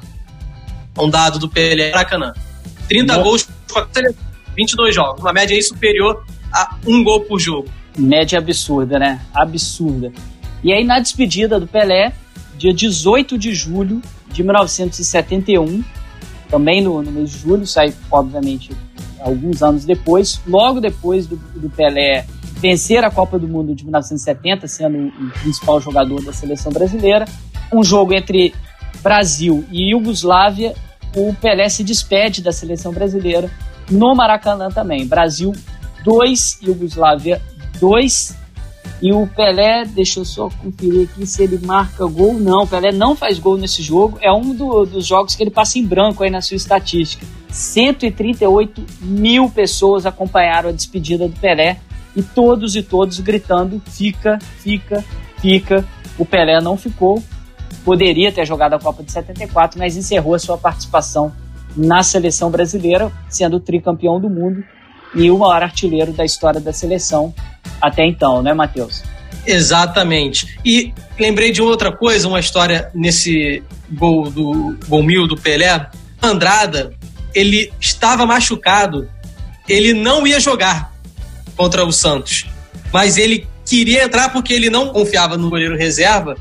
Um 0.98 1.10
dado 1.10 1.38
do 1.38 1.48
Pelé 1.48 1.90
Maracanã. 1.90 2.32
30 2.88 3.16
Não. 3.16 3.22
gols, 3.22 3.48
22 4.56 4.94
jogos. 4.94 5.20
Uma 5.20 5.32
média 5.32 5.54
aí 5.54 5.62
superior 5.62 6.24
a 6.52 6.76
um 6.86 7.04
gol 7.04 7.20
por 7.20 7.38
jogo. 7.38 7.68
Média 7.98 8.38
absurda, 8.38 8.98
né? 8.98 9.20
Absurda. 9.34 10.12
E 10.62 10.72
aí, 10.72 10.84
na 10.84 10.98
despedida 10.98 11.58
do 11.58 11.66
Pelé, 11.66 12.12
dia 12.56 12.72
18 12.72 13.38
de 13.38 13.54
julho 13.54 14.02
de 14.32 14.42
1971, 14.42 15.82
também 16.48 16.82
no, 16.82 17.02
no 17.02 17.10
mês 17.10 17.30
de 17.30 17.38
julho, 17.38 17.66
sai, 17.66 17.94
obviamente, 18.10 18.70
alguns 19.20 19.62
anos 19.62 19.84
depois, 19.84 20.40
logo 20.46 20.80
depois 20.80 21.26
do, 21.26 21.36
do 21.36 21.70
Pelé 21.70 22.26
vencer 22.56 23.02
a 23.02 23.10
Copa 23.10 23.38
do 23.38 23.48
Mundo 23.48 23.74
de 23.74 23.84
1970, 23.84 24.68
sendo 24.68 25.08
o 25.08 25.30
principal 25.40 25.80
jogador 25.80 26.22
da 26.22 26.32
seleção 26.32 26.70
brasileira, 26.70 27.24
um 27.72 27.82
jogo 27.82 28.12
entre 28.12 28.54
Brasil 29.02 29.64
e 29.70 29.92
Iugoslávia, 29.92 30.74
o 31.16 31.34
Pelé 31.34 31.68
se 31.68 31.82
despede 31.82 32.42
da 32.42 32.52
seleção 32.52 32.92
brasileira 32.92 33.50
no 33.90 34.14
Maracanã 34.14 34.68
também. 34.68 35.06
Brasil 35.06 35.52
2, 36.04 36.58
Iugoslávia 36.62 37.40
2. 37.80 38.36
E 39.02 39.12
o 39.12 39.26
Pelé, 39.26 39.86
deixa 39.86 40.20
eu 40.20 40.24
só 40.24 40.50
conferir 40.50 41.08
aqui 41.08 41.26
se 41.26 41.42
ele 41.42 41.58
marca 41.64 42.04
gol. 42.06 42.34
Não, 42.34 42.64
o 42.64 42.66
Pelé 42.66 42.92
não 42.92 43.16
faz 43.16 43.38
gol 43.38 43.56
nesse 43.56 43.82
jogo. 43.82 44.18
É 44.20 44.30
um 44.30 44.54
do, 44.54 44.84
dos 44.84 45.06
jogos 45.06 45.34
que 45.34 45.42
ele 45.42 45.50
passa 45.50 45.78
em 45.78 45.86
branco 45.86 46.22
aí 46.22 46.30
na 46.30 46.42
sua 46.42 46.56
estatística. 46.56 47.24
138 47.48 48.84
mil 49.00 49.48
pessoas 49.48 50.04
acompanharam 50.04 50.68
a 50.68 50.72
despedida 50.72 51.26
do 51.26 51.38
Pelé 51.40 51.78
e 52.14 52.22
todos 52.22 52.76
e 52.76 52.82
todos 52.82 53.18
gritando: 53.20 53.80
fica, 53.86 54.38
fica, 54.58 55.02
fica. 55.40 55.84
O 56.18 56.26
Pelé 56.26 56.60
não 56.60 56.76
ficou, 56.76 57.22
poderia 57.82 58.30
ter 58.30 58.46
jogado 58.46 58.74
a 58.74 58.78
Copa 58.78 59.02
de 59.02 59.12
74, 59.12 59.78
mas 59.78 59.96
encerrou 59.96 60.34
a 60.34 60.38
sua 60.38 60.58
participação 60.58 61.32
na 61.74 62.02
seleção 62.02 62.50
brasileira, 62.50 63.10
sendo 63.30 63.58
tricampeão 63.58 64.20
do 64.20 64.28
mundo 64.28 64.62
e 65.14 65.30
o 65.30 65.38
maior 65.38 65.62
artilheiro 65.62 66.12
da 66.12 66.24
história 66.24 66.60
da 66.60 66.72
seleção 66.72 67.34
até 67.80 68.04
então, 68.06 68.42
né, 68.42 68.52
Matheus? 68.52 69.02
Exatamente. 69.46 70.58
E 70.64 70.92
lembrei 71.18 71.50
de 71.50 71.62
outra 71.62 71.90
coisa, 71.90 72.28
uma 72.28 72.40
história 72.40 72.90
nesse 72.94 73.62
gol 73.90 74.30
do 74.30 74.76
gol 74.86 75.02
mil 75.02 75.26
do 75.26 75.36
Pelé. 75.36 75.88
Andrada, 76.22 76.92
ele 77.34 77.72
estava 77.80 78.26
machucado, 78.26 79.08
ele 79.68 79.94
não 79.94 80.26
ia 80.26 80.38
jogar 80.38 80.92
contra 81.56 81.84
o 81.84 81.92
Santos, 81.92 82.46
mas 82.92 83.16
ele 83.16 83.46
queria 83.64 84.04
entrar 84.04 84.30
porque 84.30 84.52
ele 84.52 84.68
não 84.68 84.88
confiava 84.88 85.36
no 85.36 85.48
goleiro 85.48 85.76
reserva 85.76 86.36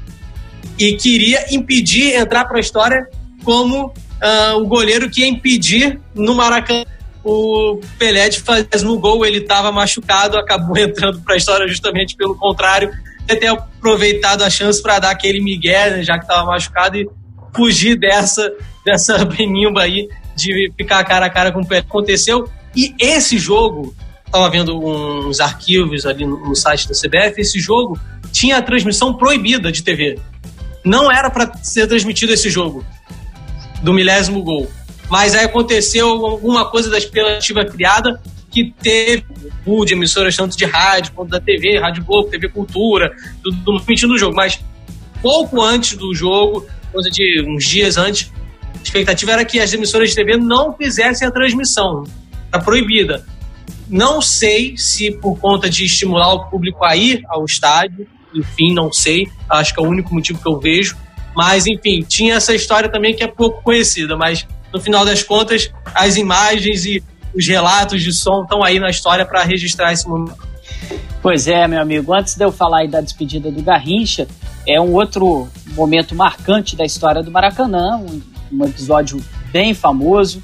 e 0.78 0.94
queria 0.94 1.54
impedir 1.54 2.16
entrar 2.16 2.46
para 2.46 2.58
a 2.58 2.60
história 2.60 3.08
como 3.44 3.88
uh, 3.88 4.58
o 4.58 4.66
goleiro 4.66 5.10
que 5.10 5.22
ia 5.22 5.28
impedir 5.28 6.00
no 6.14 6.36
Maracanã 6.36 6.86
o 7.24 7.80
Pelé 7.98 8.30
de 8.30 8.40
fazer 8.40 8.68
gol, 8.98 9.26
ele 9.26 9.40
estava 9.40 9.72
machucado, 9.72 10.38
acabou 10.38 10.78
entrando 10.80 11.22
para 11.22 11.36
a 11.36 11.38
história 11.38 11.68
justamente 11.68 12.16
pelo 12.16 12.36
contrário, 12.36 12.92
ter 13.28 13.48
aproveitado 13.48 14.44
a 14.44 14.50
chance 14.50 14.82
para 14.82 15.00
dar 15.00 15.12
aquele 15.12 15.42
migué, 15.42 15.90
né, 15.92 16.04
já 16.04 16.18
que 16.18 16.24
estava 16.24 16.46
machucado, 16.46 16.98
e 16.98 17.08
fugir 17.56 17.98
dessa, 17.98 18.52
dessa 18.86 19.24
benimba 19.26 19.84
aí 19.84 20.10
de 20.36 20.72
ficar 20.78 21.04
cara 21.04 21.26
a 21.26 21.30
cara 21.30 21.52
com 21.52 21.62
o 21.62 21.66
Pelé. 21.66 21.82
Aconteceu, 21.82 22.50
e 22.76 22.94
esse 23.00 23.38
jogo, 23.38 23.94
estava 24.26 24.50
vendo 24.50 24.78
uns 24.80 25.40
arquivos 25.40 26.06
ali 26.06 26.26
no 26.26 26.56
site 26.56 26.88
da 26.88 26.94
CBF, 26.94 27.42
esse 27.42 27.60
jogo 27.60 28.00
tinha 28.32 28.58
a 28.58 28.62
transmissão 28.62 29.14
proibida 29.14 29.72
de 29.72 29.84
TV. 29.84 30.20
Não 30.86 31.12
era 31.12 31.30
para 31.30 31.52
ser 31.62 31.88
transmitido 31.88 32.34
esse 32.34 32.50
jogo 32.50 32.86
do 33.82 33.94
milésimo 33.94 34.42
gol. 34.44 34.70
Mas 35.10 35.34
aí 35.34 35.46
aconteceu 35.46 36.08
alguma 36.08 36.70
coisa 36.70 36.90
da 36.90 36.98
expectativa 36.98 37.66
criada 37.66 38.22
que 38.52 38.74
teve 38.82 39.26
o 39.66 39.86
de 39.86 39.94
emissoras 39.94 40.36
tanto 40.36 40.58
de 40.58 40.66
rádio 40.66 41.14
quanto 41.14 41.30
da 41.30 41.40
TV, 41.40 41.80
Rádio 41.80 42.04
Globo, 42.04 42.30
TV 42.30 42.50
Cultura, 42.50 43.12
tudo 43.44 43.80
permitindo 43.80 44.14
o 44.14 44.18
jogo. 44.18 44.36
Mas 44.36 44.60
pouco 45.22 45.62
antes 45.62 45.98
do 45.98 46.14
jogo, 46.14 46.66
coisa 46.92 47.10
de 47.10 47.44
uns 47.48 47.66
dias 47.66 47.98
antes, 47.98 48.32
a 48.78 48.82
expectativa 48.82 49.32
era 49.34 49.46
que 49.46 49.60
as 49.60 49.74
emissoras 49.74 50.10
de 50.10 50.16
TV 50.16 50.38
não 50.38 50.74
fizessem 50.76 51.28
a 51.28 51.32
transmissão. 51.32 52.04
Está 52.46 52.60
proibida. 52.60 53.26
Não 53.88 54.22
sei 54.22 54.78
se 54.78 55.12
por 55.12 55.38
conta 55.40 55.70
de 55.70 55.86
estimular 55.86 56.34
o 56.34 56.50
público 56.50 56.86
a 56.86 56.96
ir 56.96 57.24
ao 57.28 57.46
estádio, 57.46 58.08
enfim, 58.34 58.74
não 58.74 58.92
sei. 58.92 59.28
Acho 59.50 59.74
que 59.74 59.80
é 59.80 59.84
o 59.84 59.88
único 59.88 60.14
motivo 60.14 60.40
que 60.40 60.48
eu 60.48 60.60
vejo. 60.60 60.96
Mas, 61.36 61.68
enfim, 61.68 62.04
tinha 62.08 62.36
essa 62.36 62.54
história 62.54 62.90
também 62.90 63.16
que 63.16 63.24
é 63.24 63.28
pouco 63.28 63.62
conhecida, 63.62 64.16
mas 64.16 64.48
no 64.74 64.80
final 64.80 65.06
das 65.06 65.24
contas, 65.24 65.72
as 65.94 66.18
imagens 66.18 66.86
e 66.86 67.04
os 67.36 67.48
relatos 67.48 68.02
de 68.02 68.12
som 68.12 68.44
estão 68.44 68.64
aí 68.64 68.80
na 68.80 68.90
história 68.90 69.26
para 69.26 69.44
registrar 69.44 69.94
esse 69.94 70.08
momento. 70.08 70.50
Pois 71.22 71.48
é, 71.48 71.68
meu 71.68 71.82
amigo. 71.82 72.14
Antes 72.14 72.36
de 72.36 72.44
eu 72.44 72.52
falar 72.52 72.80
aí 72.80 72.88
da 72.88 73.02
despedida 73.02 73.52
do 73.52 73.62
Garrincha, 73.62 74.28
é 74.68 74.80
um 74.80 74.94
outro 74.94 75.48
momento 75.74 76.16
marcante 76.16 76.76
da 76.76 76.86
história 76.86 77.22
do 77.22 77.32
Maracanã, 77.32 77.98
um, 78.52 78.66
episódio 78.66 79.24
bem 79.52 79.74
famoso 79.74 80.42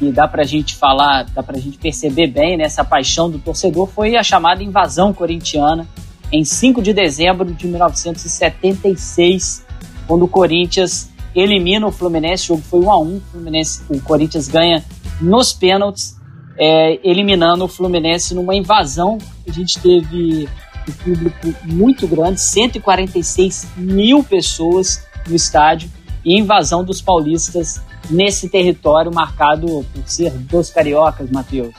e 0.00 0.10
dá 0.10 0.26
pra 0.26 0.42
gente 0.42 0.74
falar, 0.74 1.24
dá 1.24 1.42
pra 1.42 1.58
gente 1.58 1.78
perceber 1.78 2.26
bem 2.26 2.56
né, 2.56 2.66
paixão 2.88 3.30
do 3.30 3.38
torcedor, 3.38 3.86
foi 3.86 4.16
a 4.16 4.22
chamada 4.22 4.62
invasão 4.62 5.12
corintiana 5.12 5.86
em 6.32 6.44
5 6.44 6.80
de 6.82 6.92
dezembro 6.92 7.52
de 7.52 7.66
1976, 7.66 9.64
quando 10.06 10.24
o 10.24 10.28
Corinthians 10.28 11.11
elimina 11.34 11.86
o 11.86 11.92
Fluminense, 11.92 12.44
o 12.44 12.56
jogo 12.56 12.62
foi 12.62 12.80
1 12.80 12.90
a 12.90 12.98
1 12.98 13.16
o, 13.16 13.22
Fluminense, 13.32 13.82
o 13.88 14.00
Corinthians 14.00 14.48
ganha 14.48 14.84
nos 15.20 15.52
pênaltis, 15.52 16.16
é, 16.58 16.98
eliminando 17.02 17.64
o 17.64 17.68
Fluminense 17.68 18.34
numa 18.34 18.54
invasão. 18.54 19.18
A 19.46 19.52
gente 19.52 19.78
teve 19.80 20.48
um 20.88 20.92
público 20.92 21.54
muito 21.64 22.06
grande, 22.06 22.40
146 22.40 23.68
mil 23.76 24.22
pessoas 24.22 25.04
no 25.26 25.34
estádio, 25.34 25.90
e 26.24 26.38
invasão 26.38 26.84
dos 26.84 27.00
paulistas 27.00 27.80
nesse 28.10 28.48
território 28.48 29.12
marcado 29.12 29.84
por 29.92 30.02
ser 30.06 30.30
dos 30.30 30.70
cariocas, 30.70 31.30
Matheus. 31.30 31.74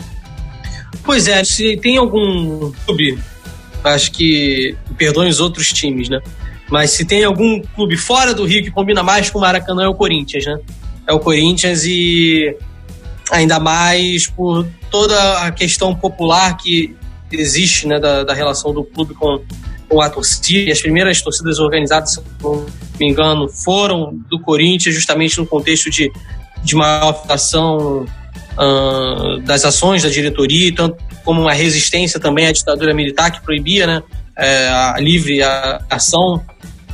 Pois 1.04 1.28
é, 1.28 1.44
se 1.44 1.78
tem 1.78 1.98
algum 1.98 2.72
clube, 2.86 3.20
acho 3.84 4.12
que 4.12 4.76
perdoem 4.98 5.30
os 5.30 5.40
outros 5.40 5.72
times, 5.72 6.10
né? 6.10 6.22
Mas 6.74 6.90
se 6.90 7.06
tem 7.06 7.24
algum 7.24 7.62
clube 7.62 7.96
fora 7.96 8.34
do 8.34 8.46
Rio 8.46 8.64
que 8.64 8.72
combina 8.72 9.04
mais 9.04 9.30
com 9.30 9.38
o 9.38 9.42
Maracanã 9.42 9.84
é 9.84 9.88
o 9.88 9.94
Corinthians, 9.94 10.44
né? 10.44 10.58
É 11.08 11.14
o 11.14 11.20
Corinthians 11.20 11.86
e 11.86 12.58
ainda 13.30 13.60
mais 13.60 14.26
por 14.26 14.66
toda 14.90 15.44
a 15.44 15.52
questão 15.52 15.94
popular 15.94 16.58
que 16.58 16.96
existe, 17.32 17.88
né, 17.88 18.00
da, 18.00 18.24
da 18.24 18.34
relação 18.34 18.74
do 18.74 18.84
clube 18.84 19.14
com, 19.14 19.40
com 19.88 20.02
a 20.02 20.10
torcida. 20.10 20.72
As 20.72 20.82
primeiras 20.82 21.22
torcidas 21.22 21.60
organizadas, 21.60 22.14
se 22.14 22.22
não 22.42 22.66
me 23.00 23.08
engano, 23.08 23.48
foram 23.48 24.20
do 24.28 24.40
Corinthians, 24.40 24.96
justamente 24.96 25.38
no 25.38 25.46
contexto 25.46 25.92
de, 25.92 26.12
de 26.64 26.76
maior 26.76 27.10
afetação 27.10 28.08
uh, 28.58 29.40
das 29.42 29.64
ações 29.64 30.02
da 30.02 30.10
diretoria, 30.10 30.74
tanto 30.74 30.98
como 31.24 31.40
uma 31.40 31.54
resistência 31.54 32.20
também 32.20 32.48
à 32.48 32.52
ditadura 32.52 32.96
militar 32.96 33.30
que 33.30 33.44
proibia 33.44 33.86
né, 33.86 34.04
é, 34.38 34.68
a 34.68 35.00
livre 35.00 35.40
ação 35.90 36.44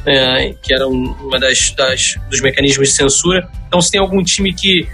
é, 0.06 0.56
que 0.62 0.74
era 0.74 0.88
uma 0.88 1.40
das, 1.40 1.72
das, 1.72 2.16
dos 2.30 2.42
mecanismos 2.42 2.90
de 2.90 2.96
censura. 2.96 3.50
Então, 3.68 3.82
se 3.82 3.92
tem 3.92 4.00
algum 4.00 4.24
time 4.24 4.54
que 4.54 4.88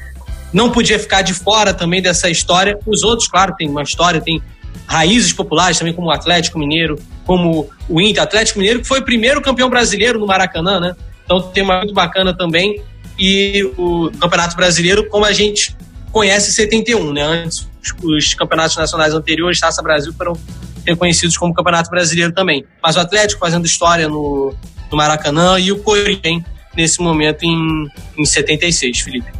não 0.55 0.71
podia 0.71 0.97
ficar 0.97 1.21
de 1.21 1.33
fora 1.33 1.73
também 1.73 2.01
dessa 2.01 2.29
história. 2.29 2.79
Os 2.85 3.03
outros, 3.03 3.27
claro, 3.27 3.53
tem 3.57 3.67
uma 3.67 3.83
história, 3.83 4.21
tem 4.21 4.41
raízes 4.87 5.33
populares 5.33 5.77
também, 5.77 5.93
como 5.93 6.07
o 6.07 6.11
Atlético 6.11 6.57
Mineiro, 6.57 6.97
como 7.25 7.69
o 7.89 7.99
Inter. 7.99 8.23
Atlético 8.23 8.59
Mineiro, 8.59 8.81
que 8.81 8.87
foi 8.87 8.99
o 8.99 9.03
primeiro 9.03 9.41
campeão 9.41 9.69
brasileiro 9.69 10.17
no 10.17 10.25
Maracanã, 10.25 10.79
né? 10.79 10.95
Então 11.25 11.41
tem 11.41 11.61
uma 11.61 11.79
muito 11.79 11.93
bacana 11.93 12.35
também. 12.35 12.81
E 13.19 13.63
o 13.77 14.11
Campeonato 14.19 14.55
Brasileiro, 14.55 15.09
como 15.09 15.25
a 15.25 15.33
gente 15.33 15.75
conhece 16.11 16.51
71, 16.53 17.11
né? 17.11 17.23
Antes, 17.23 17.67
os 18.01 18.33
campeonatos 18.33 18.77
nacionais 18.77 19.13
anteriores, 19.13 19.59
Taça 19.59 19.81
Brasil, 19.81 20.13
foram 20.13 20.37
reconhecidos 20.85 21.37
como 21.37 21.53
Campeonato 21.53 21.89
Brasileiro 21.89 22.33
também. 22.33 22.65
Mas 22.81 22.95
o 22.95 22.99
Atlético 22.99 23.39
fazendo 23.39 23.65
história 23.65 24.07
no, 24.07 24.53
no 24.91 24.97
Maracanã 24.97 25.59
e 25.59 25.71
o 25.71 25.79
Corinthians 25.79 26.43
nesse 26.75 27.01
momento 27.01 27.43
em, 27.43 27.87
em 28.17 28.25
76, 28.25 28.99
Felipe. 28.99 29.31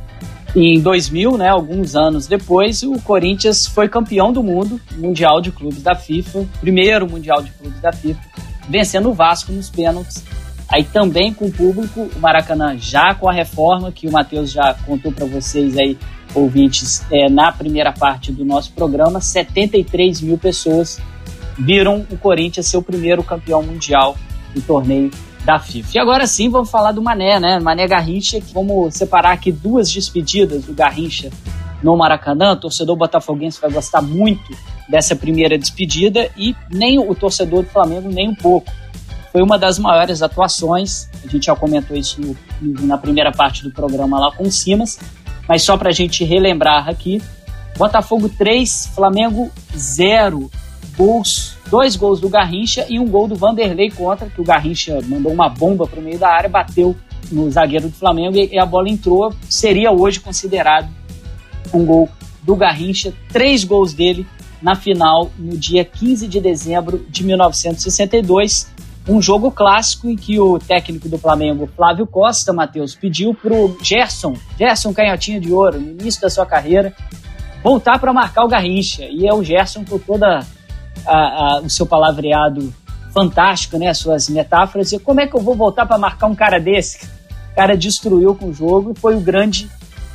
Em 0.56 0.80
2000, 0.80 1.38
né, 1.38 1.50
alguns 1.50 1.96
anos 1.96 2.28
depois, 2.28 2.82
o 2.82 2.98
Corinthians 3.02 3.68
foi 3.68 3.89
campeão 3.89 4.32
do 4.32 4.41
mundo, 4.41 4.80
Mundial 4.96 5.41
de 5.41 5.52
Clubes 5.52 5.84
da 5.84 5.96
FIFA, 5.96 6.46
primeiro 6.62 7.10
Mundial 7.10 7.41
de 7.41 7.52
Clubes 7.52 7.82
da 7.82 7.91
FIFA, 7.91 8.22
vencendo 8.70 9.10
o 9.10 9.14
Vasco 9.14 9.52
nos 9.52 9.70
pênaltis. 9.70 10.24
Aí 10.70 10.84
também 10.84 11.34
com 11.34 11.46
o 11.46 11.52
público, 11.52 12.10
o 12.16 12.20
Maracanã 12.20 12.78
já 12.78 13.14
com 13.14 13.30
a 13.30 13.34
reforma, 13.34 13.91
que 13.91 14.08
o 14.08 14.12
Matheus 14.12 14.50
já 14.50 14.74
contou 14.86 15.12
para 15.12 15.26
vocês 15.26 15.78
aí, 15.78 15.98
ouvintes, 16.34 17.06
é, 17.12 17.30
na 17.30 17.52
primeira 17.52 17.91
parte 17.91 18.32
do 18.32 18.46
nosso 18.46 18.72
programa, 18.72 19.20
73 19.20 20.22
mil 20.22 20.38
pessoas 20.38 21.00
viram 21.58 22.06
o 22.10 22.18
Corinthians 22.18 22.68
ser 22.68 22.78
o 22.78 22.82
primeiro 22.82 23.24
campeão 23.24 23.64
mundial 23.64 24.18
do 24.53 24.62
torneio 24.62 25.12
da 25.43 25.60
FIFA. 25.60 25.89
E 25.93 25.99
agora 25.99 26.26
sim 26.26 26.49
vamos 26.49 26.70
falar 26.70 26.91
do 26.91 27.01
Mané, 27.01 27.39
né? 27.39 27.60
Mané 27.60 27.88
Garrincha, 27.88 28.39
vamos 28.53 28.95
separar 28.95 29.32
aqui 29.32 29.51
duas 29.51 29.91
despedidas 29.91 30.64
do 30.66 30.74
Garrincha 30.74 31.30
no 31.84 31.95
Maracanã. 31.95 32.53
O 32.53 32.58
torcedor 32.58 32.95
botafoguense 32.95 33.62
vai 33.62 33.72
gostar 33.72 34.01
muito 34.01 34.56
dessa 34.89 35.16
primeira 35.16 35.58
despedida 35.58 36.30
e 36.36 36.56
nem 36.70 36.99
o 36.99 37.14
torcedor 37.14 37.64
do 37.64 37.70
Flamengo 37.70 38.10
nem 38.10 38.30
um 38.30 38.36
pouco. 38.36 38.72
Foi 39.32 39.41
uma 39.41 39.58
das 39.58 39.78
maiores 39.78 40.22
atuações, 40.22 41.10
a 41.24 41.28
gente 41.28 41.47
já 41.47 41.56
comentou 41.56 41.95
isso 41.95 42.22
no, 42.22 42.36
na 42.86 42.97
primeira 42.97 43.32
parte 43.32 43.64
do 43.64 43.72
programa 43.72 44.18
lá 44.18 44.32
com 44.32 44.43
o 44.43 44.51
Simas, 44.51 44.97
mas 45.47 45.62
só 45.62 45.76
para 45.78 45.89
a 45.89 45.93
gente 45.93 46.24
relembrar 46.24 46.88
aqui, 46.88 47.22
Botafogo 47.78 48.30
3, 48.30 48.91
Flamengo 48.95 49.51
0 49.76 50.49
gols, 50.98 51.58
dois 51.70 51.96
gols 51.96 52.20
do 52.20 52.30
Garrincha 52.30 52.86
e 52.89 53.00
um 53.00 53.08
gol 53.08 53.28
do 53.28 53.36
Vanderlei 53.36 53.89
contra, 53.89 54.30
que 54.30 54.41
o 54.41 54.43
Garrincha 54.43 55.00
mandou 55.06 55.32
uma 55.32 55.50
bomba 55.50 55.86
para 55.88 56.00
o 56.00 56.04
meio 56.04 56.18
da 56.18 56.30
área, 56.30 56.50
bateu 56.50 56.96
no 57.32 57.50
zagueiro 57.50 57.89
do 57.89 57.96
Flamengo 57.96 58.38
e 58.38 58.58
a 58.58 58.66
bola 58.66 58.89
entrou. 58.89 59.34
Seria 59.50 59.91
hoje 59.91 60.20
considerado 60.20 60.89
um 61.74 61.86
gol 61.86 62.10
do 62.43 62.56
Garrincha, 62.56 63.14
três 63.30 63.64
gols 63.64 63.93
dele 63.93 64.26
na 64.62 64.76
final 64.76 65.32
no 65.38 65.58
dia 65.58 65.84
15 65.84 66.28
de 66.28 66.39
dezembro 66.39 67.06
de 67.10 67.24
1962. 67.24 68.74
Um 69.08 69.22
jogo 69.22 69.52
clássico 69.52 70.10
em 70.10 70.16
que 70.16 70.39
o 70.39 70.58
técnico 70.58 71.08
do 71.08 71.18
Flamengo, 71.18 71.70
Flávio 71.76 72.08
Costa, 72.08 72.52
Matheus, 72.52 72.96
pediu 72.96 73.36
para 73.36 73.54
o 73.54 73.78
Gerson, 73.82 74.34
Gerson 74.58 74.91
Canhotinho 74.93 75.39
de 75.39 75.52
Ouro, 75.52 75.80
no 75.80 75.91
início 75.91 76.22
da 76.22 76.30
sua 76.30 76.46
carreira, 76.46 76.91
voltar 77.64 78.00
para 78.00 78.12
marcar 78.12 78.43
o 78.43 78.48
Garrincha. 78.48 79.06
E 79.06 79.28
é 79.28 79.34
o 79.34 79.43
Gerson 79.43 79.86
com 79.86 80.00
toda 80.00 80.43
a, 81.06 81.18
a, 81.58 81.62
o 81.62 81.70
seu 81.70 81.86
palavreado 81.86 82.74
fantástico, 83.14 83.78
né? 83.78 83.88
As 83.88 83.98
suas 83.98 84.28
metáforas. 84.30 84.91
E 84.91 85.00
como 85.00 85.22
é 85.22 85.28
que 85.28 85.36
eu 85.36 85.41
vou 85.41 85.56
voltar 85.56 85.86
para 85.86 85.98
marcar 85.98 86.28
um 86.28 86.36
cara 86.36 86.60
desse? 86.60 87.06
O 87.52 87.56
cara 87.56 87.78
destruiu 87.78 88.36
com 88.36 88.50
o 88.50 88.54
jogo 88.54 88.91
e 88.91 89.00
foi 89.00 89.16
o 89.16 89.22
grande 89.22 89.70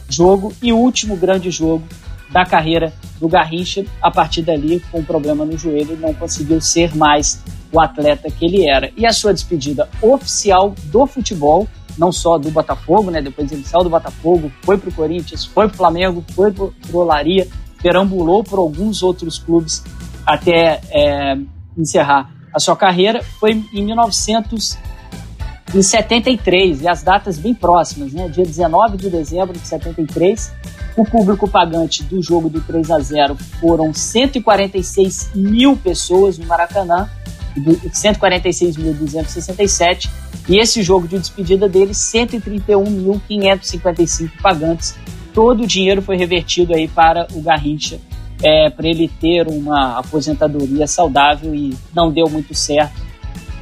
jogo 0.09 0.53
e 0.63 0.73
último 0.73 1.17
grande 1.17 1.51
jogo 1.51 1.83
da 2.31 2.45
carreira 2.45 2.93
do 3.19 3.29
Garrincha. 3.29 3.85
A 4.03 4.11
partir 4.11 4.43
dali, 4.43 4.81
com 4.91 4.99
um 4.99 5.05
problema 5.05 5.45
no 5.45 5.57
joelho, 5.57 5.97
não 5.97 6.13
conseguiu 6.13 6.61
ser 6.61 6.95
mais 6.95 7.43
o 7.73 7.81
atleta 7.81 8.31
que 8.31 8.45
ele 8.45 8.69
era. 8.69 8.91
E 8.97 9.07
a 9.07 9.13
sua 9.13 9.33
despedida 9.33 9.89
oficial 10.03 10.75
do 10.85 11.07
futebol, 11.07 11.67
não 11.97 12.13
só 12.13 12.37
do 12.37 12.51
Botafogo, 12.51 13.11
né? 13.11 13.23
Depois 13.23 13.51
ele 13.51 13.65
saiu 13.65 13.85
do 13.85 13.91
Botafogo, 13.91 14.53
foi 14.63 14.77
para 14.77 14.91
o 14.91 14.93
Corinthians, 14.93 15.45
foi 15.45 15.67
para 15.67 15.75
o 15.75 15.77
Flamengo, 15.77 16.25
foi 16.35 16.53
para 16.53 16.65
o 16.65 16.73
Olaria, 16.93 17.49
perambulou 17.83 18.45
por 18.45 18.59
alguns 18.59 19.03
outros 19.03 19.39
clubes 19.39 19.83
até 20.27 20.81
é, 20.91 21.37
encerrar 21.77 22.41
a 22.53 22.59
sua 22.59 22.75
carreira 22.77 23.23
foi 23.23 23.63
em 23.73 23.85
1973, 23.85 26.83
e 26.83 26.89
as 26.89 27.01
datas 27.03 27.39
bem 27.39 27.55
próximas, 27.55 28.13
né? 28.13 28.29
Dia 28.29 28.45
19 28.45 28.97
de 28.97 29.09
dezembro 29.09 29.57
de 29.57 29.65
73, 29.67 30.53
o 30.97 31.05
público 31.05 31.49
pagante 31.49 32.03
do 32.03 32.21
jogo 32.21 32.51
do 32.51 32.61
3 32.61 32.91
a 32.91 32.99
0 32.99 33.37
foram 33.61 33.95
146 33.95 35.31
mil 35.35 35.77
pessoas 35.77 36.37
no 36.39 36.47
Maracanã, 36.47 37.09
146.267, 37.57 40.11
e 40.49 40.59
esse 40.59 40.83
jogo 40.83 41.07
de 41.07 41.17
despedida 41.19 41.69
dele, 41.69 41.93
131.555 41.93 44.31
pagantes. 44.43 44.97
Todo 45.33 45.63
o 45.63 45.67
dinheiro 45.67 46.03
foi 46.03 46.17
revertido 46.17 46.75
aí 46.75 46.89
para 46.89 47.29
o 47.33 47.41
Garrincha 47.41 48.01
é, 48.43 48.71
para 48.71 48.89
ele 48.89 49.09
ter 49.21 49.47
uma 49.49 49.99
aposentadoria 49.99 50.87
saudável 50.87 51.55
e 51.55 51.77
não 51.95 52.11
deu 52.11 52.29
muito 52.29 52.55
certo. 52.55 53.01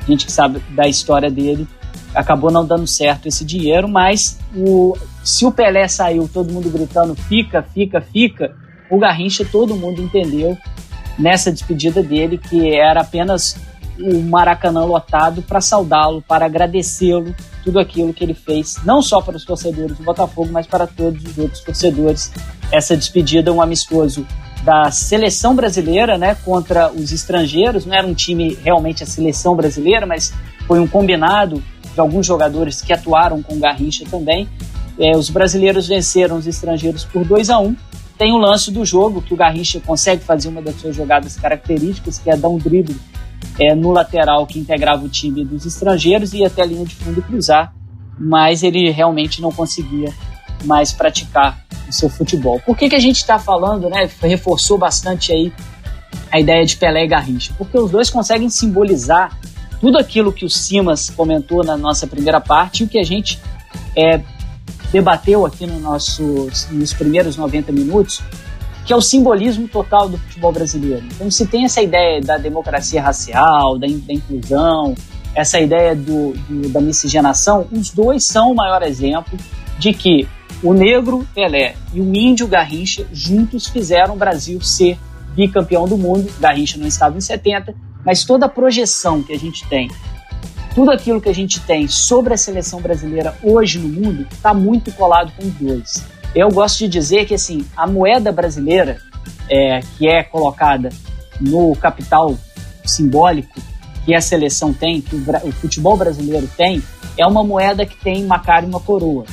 A 0.02 0.10
gente 0.10 0.26
que 0.26 0.32
sabe 0.32 0.60
da 0.70 0.88
história 0.88 1.30
dele 1.30 1.66
acabou 2.14 2.50
não 2.50 2.64
dando 2.64 2.86
certo 2.86 3.26
esse 3.26 3.44
dinheiro, 3.44 3.88
mas 3.88 4.38
o, 4.56 4.96
se 5.22 5.44
o 5.44 5.52
Pelé 5.52 5.86
saiu, 5.88 6.28
todo 6.32 6.52
mundo 6.52 6.70
gritando 6.70 7.14
fica, 7.14 7.62
fica, 7.62 8.00
fica, 8.00 8.54
o 8.90 8.98
Garrincha 8.98 9.44
todo 9.44 9.76
mundo 9.76 10.00
entendeu 10.00 10.56
nessa 11.18 11.52
despedida 11.52 12.02
dele 12.02 12.38
que 12.38 12.74
era 12.74 13.00
apenas 13.00 13.56
o 14.00 14.20
Maracanã 14.20 14.84
lotado 14.84 15.42
para 15.42 15.60
saudá-lo, 15.60 16.22
para 16.22 16.46
agradecê-lo 16.46 17.34
tudo 17.64 17.78
aquilo 17.78 18.14
que 18.14 18.24
ele 18.24 18.34
fez, 18.34 18.76
não 18.84 19.02
só 19.02 19.20
para 19.20 19.36
os 19.36 19.44
torcedores 19.44 19.96
do 19.96 20.04
Botafogo, 20.04 20.50
mas 20.52 20.66
para 20.66 20.86
todos 20.86 21.22
os 21.24 21.36
outros 21.36 21.60
torcedores. 21.60 22.32
Essa 22.70 22.96
despedida, 22.96 23.52
um 23.52 23.60
amistoso 23.60 24.26
da 24.62 24.90
seleção 24.90 25.54
brasileira, 25.54 26.18
né, 26.18 26.36
contra 26.44 26.92
os 26.92 27.12
estrangeiros. 27.12 27.86
Não 27.86 27.94
era 27.94 28.06
um 28.06 28.14
time 28.14 28.58
realmente 28.62 29.02
a 29.02 29.06
seleção 29.06 29.54
brasileira, 29.54 30.06
mas 30.06 30.32
foi 30.66 30.80
um 30.80 30.86
combinado 30.86 31.62
de 31.94 32.00
alguns 32.00 32.26
jogadores 32.26 32.80
que 32.82 32.92
atuaram 32.92 33.42
com 33.42 33.58
Garrincha 33.58 34.04
também. 34.10 34.48
É, 34.98 35.16
os 35.16 35.30
brasileiros 35.30 35.86
venceram 35.86 36.36
os 36.36 36.46
estrangeiros 36.46 37.04
por 37.04 37.24
2 37.24 37.50
a 37.50 37.58
1 37.58 37.66
um. 37.66 37.76
Tem 38.16 38.32
o 38.32 38.36
lance 38.36 38.72
do 38.72 38.84
jogo 38.84 39.22
que 39.22 39.32
o 39.32 39.36
Garrincha 39.36 39.80
consegue 39.80 40.24
fazer 40.24 40.48
uma 40.48 40.60
das 40.60 40.74
suas 40.74 40.96
jogadas 40.96 41.36
características, 41.36 42.18
que 42.18 42.28
é 42.28 42.36
dar 42.36 42.48
um 42.48 42.58
drible 42.58 42.96
é, 43.58 43.74
no 43.74 43.90
lateral 43.90 44.46
que 44.46 44.58
integrava 44.58 45.04
o 45.04 45.08
time 45.08 45.44
dos 45.44 45.64
estrangeiros 45.64 46.32
e 46.32 46.44
até 46.44 46.62
a 46.62 46.66
linha 46.66 46.84
de 46.84 46.96
fundo 46.96 47.22
cruzar, 47.22 47.72
mas 48.18 48.62
ele 48.62 48.90
realmente 48.90 49.40
não 49.40 49.52
conseguia 49.52 50.12
mais 50.64 50.92
praticar 50.92 51.64
o 51.88 51.92
seu 51.92 52.08
futebol. 52.08 52.60
Por 52.60 52.76
que, 52.76 52.88
que 52.88 52.96
a 52.96 53.00
gente 53.00 53.16
está 53.16 53.38
falando, 53.38 53.88
né? 53.88 54.08
Reforçou 54.20 54.76
bastante 54.78 55.32
aí 55.32 55.52
a 56.30 56.38
ideia 56.38 56.64
de 56.64 56.76
Pelé 56.76 57.04
e 57.04 57.08
Garrincha, 57.08 57.52
porque 57.56 57.78
os 57.78 57.90
dois 57.90 58.10
conseguem 58.10 58.50
simbolizar 58.50 59.36
tudo 59.80 59.98
aquilo 59.98 60.32
que 60.32 60.44
o 60.44 60.50
Simas 60.50 61.08
comentou 61.10 61.64
na 61.64 61.76
nossa 61.76 62.06
primeira 62.06 62.40
parte 62.40 62.82
e 62.82 62.86
o 62.86 62.88
que 62.88 62.98
a 62.98 63.04
gente 63.04 63.40
é, 63.96 64.20
debateu 64.92 65.46
aqui 65.46 65.66
no 65.66 65.78
nosso, 65.78 66.48
nos 66.70 66.92
primeiros 66.92 67.36
90 67.36 67.72
minutos, 67.72 68.20
que 68.84 68.92
é 68.92 68.96
o 68.96 69.00
simbolismo 69.00 69.68
total 69.68 70.08
do 70.08 70.18
futebol 70.18 70.52
brasileiro. 70.52 71.04
Então, 71.14 71.30
se 71.30 71.46
tem 71.46 71.64
essa 71.64 71.80
ideia 71.80 72.20
da 72.20 72.38
democracia 72.38 73.00
racial, 73.02 73.78
da, 73.78 73.86
da 73.86 74.12
inclusão, 74.12 74.94
essa 75.34 75.60
ideia 75.60 75.94
do, 75.94 76.32
do, 76.32 76.68
da 76.70 76.80
miscigenação, 76.80 77.66
os 77.70 77.90
dois 77.90 78.24
são 78.24 78.52
o 78.52 78.54
maior 78.54 78.82
exemplo 78.82 79.38
de 79.78 79.92
que 79.92 80.26
o 80.62 80.72
negro 80.72 81.26
Pelé 81.34 81.76
e 81.92 82.00
o 82.00 82.14
índio 82.14 82.48
Garrincha 82.48 83.06
juntos 83.12 83.66
fizeram 83.66 84.14
o 84.14 84.18
Brasil 84.18 84.60
ser 84.60 84.98
bicampeão 85.34 85.86
do 85.86 85.96
mundo. 85.96 86.30
Garrincha 86.40 86.78
não 86.78 86.86
estava 86.86 87.16
em 87.16 87.20
70, 87.20 87.74
mas 88.04 88.24
toda 88.24 88.46
a 88.46 88.48
projeção 88.48 89.22
que 89.22 89.32
a 89.32 89.38
gente 89.38 89.66
tem, 89.68 89.88
tudo 90.74 90.90
aquilo 90.90 91.20
que 91.20 91.28
a 91.28 91.34
gente 91.34 91.60
tem 91.60 91.86
sobre 91.86 92.34
a 92.34 92.36
seleção 92.36 92.80
brasileira 92.80 93.36
hoje 93.42 93.78
no 93.78 93.88
mundo, 93.88 94.26
está 94.30 94.52
muito 94.52 94.90
colado 94.92 95.32
com 95.36 95.44
os 95.46 95.54
dois. 95.54 96.04
Eu 96.34 96.50
gosto 96.50 96.78
de 96.78 96.88
dizer 96.88 97.24
que 97.24 97.34
assim 97.34 97.64
a 97.76 97.86
moeda 97.86 98.32
brasileira, 98.32 98.98
é, 99.48 99.80
que 99.96 100.08
é 100.08 100.22
colocada 100.24 100.90
no 101.40 101.74
capital 101.76 102.36
simbólico 102.84 103.60
que 104.04 104.14
a 104.14 104.20
seleção 104.20 104.72
tem, 104.72 105.00
que 105.00 105.14
o, 105.14 105.22
o 105.44 105.52
futebol 105.52 105.96
brasileiro 105.96 106.48
tem, 106.56 106.82
é 107.16 107.26
uma 107.26 107.44
moeda 107.44 107.86
que 107.86 107.96
tem 107.96 108.24
uma 108.24 108.38
cara 108.38 108.64
e 108.64 108.68
uma 108.68 108.80
coroa 108.80 109.24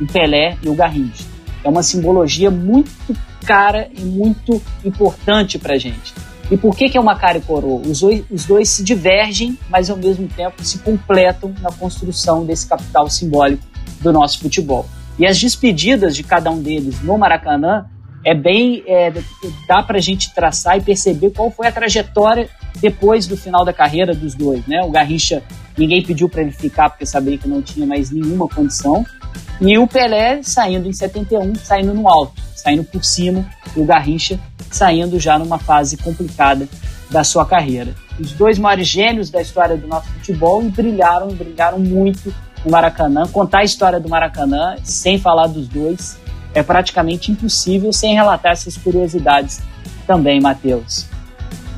o 0.00 0.06
Pelé 0.06 0.56
e 0.62 0.68
o 0.68 0.74
Garrincha. 0.74 1.24
É 1.62 1.68
uma 1.68 1.82
simbologia 1.82 2.50
muito 2.50 3.16
cara 3.44 3.88
e 3.96 4.00
muito 4.00 4.60
importante 4.84 5.58
para 5.58 5.78
gente. 5.78 6.14
E 6.50 6.56
por 6.56 6.76
que, 6.76 6.90
que 6.90 6.98
é 6.98 7.00
uma 7.00 7.16
cara 7.16 7.38
e 7.38 7.40
coroa? 7.40 7.80
Os 7.80 8.00
dois, 8.00 8.24
os 8.30 8.44
dois 8.44 8.68
se 8.68 8.84
divergem, 8.84 9.58
mas 9.70 9.88
ao 9.88 9.96
mesmo 9.96 10.28
tempo 10.28 10.62
se 10.62 10.78
completam 10.78 11.54
na 11.60 11.72
construção 11.72 12.44
desse 12.44 12.66
capital 12.66 13.08
simbólico 13.08 13.62
do 14.00 14.12
nosso 14.12 14.40
futebol. 14.40 14.86
E 15.18 15.26
as 15.26 15.40
despedidas 15.40 16.14
de 16.14 16.22
cada 16.22 16.50
um 16.50 16.60
deles 16.60 17.00
no 17.02 17.16
Maracanã 17.16 17.86
é 18.24 18.34
bem. 18.34 18.82
É, 18.86 19.12
dá 19.68 19.82
para 19.82 19.98
a 19.98 20.00
gente 20.00 20.34
traçar 20.34 20.76
e 20.76 20.80
perceber 20.80 21.30
qual 21.30 21.50
foi 21.50 21.66
a 21.66 21.72
trajetória 21.72 22.48
depois 22.80 23.26
do 23.26 23.36
final 23.36 23.64
da 23.64 23.72
carreira 23.72 24.14
dos 24.14 24.34
dois. 24.34 24.66
Né? 24.66 24.82
O 24.82 24.90
Garrincha, 24.90 25.42
ninguém 25.78 26.02
pediu 26.02 26.28
para 26.28 26.42
ele 26.42 26.50
ficar 26.50 26.90
porque 26.90 27.06
sabia 27.06 27.38
que 27.38 27.48
não 27.48 27.62
tinha 27.62 27.86
mais 27.86 28.10
nenhuma 28.10 28.48
condição. 28.48 29.04
E 29.60 29.78
o 29.78 29.86
Pelé 29.86 30.42
saindo 30.42 30.88
em 30.88 30.92
71, 30.92 31.54
saindo 31.56 31.94
no 31.94 32.08
alto, 32.08 32.40
saindo 32.54 32.84
por 32.84 33.04
cima, 33.04 33.44
e 33.76 33.80
o 33.80 33.84
Garrincha 33.84 34.38
saindo 34.70 35.20
já 35.20 35.38
numa 35.38 35.58
fase 35.58 35.96
complicada 35.96 36.68
da 37.10 37.22
sua 37.22 37.46
carreira. 37.46 37.94
Os 38.18 38.32
dois 38.32 38.58
maiores 38.58 38.88
gênios 38.88 39.30
da 39.30 39.40
história 39.40 39.76
do 39.76 39.86
nosso 39.86 40.08
futebol 40.08 40.62
e 40.62 40.68
brilharam, 40.68 41.28
brilharam 41.28 41.78
muito 41.78 42.34
no 42.64 42.70
Maracanã. 42.70 43.26
Contar 43.28 43.58
a 43.58 43.64
história 43.64 44.00
do 44.00 44.08
Maracanã 44.08 44.76
sem 44.82 45.18
falar 45.18 45.46
dos 45.46 45.68
dois 45.68 46.16
é 46.52 46.62
praticamente 46.62 47.30
impossível 47.30 47.92
sem 47.92 48.14
relatar 48.14 48.52
essas 48.52 48.76
curiosidades 48.76 49.60
também, 50.06 50.40
Matheus. 50.40 51.06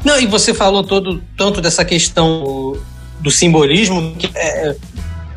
Não, 0.05 0.21
e 0.21 0.27
você 0.27 0.55
falou 0.55 0.85
todo 0.85 1.23
tanto 1.37 1.61
dessa 1.61 1.85
questão 1.85 2.77
do 3.21 3.31
simbolismo 3.31 4.15
que 4.17 4.31
é 4.35 4.77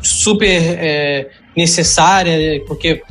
super 0.02 0.60
é, 0.78 1.30
necessária, 1.56 2.62
porque 2.66 3.02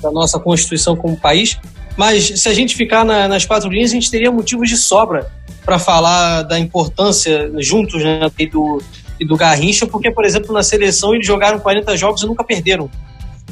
da 0.00 0.10
nossa 0.10 0.38
constituição 0.38 0.96
como 0.96 1.16
país. 1.16 1.58
Mas 1.96 2.40
se 2.40 2.48
a 2.48 2.54
gente 2.54 2.74
ficar 2.74 3.04
na, 3.04 3.28
nas 3.28 3.44
quatro 3.44 3.68
linhas, 3.68 3.90
a 3.90 3.94
gente 3.94 4.10
teria 4.10 4.30
motivos 4.30 4.68
de 4.68 4.76
sobra 4.76 5.30
para 5.64 5.78
falar 5.78 6.42
da 6.42 6.58
importância 6.58 7.50
juntos 7.58 8.02
né, 8.02 8.30
e 8.38 8.46
do, 8.46 8.82
e 9.18 9.26
do 9.26 9.36
Garrincha, 9.36 9.86
porque, 9.86 10.10
por 10.10 10.24
exemplo, 10.24 10.52
na 10.52 10.62
seleção 10.62 11.14
eles 11.14 11.26
jogaram 11.26 11.60
40 11.60 11.96
jogos 11.96 12.22
e 12.22 12.26
nunca 12.26 12.42
perderam. 12.42 12.90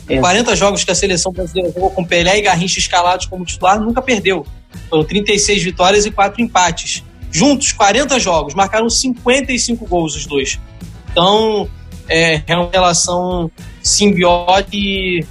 É. 0.08 0.18
40 0.18 0.56
jogos 0.56 0.84
que 0.84 0.90
a 0.90 0.94
seleção 0.94 1.30
brasileira 1.30 1.70
jogou 1.70 1.90
com 1.90 2.02
Pelé 2.02 2.38
e 2.38 2.42
Garrincha 2.42 2.78
escalados 2.78 3.26
como 3.26 3.44
titular, 3.44 3.78
nunca 3.78 4.00
perdeu. 4.00 4.46
Foram 4.88 5.04
36 5.04 5.62
vitórias 5.62 6.06
e 6.06 6.10
4 6.10 6.40
empates. 6.40 7.04
Juntos, 7.30 7.72
40 7.72 8.18
jogos, 8.18 8.54
marcaram 8.54 8.88
55 8.88 9.86
gols 9.86 10.16
os 10.16 10.24
dois. 10.24 10.58
Então, 11.10 11.68
é, 12.08 12.42
é 12.46 12.56
uma 12.56 12.70
relação 12.72 13.50
simbiótica 13.88 14.76
e 14.76 15.24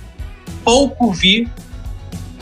pouco 0.64 1.12
vi 1.12 1.48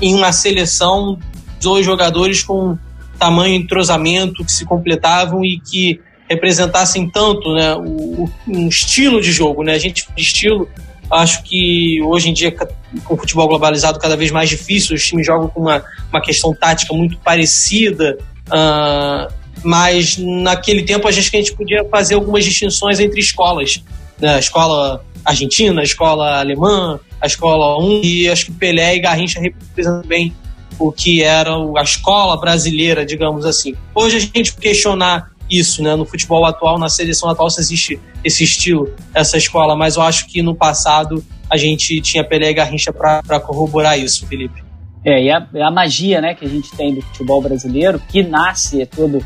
em 0.01 0.13
uma 0.15 0.31
seleção 0.31 1.19
dois 1.61 1.85
jogadores 1.85 2.43
com 2.43 2.77
tamanho 3.17 3.55
entrosamento 3.55 4.43
que 4.43 4.51
se 4.51 4.65
completavam 4.65 5.43
e 5.43 5.59
que 5.59 5.99
representassem 6.29 7.09
tanto 7.09 7.53
né, 7.53 7.75
o, 7.75 8.29
um 8.47 8.67
estilo 8.67 9.21
de 9.21 9.31
jogo. 9.31 9.63
Né? 9.63 9.73
A 9.73 9.77
gente 9.77 10.07
de 10.15 10.21
estilo, 10.21 10.67
acho 11.11 11.43
que 11.43 12.01
hoje 12.01 12.29
em 12.29 12.33
dia, 12.33 12.51
com 12.51 13.13
o 13.13 13.17
futebol 13.17 13.47
globalizado 13.47 13.99
cada 13.99 14.17
vez 14.17 14.31
mais 14.31 14.49
difícil, 14.49 14.95
os 14.95 15.05
times 15.05 15.25
jogam 15.25 15.47
com 15.47 15.61
uma, 15.61 15.83
uma 16.11 16.21
questão 16.21 16.53
tática 16.53 16.93
muito 16.93 17.17
parecida. 17.19 18.17
Uh, 18.47 19.31
mas 19.63 20.17
naquele 20.17 20.83
tempo 20.83 21.07
a 21.07 21.11
gente, 21.11 21.35
a 21.35 21.39
gente 21.39 21.53
podia 21.55 21.83
fazer 21.85 22.15
algumas 22.15 22.43
distinções 22.43 22.99
entre 22.99 23.19
escolas. 23.19 23.83
Né? 24.19 24.35
A 24.35 24.39
escola 24.39 25.03
argentina, 25.25 25.81
a 25.81 25.83
escola 25.83 26.39
alemã, 26.39 26.99
a 27.19 27.25
escola 27.25 27.83
1, 27.83 28.01
e 28.03 28.29
acho 28.29 28.45
que 28.45 28.51
Pelé 28.51 28.95
e 28.95 28.99
Garrincha 28.99 29.39
representam 29.39 30.07
bem 30.07 30.33
o 30.77 30.91
que 30.91 31.23
era 31.23 31.51
a 31.77 31.83
escola 31.83 32.37
brasileira, 32.37 33.05
digamos 33.05 33.45
assim. 33.45 33.75
Hoje 33.93 34.17
a 34.17 34.19
gente 34.19 34.55
questionar 34.55 35.31
isso, 35.49 35.81
né, 35.81 35.95
no 35.95 36.05
futebol 36.05 36.45
atual, 36.45 36.77
na 36.77 36.89
seleção 36.89 37.29
atual, 37.29 37.49
se 37.49 37.59
existe 37.59 37.99
esse 38.23 38.43
estilo, 38.43 38.93
essa 39.13 39.37
escola, 39.37 39.75
mas 39.75 39.95
eu 39.95 40.01
acho 40.01 40.27
que 40.27 40.41
no 40.41 40.55
passado 40.55 41.23
a 41.49 41.57
gente 41.57 42.01
tinha 42.01 42.23
Pelé 42.23 42.49
e 42.49 42.53
Garrincha 42.53 42.91
para 42.91 43.39
corroborar 43.39 43.97
isso, 43.99 44.25
Felipe. 44.27 44.63
É, 45.05 45.23
e 45.23 45.31
a, 45.31 45.47
a, 45.67 45.71
magia 45.71 46.19
né, 46.19 46.33
que 46.33 46.43
a 46.43 46.49
gente 46.49 46.71
tem 46.75 46.95
do 46.95 47.01
futebol 47.01 47.39
brasileiro, 47.39 48.01
que 48.09 48.23
nasce 48.23 48.81
é 48.81 48.87
todo 48.87 49.23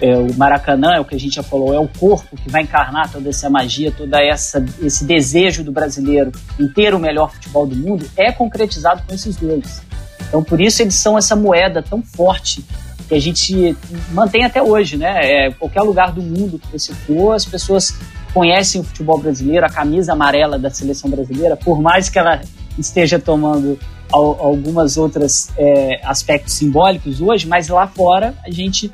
é, 0.00 0.16
o 0.16 0.34
Maracanã, 0.34 0.94
é 0.94 1.00
o 1.00 1.04
que 1.04 1.14
a 1.14 1.20
gente 1.20 1.34
já 1.34 1.42
falou, 1.42 1.74
é 1.74 1.78
o 1.78 1.86
corpo 1.86 2.36
que 2.36 2.50
vai 2.50 2.62
encarnar 2.62 3.10
toda 3.12 3.28
essa 3.28 3.50
magia, 3.50 3.92
essa 4.30 4.64
esse 4.82 5.04
desejo 5.04 5.62
do 5.62 5.70
brasileiro 5.70 6.32
em 6.58 6.66
ter 6.68 6.94
o 6.94 6.98
melhor 6.98 7.30
futebol 7.32 7.66
do 7.66 7.76
mundo, 7.76 8.06
é 8.16 8.32
concretizado 8.32 9.02
com 9.06 9.14
esses 9.14 9.36
dois. 9.36 9.82
Então, 10.26 10.42
por 10.42 10.60
isso 10.60 10.80
eles 10.82 10.94
são 10.94 11.18
essa 11.18 11.36
moeda 11.36 11.82
tão 11.82 12.02
forte 12.02 12.64
que 13.08 13.14
a 13.14 13.20
gente 13.20 13.76
mantém 14.12 14.44
até 14.44 14.62
hoje, 14.62 14.96
né? 14.96 15.18
É, 15.22 15.50
qualquer 15.50 15.82
lugar 15.82 16.12
do 16.12 16.22
mundo 16.22 16.58
que 16.58 16.78
você 16.78 16.94
for, 16.94 17.32
as 17.32 17.44
pessoas 17.44 17.92
conhecem 18.32 18.80
o 18.80 18.84
futebol 18.84 19.18
brasileiro, 19.18 19.66
a 19.66 19.68
camisa 19.68 20.12
amarela 20.12 20.58
da 20.58 20.70
seleção 20.70 21.10
brasileira, 21.10 21.56
por 21.56 21.82
mais 21.82 22.08
que 22.08 22.18
ela 22.18 22.40
esteja 22.78 23.18
tomando 23.18 23.78
algumas 24.12 24.96
outras 24.96 25.50
é, 25.56 26.00
aspectos 26.04 26.54
simbólicos 26.54 27.20
hoje, 27.20 27.46
mas 27.46 27.68
lá 27.68 27.86
fora 27.86 28.34
a 28.44 28.50
gente 28.50 28.90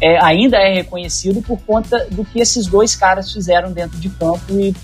é, 0.00 0.22
ainda 0.24 0.56
é 0.56 0.74
reconhecido 0.74 1.42
por 1.42 1.60
conta 1.60 2.06
do 2.10 2.24
que 2.24 2.40
esses 2.40 2.66
dois 2.66 2.94
caras 2.94 3.32
fizeram 3.32 3.72
dentro 3.72 3.98
de 3.98 4.08
campo 4.08 4.58
e 4.58 4.74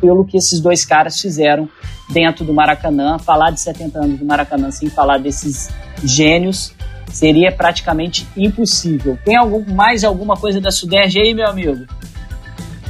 pelo 0.00 0.24
que 0.24 0.36
esses 0.36 0.60
dois 0.60 0.84
caras 0.84 1.20
fizeram 1.20 1.68
dentro 2.10 2.44
do 2.44 2.54
Maracanã. 2.54 3.18
Falar 3.18 3.50
de 3.50 3.60
70 3.60 3.98
anos 3.98 4.18
do 4.18 4.24
Maracanã 4.24 4.70
sem 4.70 4.88
falar 4.88 5.18
desses 5.18 5.70
gênios 6.02 6.72
seria 7.12 7.50
praticamente 7.52 8.26
impossível. 8.36 9.18
Tem 9.24 9.36
algum, 9.36 9.64
mais 9.74 10.04
alguma 10.04 10.36
coisa 10.36 10.60
da 10.60 10.70
Suderge 10.70 11.20
aí, 11.20 11.34
meu 11.34 11.48
amigo? 11.48 11.84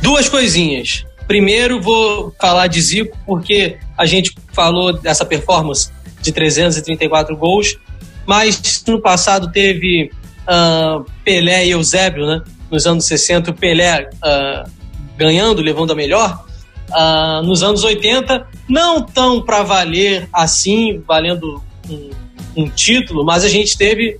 Duas 0.02 0.28
coisinhas. 0.28 1.04
Primeiro, 1.26 1.80
vou 1.80 2.34
falar 2.40 2.66
de 2.66 2.80
Zico, 2.80 3.16
porque 3.24 3.78
a 3.96 4.04
gente 4.04 4.34
falou 4.52 4.92
dessa 4.92 5.24
performance 5.24 5.90
de 6.20 6.32
334 6.32 7.36
gols, 7.36 7.78
mas 8.26 8.82
no 8.86 9.00
passado 9.00 9.50
teve 9.50 10.10
uh, 10.49 11.05
Pelé 11.24 11.66
e 11.66 11.70
Eusébio, 11.70 12.26
né? 12.26 12.43
Nos 12.70 12.86
anos 12.86 13.05
60, 13.05 13.51
o 13.51 13.55
Pelé 13.55 14.09
uh, 14.14 14.70
ganhando, 15.16 15.62
levando 15.62 15.93
a 15.93 15.95
melhor. 15.95 16.45
Uh, 16.91 17.43
nos 17.45 17.62
anos 17.62 17.84
80, 17.84 18.47
não 18.68 19.03
tão 19.03 19.41
para 19.41 19.62
valer 19.62 20.28
assim, 20.32 21.03
valendo 21.07 21.62
um, 21.88 22.11
um, 22.57 22.68
título, 22.68 23.24
mas 23.24 23.45
a 23.45 23.49
gente 23.49 23.76
teve 23.76 24.18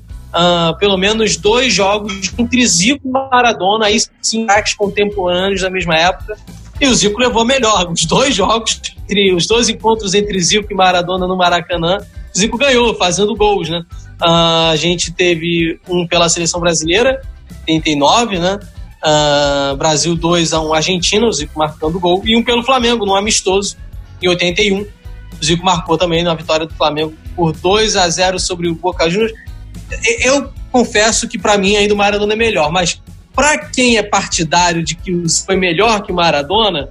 pelo 0.79 0.97
menos 0.97 1.37
dois 1.37 1.75
jogos 1.75 2.33
entre 2.39 2.65
Zico 2.65 3.01
e 3.05 3.11
Maradona, 3.11 3.87
aí 3.87 3.99
sim, 4.23 4.47
contemporâneos 4.79 5.61
da 5.61 5.69
mesma 5.69 5.97
época, 5.97 6.37
e 6.81 6.87
o 6.87 6.95
Zico 6.95 7.21
levou 7.21 7.45
melhor. 7.45 7.91
Os 7.91 8.05
dois 8.07 8.35
jogos, 8.35 8.81
entre, 9.03 9.35
os 9.35 9.49
dois 9.49 9.69
encontros 9.69 10.15
entre 10.15 10.41
Zico 10.41 10.73
e 10.73 10.75
Maradona 10.75 11.27
no 11.27 11.37
Maracanã, 11.37 11.99
Zico 12.37 12.57
ganhou, 12.57 12.95
fazendo 12.95 13.35
gols, 13.35 13.69
né? 13.69 13.85
Uh, 14.21 14.71
a 14.73 14.77
gente 14.77 15.13
teve 15.13 15.81
um 15.89 16.07
pela 16.07 16.29
seleção 16.29 16.61
brasileira, 16.61 17.23
89, 17.63 18.39
né? 18.39 18.59
Uh, 19.03 19.77
Brasil 19.77 20.15
2 20.15 20.53
a 20.53 20.61
1 20.61 20.75
Argentina, 20.75 21.27
o 21.27 21.33
Zico 21.33 21.59
marcando 21.59 21.99
gol, 21.99 22.23
e 22.25 22.37
um 22.37 22.43
pelo 22.43 22.63
Flamengo, 22.63 23.07
no 23.07 23.15
amistoso, 23.15 23.77
em 24.21 24.29
81. 24.29 24.81
O 24.81 24.87
Zico 25.45 25.65
marcou 25.65 25.97
também 25.97 26.23
na 26.23 26.35
vitória 26.35 26.67
do 26.67 26.75
Flamengo 26.75 27.15
por 27.35 27.53
2 27.53 27.97
a 27.97 28.09
0 28.09 28.39
sobre 28.39 28.69
o 28.69 28.75
Boca 28.75 29.09
Juniors. 29.09 29.33
Eu 30.23 30.53
confesso 30.71 31.27
que 31.27 31.39
para 31.39 31.57
mim 31.57 31.77
ainda 31.77 31.95
o 31.95 31.97
Maradona 31.97 32.35
é 32.35 32.37
melhor, 32.37 32.71
mas 32.71 33.01
para 33.35 33.59
quem 33.59 33.97
é 33.97 34.03
partidário 34.03 34.83
de 34.83 34.95
que 34.95 35.25
foi 35.47 35.57
melhor 35.57 36.03
que 36.03 36.13
o 36.13 36.15
Maradona, 36.15 36.91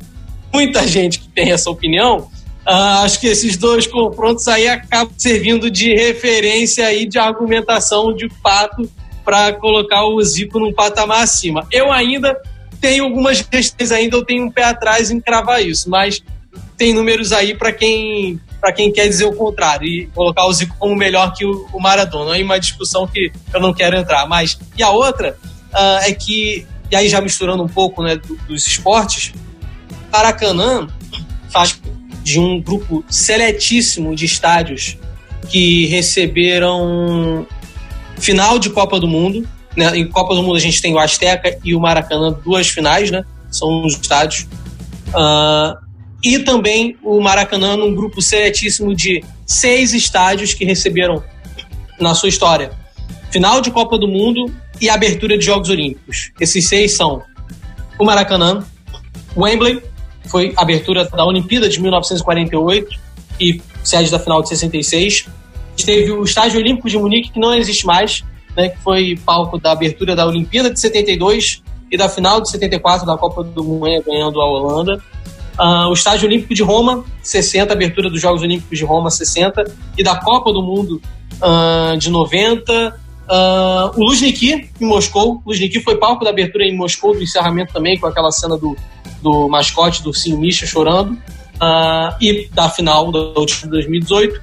muita 0.52 0.86
gente 0.88 1.20
que 1.20 1.28
tem 1.30 1.52
essa 1.52 1.70
opinião, 1.70 2.30
Uh, 2.70 3.04
acho 3.04 3.20
que 3.20 3.26
esses 3.26 3.58
dois 3.58 3.88
confrontos 3.88 4.48
aí 4.48 4.68
acabam 4.68 5.12
servindo 5.18 5.72
de 5.72 5.92
referência 5.96 6.94
e 6.94 7.08
de 7.08 7.18
argumentação 7.18 8.14
de 8.14 8.30
fato 8.44 8.88
para 9.26 9.54
colocar 9.54 10.06
o 10.06 10.22
Zico 10.22 10.60
num 10.60 10.72
patamar 10.72 11.24
acima. 11.24 11.66
Eu 11.72 11.92
ainda 11.92 12.40
tenho 12.80 13.06
algumas 13.06 13.42
questões 13.42 13.92
ainda, 13.92 14.18
eu 14.18 14.24
tenho 14.24 14.46
um 14.46 14.52
pé 14.52 14.66
atrás 14.66 15.10
em 15.10 15.20
cravar 15.20 15.66
isso, 15.66 15.90
mas 15.90 16.22
tem 16.78 16.94
números 16.94 17.32
aí 17.32 17.56
para 17.56 17.72
quem 17.72 18.40
para 18.62 18.72
quem 18.72 18.92
quer 18.92 19.08
dizer 19.08 19.26
o 19.26 19.34
contrário 19.34 19.88
e 19.88 20.06
colocar 20.08 20.46
o 20.46 20.54
Zico 20.54 20.76
como 20.78 20.96
melhor 20.96 21.34
que 21.34 21.46
o, 21.46 21.80
Maradona. 21.80 22.34
Aí 22.34 22.44
uma 22.44 22.60
discussão 22.60 23.08
que 23.08 23.32
eu 23.52 23.60
não 23.60 23.74
quero 23.74 23.96
entrar. 23.96 24.28
Mas 24.28 24.60
e 24.78 24.84
a 24.84 24.92
outra 24.92 25.36
uh, 25.74 26.04
é 26.04 26.14
que 26.14 26.68
e 26.92 26.96
aí 26.96 27.10
já 27.10 27.20
misturando 27.20 27.64
um 27.64 27.68
pouco 27.68 28.04
né, 28.04 28.20
dos 28.48 28.68
esportes, 28.68 29.34
Maracanã 30.12 30.88
faz 31.50 31.80
de 32.30 32.40
um 32.40 32.62
grupo 32.62 33.04
seletíssimo 33.10 34.16
de 34.16 34.26
estádios 34.26 34.98
que 35.50 35.88
receberam 35.88 37.48
final 38.18 38.60
de 38.60 38.70
Copa 38.70 39.00
do 39.00 39.08
Mundo. 39.08 39.48
Né? 39.76 39.98
Em 39.98 40.08
Copa 40.08 40.36
do 40.36 40.44
Mundo 40.44 40.56
a 40.56 40.60
gente 40.60 40.82
tem 40.82 40.94
o 40.94 41.00
Azteca 41.00 41.58
e 41.64 41.74
o 41.74 41.80
Maracanã, 41.80 42.32
duas 42.46 42.70
finais, 42.70 43.10
né? 43.10 43.24
São 43.50 43.84
os 43.84 43.94
estádios. 43.94 44.48
Uh, 45.08 45.76
e 46.24 46.38
também 46.40 46.98
o 47.02 47.20
Maracanã 47.20 47.76
num 47.76 47.96
grupo 47.96 48.22
seletíssimo 48.22 48.96
de 48.96 49.24
seis 49.46 49.94
estádios 49.94 50.54
que 50.54 50.66
receberam 50.66 51.24
na 52.00 52.14
sua 52.14 52.30
história 52.30 52.72
final 53.32 53.62
de 53.62 53.72
Copa 53.72 53.98
do 53.98 54.08
Mundo 54.08 54.54
e 54.82 54.90
abertura 54.90 55.38
de 55.38 55.46
Jogos 55.46 55.70
Olímpicos. 55.70 56.32
Esses 56.40 56.68
seis 56.68 56.94
são 56.94 57.24
o 57.98 58.06
Maracanã, 58.06 58.64
Wembley, 59.36 59.82
foi 60.30 60.54
a 60.56 60.62
abertura 60.62 61.06
da 61.06 61.26
Olimpíada 61.26 61.68
de 61.68 61.82
1948 61.82 63.00
e 63.40 63.62
sede 63.84 64.12
da 64.12 64.20
final 64.20 64.42
de 64.42 64.50
66. 64.50 65.26
A 65.28 65.70
gente 65.72 65.86
teve 65.86 66.12
o 66.12 66.24
Estádio 66.24 66.60
Olímpico 66.60 66.90
de 66.90 66.98
Munique, 66.98 67.32
que 67.32 67.40
não 67.40 67.54
existe 67.54 67.86
mais, 67.86 68.24
né, 68.56 68.70
que 68.70 68.78
foi 68.80 69.18
palco 69.26 69.58
da 69.58 69.72
abertura 69.72 70.16
da 70.16 70.26
Olimpíada 70.26 70.70
de 70.70 70.80
72 70.80 71.64
e 71.92 71.98
da 71.98 72.08
final 72.08 72.42
de 72.42 72.50
74 72.50 73.06
da 73.06 73.18
Copa 73.18 73.44
do 73.44 73.64
Mundo, 73.64 74.04
ganhando 74.06 74.42
a 74.42 74.46
Holanda. 74.46 75.02
Uh, 75.60 75.90
o 75.90 75.94
Estádio 75.94 76.28
Olímpico 76.28 76.54
de 76.54 76.64
Roma, 76.64 77.04
60, 77.22 77.74
abertura 77.74 78.10
dos 78.10 78.22
Jogos 78.22 78.42
Olímpicos 78.42 78.78
de 78.78 78.86
Roma, 78.86 79.10
60, 79.10 79.66
e 79.98 80.04
da 80.04 80.16
Copa 80.16 80.54
do 80.54 80.62
Mundo 80.62 81.02
uh, 81.42 81.98
de 81.98 82.10
90. 82.10 82.96
Uh, 83.30 84.00
o 84.00 84.06
Luzhniki, 84.06 84.70
em 84.80 84.86
Moscou. 84.86 85.42
O 85.44 85.50
Luzhniki 85.50 85.82
foi 85.82 85.98
palco 85.98 86.24
da 86.24 86.30
abertura 86.30 86.64
em 86.64 86.76
Moscou, 86.76 87.14
do 87.14 87.22
encerramento 87.22 87.74
também, 87.74 88.00
com 88.00 88.08
aquela 88.08 88.32
cena 88.32 88.58
do, 88.58 88.76
do 89.22 89.48
mascote, 89.48 90.04
do 90.04 90.14
Sim 90.14 90.38
Misha 90.38 90.66
chorando. 90.66 91.12
Uh, 91.62 92.16
e 92.22 92.50
da 92.54 92.70
final 92.70 93.12
da 93.12 93.20
última 93.40 93.64
de 93.64 93.70
2018. 93.70 94.42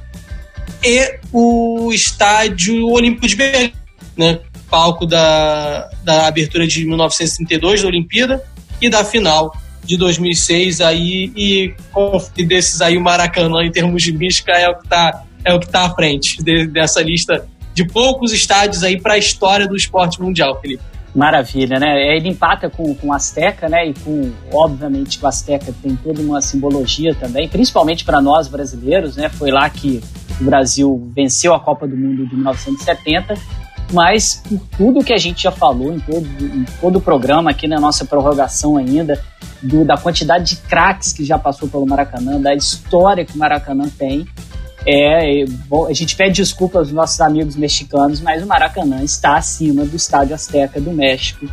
E 0.84 1.18
o 1.32 1.90
Estádio 1.92 2.86
Olímpico 2.88 3.26
de 3.26 3.36
Berlim, 3.36 3.72
né? 4.16 4.38
palco 4.68 5.06
da, 5.06 5.88
da 6.04 6.26
abertura 6.26 6.66
de 6.66 6.84
1932 6.84 7.82
da 7.82 7.88
Olimpíada 7.88 8.44
e 8.80 8.88
da 8.88 9.04
final 9.04 9.56
de 9.84 9.96
2006 9.96 10.80
aí 10.80 11.32
e, 11.36 11.74
e 12.36 12.44
desses 12.44 12.80
aí 12.80 12.96
o 12.96 13.00
Maracanã 13.00 13.64
em 13.64 13.70
termos 13.70 14.02
de 14.02 14.12
mística 14.12 14.52
é 14.52 14.68
o 14.68 14.74
que 14.74 14.84
está 14.84 15.22
é 15.44 15.54
o 15.54 15.60
que 15.60 15.68
tá 15.68 15.84
à 15.84 15.94
frente 15.94 16.42
de, 16.42 16.66
dessa 16.66 17.00
lista 17.00 17.46
de 17.72 17.84
poucos 17.84 18.32
estádios 18.32 18.82
aí 18.82 19.00
para 19.00 19.14
a 19.14 19.18
história 19.18 19.68
do 19.68 19.76
esporte 19.76 20.20
mundial, 20.20 20.58
Felipe. 20.60 20.82
Maravilha, 21.16 21.78
né? 21.78 22.14
Ele 22.14 22.28
empata 22.28 22.68
com, 22.68 22.94
com 22.94 23.08
o 23.08 23.12
Azteca, 23.12 23.68
né? 23.68 23.88
E 23.88 23.94
com, 23.94 24.30
obviamente, 24.52 25.18
o 25.22 25.26
Azteca 25.26 25.74
tem 25.82 25.96
toda 25.96 26.20
uma 26.20 26.42
simbologia 26.42 27.14
também, 27.14 27.48
principalmente 27.48 28.04
para 28.04 28.20
nós 28.20 28.48
brasileiros, 28.48 29.16
né? 29.16 29.28
Foi 29.30 29.50
lá 29.50 29.68
que 29.70 30.02
o 30.40 30.44
Brasil 30.44 31.10
venceu 31.14 31.54
a 31.54 31.60
Copa 31.60 31.88
do 31.88 31.96
Mundo 31.96 32.26
de 32.26 32.34
1970 32.34 33.34
mas 33.92 34.42
por 34.48 34.60
tudo 34.76 35.04
que 35.04 35.12
a 35.12 35.18
gente 35.18 35.44
já 35.44 35.52
falou 35.52 35.92
em 35.92 36.00
todo, 36.00 36.26
em 36.40 36.64
todo 36.80 36.96
o 36.96 37.00
programa, 37.00 37.50
aqui 37.50 37.68
na 37.68 37.78
nossa 37.78 38.04
prorrogação 38.04 38.76
ainda, 38.76 39.22
do, 39.62 39.84
da 39.84 39.96
quantidade 39.96 40.56
de 40.56 40.56
craques 40.62 41.12
que 41.12 41.24
já 41.24 41.38
passou 41.38 41.68
pelo 41.68 41.86
Maracanã, 41.86 42.40
da 42.40 42.54
história 42.54 43.24
que 43.24 43.34
o 43.34 43.38
Maracanã 43.38 43.88
tem, 43.96 44.26
é, 44.86 45.44
a 45.88 45.92
gente 45.92 46.14
pede 46.14 46.34
desculpa 46.34 46.78
aos 46.78 46.92
nossos 46.92 47.20
amigos 47.20 47.56
mexicanos, 47.56 48.20
mas 48.20 48.40
o 48.40 48.46
Maracanã 48.46 49.02
está 49.02 49.36
acima 49.36 49.84
do 49.84 49.96
Estádio 49.96 50.34
Azteca 50.34 50.80
do 50.80 50.92
México, 50.92 51.46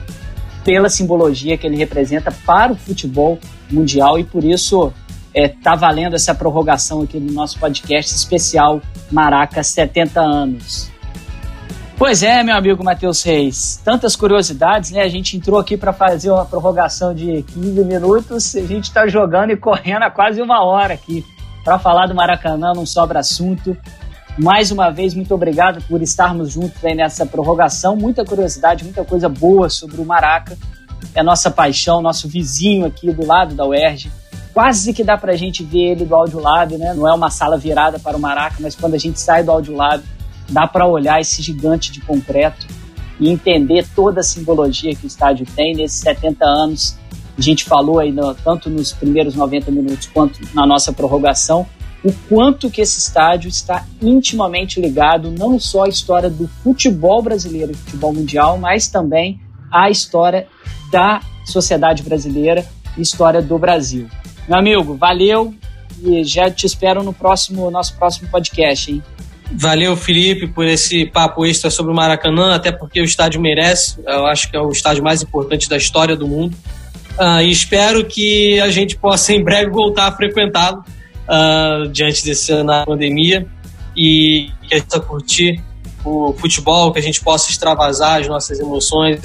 pela 0.63 0.87
simbologia 0.87 1.57
que 1.57 1.65
ele 1.65 1.75
representa 1.75 2.31
para 2.45 2.71
o 2.71 2.75
futebol 2.75 3.39
mundial 3.71 4.19
e 4.19 4.23
por 4.23 4.43
isso 4.43 4.93
está 5.33 5.41
é, 5.41 5.47
tá 5.47 5.75
valendo 5.75 6.15
essa 6.15 6.35
prorrogação 6.35 7.01
aqui 7.01 7.19
no 7.19 7.31
nosso 7.33 7.59
podcast 7.59 8.13
especial 8.13 8.79
Maraca 9.11 9.63
70 9.63 10.21
anos. 10.21 10.91
Pois 11.97 12.21
é, 12.21 12.43
meu 12.43 12.55
amigo 12.55 12.83
Matheus 12.83 13.23
Reis. 13.23 13.81
Tantas 13.83 14.15
curiosidades, 14.15 14.91
né? 14.91 15.01
A 15.01 15.07
gente 15.07 15.37
entrou 15.37 15.59
aqui 15.59 15.77
para 15.77 15.93
fazer 15.93 16.31
uma 16.31 16.45
prorrogação 16.45 17.13
de 17.13 17.43
15 17.43 17.83
minutos. 17.85 18.55
A 18.55 18.61
gente 18.61 18.85
está 18.85 19.07
jogando 19.07 19.51
e 19.51 19.57
correndo 19.57 20.03
há 20.03 20.11
quase 20.11 20.41
uma 20.41 20.63
hora 20.63 20.93
aqui 20.93 21.23
para 21.63 21.79
falar 21.79 22.07
do 22.07 22.15
Maracanã, 22.15 22.73
não 22.75 22.85
sobra 22.85 23.19
assunto. 23.19 23.77
Mais 24.37 24.71
uma 24.71 24.89
vez, 24.89 25.13
muito 25.13 25.33
obrigado 25.33 25.83
por 25.87 26.01
estarmos 26.01 26.51
juntos 26.51 26.83
aí 26.83 26.95
nessa 26.95 27.25
prorrogação. 27.25 27.95
Muita 27.95 28.25
curiosidade, 28.25 28.83
muita 28.83 29.05
coisa 29.05 29.29
boa 29.29 29.69
sobre 29.69 30.01
o 30.01 30.05
Maraca. 30.05 30.57
É 31.13 31.21
nossa 31.21 31.51
paixão, 31.51 32.01
nosso 32.01 32.27
vizinho 32.27 32.85
aqui 32.85 33.11
do 33.11 33.25
lado 33.25 33.53
da 33.53 33.65
UERJ. 33.65 34.11
Quase 34.53 34.93
que 34.93 35.03
dá 35.03 35.17
para 35.17 35.33
a 35.33 35.35
gente 35.35 35.63
ver 35.63 35.91
ele 35.91 36.05
do 36.05 36.15
Audio 36.15 36.39
Lab, 36.39 36.77
né? 36.77 36.93
Não 36.93 37.07
é 37.07 37.13
uma 37.13 37.29
sala 37.29 37.57
virada 37.57 37.99
para 37.99 38.17
o 38.17 38.19
Maraca, 38.19 38.57
mas 38.59 38.75
quando 38.75 38.95
a 38.95 38.99
gente 38.99 39.19
sai 39.19 39.43
do 39.43 39.51
Audio 39.51 39.75
Lab, 39.75 40.03
dá 40.49 40.67
para 40.67 40.85
olhar 40.85 41.19
esse 41.19 41.41
gigante 41.41 41.91
de 41.91 42.01
concreto 42.01 42.67
e 43.19 43.29
entender 43.29 43.85
toda 43.95 44.19
a 44.19 44.23
simbologia 44.23 44.95
que 44.95 45.05
o 45.05 45.07
estádio 45.07 45.45
tem 45.55 45.75
nesses 45.75 45.99
70 45.99 46.45
anos. 46.45 46.97
A 47.37 47.41
gente 47.41 47.65
falou 47.65 47.99
aí 47.99 48.11
no, 48.11 48.33
tanto 48.35 48.69
nos 48.69 48.91
primeiros 48.91 49.35
90 49.35 49.71
minutos 49.71 50.07
quanto 50.07 50.39
na 50.53 50.65
nossa 50.65 50.93
prorrogação 50.93 51.67
o 52.03 52.11
quanto 52.27 52.69
que 52.69 52.81
esse 52.81 52.99
estádio 52.99 53.47
está 53.47 53.85
intimamente 54.01 54.79
ligado 54.79 55.31
não 55.31 55.57
só 55.57 55.85
à 55.85 55.87
história 55.87 56.29
do 56.29 56.47
futebol 56.61 57.21
brasileiro 57.21 57.71
e 57.71 57.75
futebol 57.75 58.13
mundial, 58.13 58.57
mas 58.57 58.87
também 58.87 59.39
à 59.71 59.89
história 59.89 60.47
da 60.91 61.21
sociedade 61.45 62.03
brasileira 62.03 62.65
e 62.97 63.01
história 63.01 63.41
do 63.41 63.57
Brasil. 63.57 64.07
Meu 64.47 64.59
amigo, 64.59 64.95
valeu 64.95 65.53
e 66.03 66.23
já 66.25 66.51
te 66.51 66.65
espero 66.65 67.01
no 67.03 67.13
próximo 67.13 67.71
nosso 67.71 67.95
próximo 67.95 68.29
podcast, 68.29 68.91
hein? 68.91 69.01
Valeu, 69.55 69.95
Felipe, 69.95 70.47
por 70.47 70.65
esse 70.65 71.05
papo 71.05 71.45
extra 71.45 71.69
sobre 71.69 71.91
o 71.91 71.95
Maracanã, 71.95 72.55
até 72.55 72.71
porque 72.71 72.99
o 72.99 73.03
estádio 73.03 73.39
merece. 73.39 73.99
Eu 74.05 74.25
acho 74.25 74.49
que 74.49 74.57
é 74.57 74.59
o 74.59 74.69
estádio 74.71 75.03
mais 75.03 75.21
importante 75.21 75.69
da 75.69 75.77
história 75.77 76.15
do 76.15 76.27
mundo. 76.27 76.57
Uh, 77.17 77.41
e 77.41 77.51
espero 77.51 78.03
que 78.05 78.59
a 78.59 78.69
gente 78.69 78.97
possa 78.97 79.33
em 79.33 79.43
breve 79.43 79.69
voltar 79.69 80.07
a 80.07 80.11
frequentá-lo 80.11 80.83
uh, 81.27 81.87
diante 81.89 82.25
desse 82.25 82.63
da 82.63 82.85
pandemia. 82.85 83.47
E 83.95 84.49
que 84.67 84.73
a 84.73 84.77
gente 84.77 84.87
possa 84.87 84.99
curtir 85.01 85.61
o 86.03 86.33
futebol, 86.33 86.91
que 86.91 86.99
a 86.99 87.01
gente 87.01 87.21
possa 87.21 87.51
extravasar 87.51 88.19
as 88.19 88.27
nossas 88.27 88.59
emoções, 88.59 89.21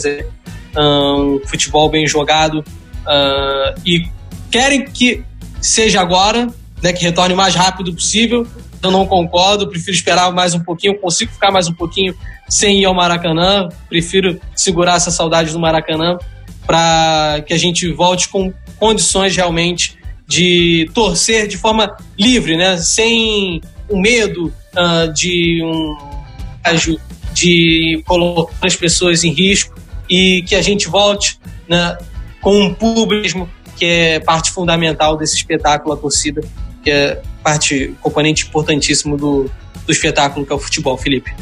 ah, 0.76 1.16
um 1.16 1.40
futebol 1.46 1.88
bem 1.88 2.06
jogado. 2.06 2.58
Uh, 2.58 3.80
e 3.84 4.06
querem 4.50 4.84
que 4.84 5.24
seja 5.60 6.00
agora, 6.00 6.48
né, 6.82 6.92
que 6.92 7.02
retorne 7.02 7.34
o 7.34 7.36
mais 7.36 7.54
rápido 7.54 7.92
possível, 7.94 8.46
eu 8.82 8.90
não 8.90 9.06
concordo, 9.06 9.68
prefiro 9.68 9.96
esperar 9.96 10.30
mais 10.32 10.54
um 10.54 10.60
pouquinho, 10.60 10.98
consigo 10.98 11.32
ficar 11.32 11.50
mais 11.50 11.66
um 11.66 11.72
pouquinho 11.72 12.14
sem 12.48 12.80
ir 12.80 12.84
ao 12.84 12.94
Maracanã, 12.94 13.68
prefiro 13.88 14.38
segurar 14.54 14.96
essa 14.96 15.10
saudade 15.10 15.52
do 15.52 15.58
Maracanã 15.58 16.18
para 16.68 17.42
que 17.46 17.54
a 17.54 17.56
gente 17.56 17.90
volte 17.90 18.28
com 18.28 18.52
condições 18.78 19.34
realmente 19.34 19.96
de 20.26 20.90
torcer 20.92 21.48
de 21.48 21.56
forma 21.56 21.96
livre, 22.18 22.58
né? 22.58 22.76
sem 22.76 23.62
o 23.88 23.98
medo 23.98 24.52
uh, 24.76 25.10
de 25.14 25.62
um 25.64 25.96
de 27.32 28.02
colocar 28.06 28.66
as 28.66 28.76
pessoas 28.76 29.24
em 29.24 29.32
risco 29.32 29.74
e 30.10 30.42
que 30.42 30.54
a 30.54 30.60
gente 30.60 30.86
volte 30.88 31.40
né, 31.66 31.96
com 32.42 32.60
um 32.60 32.74
público 32.74 33.48
que 33.74 33.86
é 33.86 34.20
parte 34.20 34.50
fundamental 34.50 35.16
desse 35.16 35.36
espetáculo, 35.36 35.94
a 35.94 35.96
torcida, 35.96 36.42
que 36.84 36.90
é 36.90 37.22
parte, 37.42 37.94
componente 38.02 38.46
importantíssimo 38.46 39.16
do, 39.16 39.50
do 39.86 39.92
espetáculo 39.92 40.44
que 40.44 40.52
é 40.52 40.54
o 40.54 40.58
futebol, 40.58 40.98
Felipe. 40.98 41.32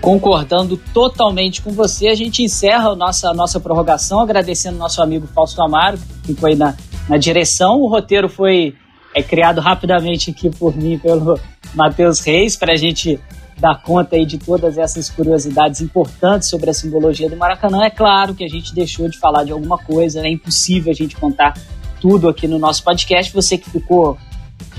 Concordando 0.00 0.76
totalmente 0.76 1.60
com 1.60 1.70
você, 1.72 2.08
a 2.08 2.14
gente 2.14 2.42
encerra 2.42 2.90
a 2.90 2.96
nossa, 2.96 3.30
a 3.30 3.34
nossa 3.34 3.58
prorrogação, 3.58 4.20
agradecendo 4.20 4.78
nosso 4.78 5.02
amigo 5.02 5.26
Fausto 5.26 5.60
Amaro, 5.60 5.98
que 6.24 6.36
aí 6.46 6.54
na, 6.54 6.76
na 7.08 7.16
direção. 7.16 7.80
O 7.80 7.88
roteiro 7.88 8.28
foi 8.28 8.74
é, 9.14 9.22
criado 9.22 9.60
rapidamente 9.60 10.30
aqui 10.30 10.50
por 10.50 10.76
mim, 10.76 10.98
pelo 10.98 11.38
Matheus 11.74 12.20
Reis, 12.20 12.56
para 12.56 12.72
a 12.72 12.76
gente 12.76 13.18
dar 13.58 13.82
conta 13.82 14.14
aí 14.14 14.24
de 14.24 14.38
todas 14.38 14.78
essas 14.78 15.10
curiosidades 15.10 15.80
importantes 15.80 16.48
sobre 16.48 16.70
a 16.70 16.74
simbologia 16.74 17.28
do 17.28 17.36
Maracanã. 17.36 17.84
É 17.84 17.90
claro 17.90 18.34
que 18.34 18.44
a 18.44 18.48
gente 18.48 18.72
deixou 18.74 19.08
de 19.08 19.18
falar 19.18 19.44
de 19.44 19.52
alguma 19.52 19.78
coisa, 19.78 20.20
é 20.20 20.30
impossível 20.30 20.92
a 20.92 20.94
gente 20.94 21.16
contar 21.16 21.54
tudo 22.00 22.28
aqui 22.28 22.46
no 22.46 22.58
nosso 22.58 22.84
podcast. 22.84 23.32
Você 23.32 23.58
que 23.58 23.68
ficou 23.68 24.16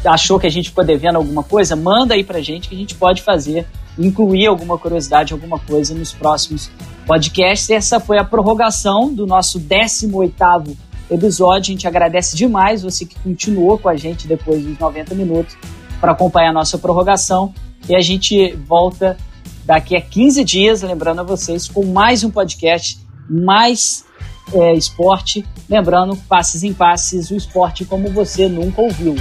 achou 0.05 0.39
que 0.39 0.47
a 0.47 0.49
gente 0.49 0.69
ficou 0.69 0.83
devendo 0.83 1.17
alguma 1.17 1.43
coisa, 1.43 1.75
manda 1.75 2.13
aí 2.13 2.23
pra 2.23 2.39
gente 2.39 2.69
que 2.69 2.75
a 2.75 2.77
gente 2.77 2.95
pode 2.95 3.21
fazer, 3.21 3.67
incluir 3.99 4.47
alguma 4.47 4.77
curiosidade, 4.77 5.33
alguma 5.33 5.59
coisa 5.59 5.93
nos 5.93 6.13
próximos 6.13 6.71
podcasts. 7.05 7.69
Essa 7.69 7.99
foi 7.99 8.17
a 8.17 8.23
prorrogação 8.23 9.13
do 9.13 9.27
nosso 9.27 9.59
18º 9.59 10.75
episódio. 11.11 11.71
A 11.71 11.75
gente 11.75 11.87
agradece 11.87 12.35
demais 12.35 12.81
você 12.81 13.05
que 13.05 13.19
continuou 13.19 13.77
com 13.77 13.89
a 13.89 13.97
gente 13.97 14.27
depois 14.27 14.63
dos 14.63 14.79
90 14.79 15.13
minutos 15.15 15.57
para 15.99 16.13
acompanhar 16.13 16.49
a 16.49 16.53
nossa 16.53 16.77
prorrogação. 16.77 17.53
E 17.87 17.95
a 17.95 18.01
gente 18.01 18.53
volta 18.55 19.17
daqui 19.65 19.95
a 19.95 20.01
15 20.01 20.43
dias, 20.43 20.81
lembrando 20.81 21.19
a 21.19 21.23
vocês, 21.23 21.67
com 21.67 21.85
mais 21.85 22.23
um 22.23 22.31
podcast, 22.31 22.99
mais 23.29 24.05
é, 24.53 24.73
esporte. 24.73 25.45
Lembrando, 25.69 26.15
passes 26.27 26.63
em 26.63 26.73
passes, 26.73 27.29
o 27.29 27.35
esporte 27.35 27.85
como 27.85 28.09
você 28.09 28.47
nunca 28.47 28.81
ouviu. 28.81 29.15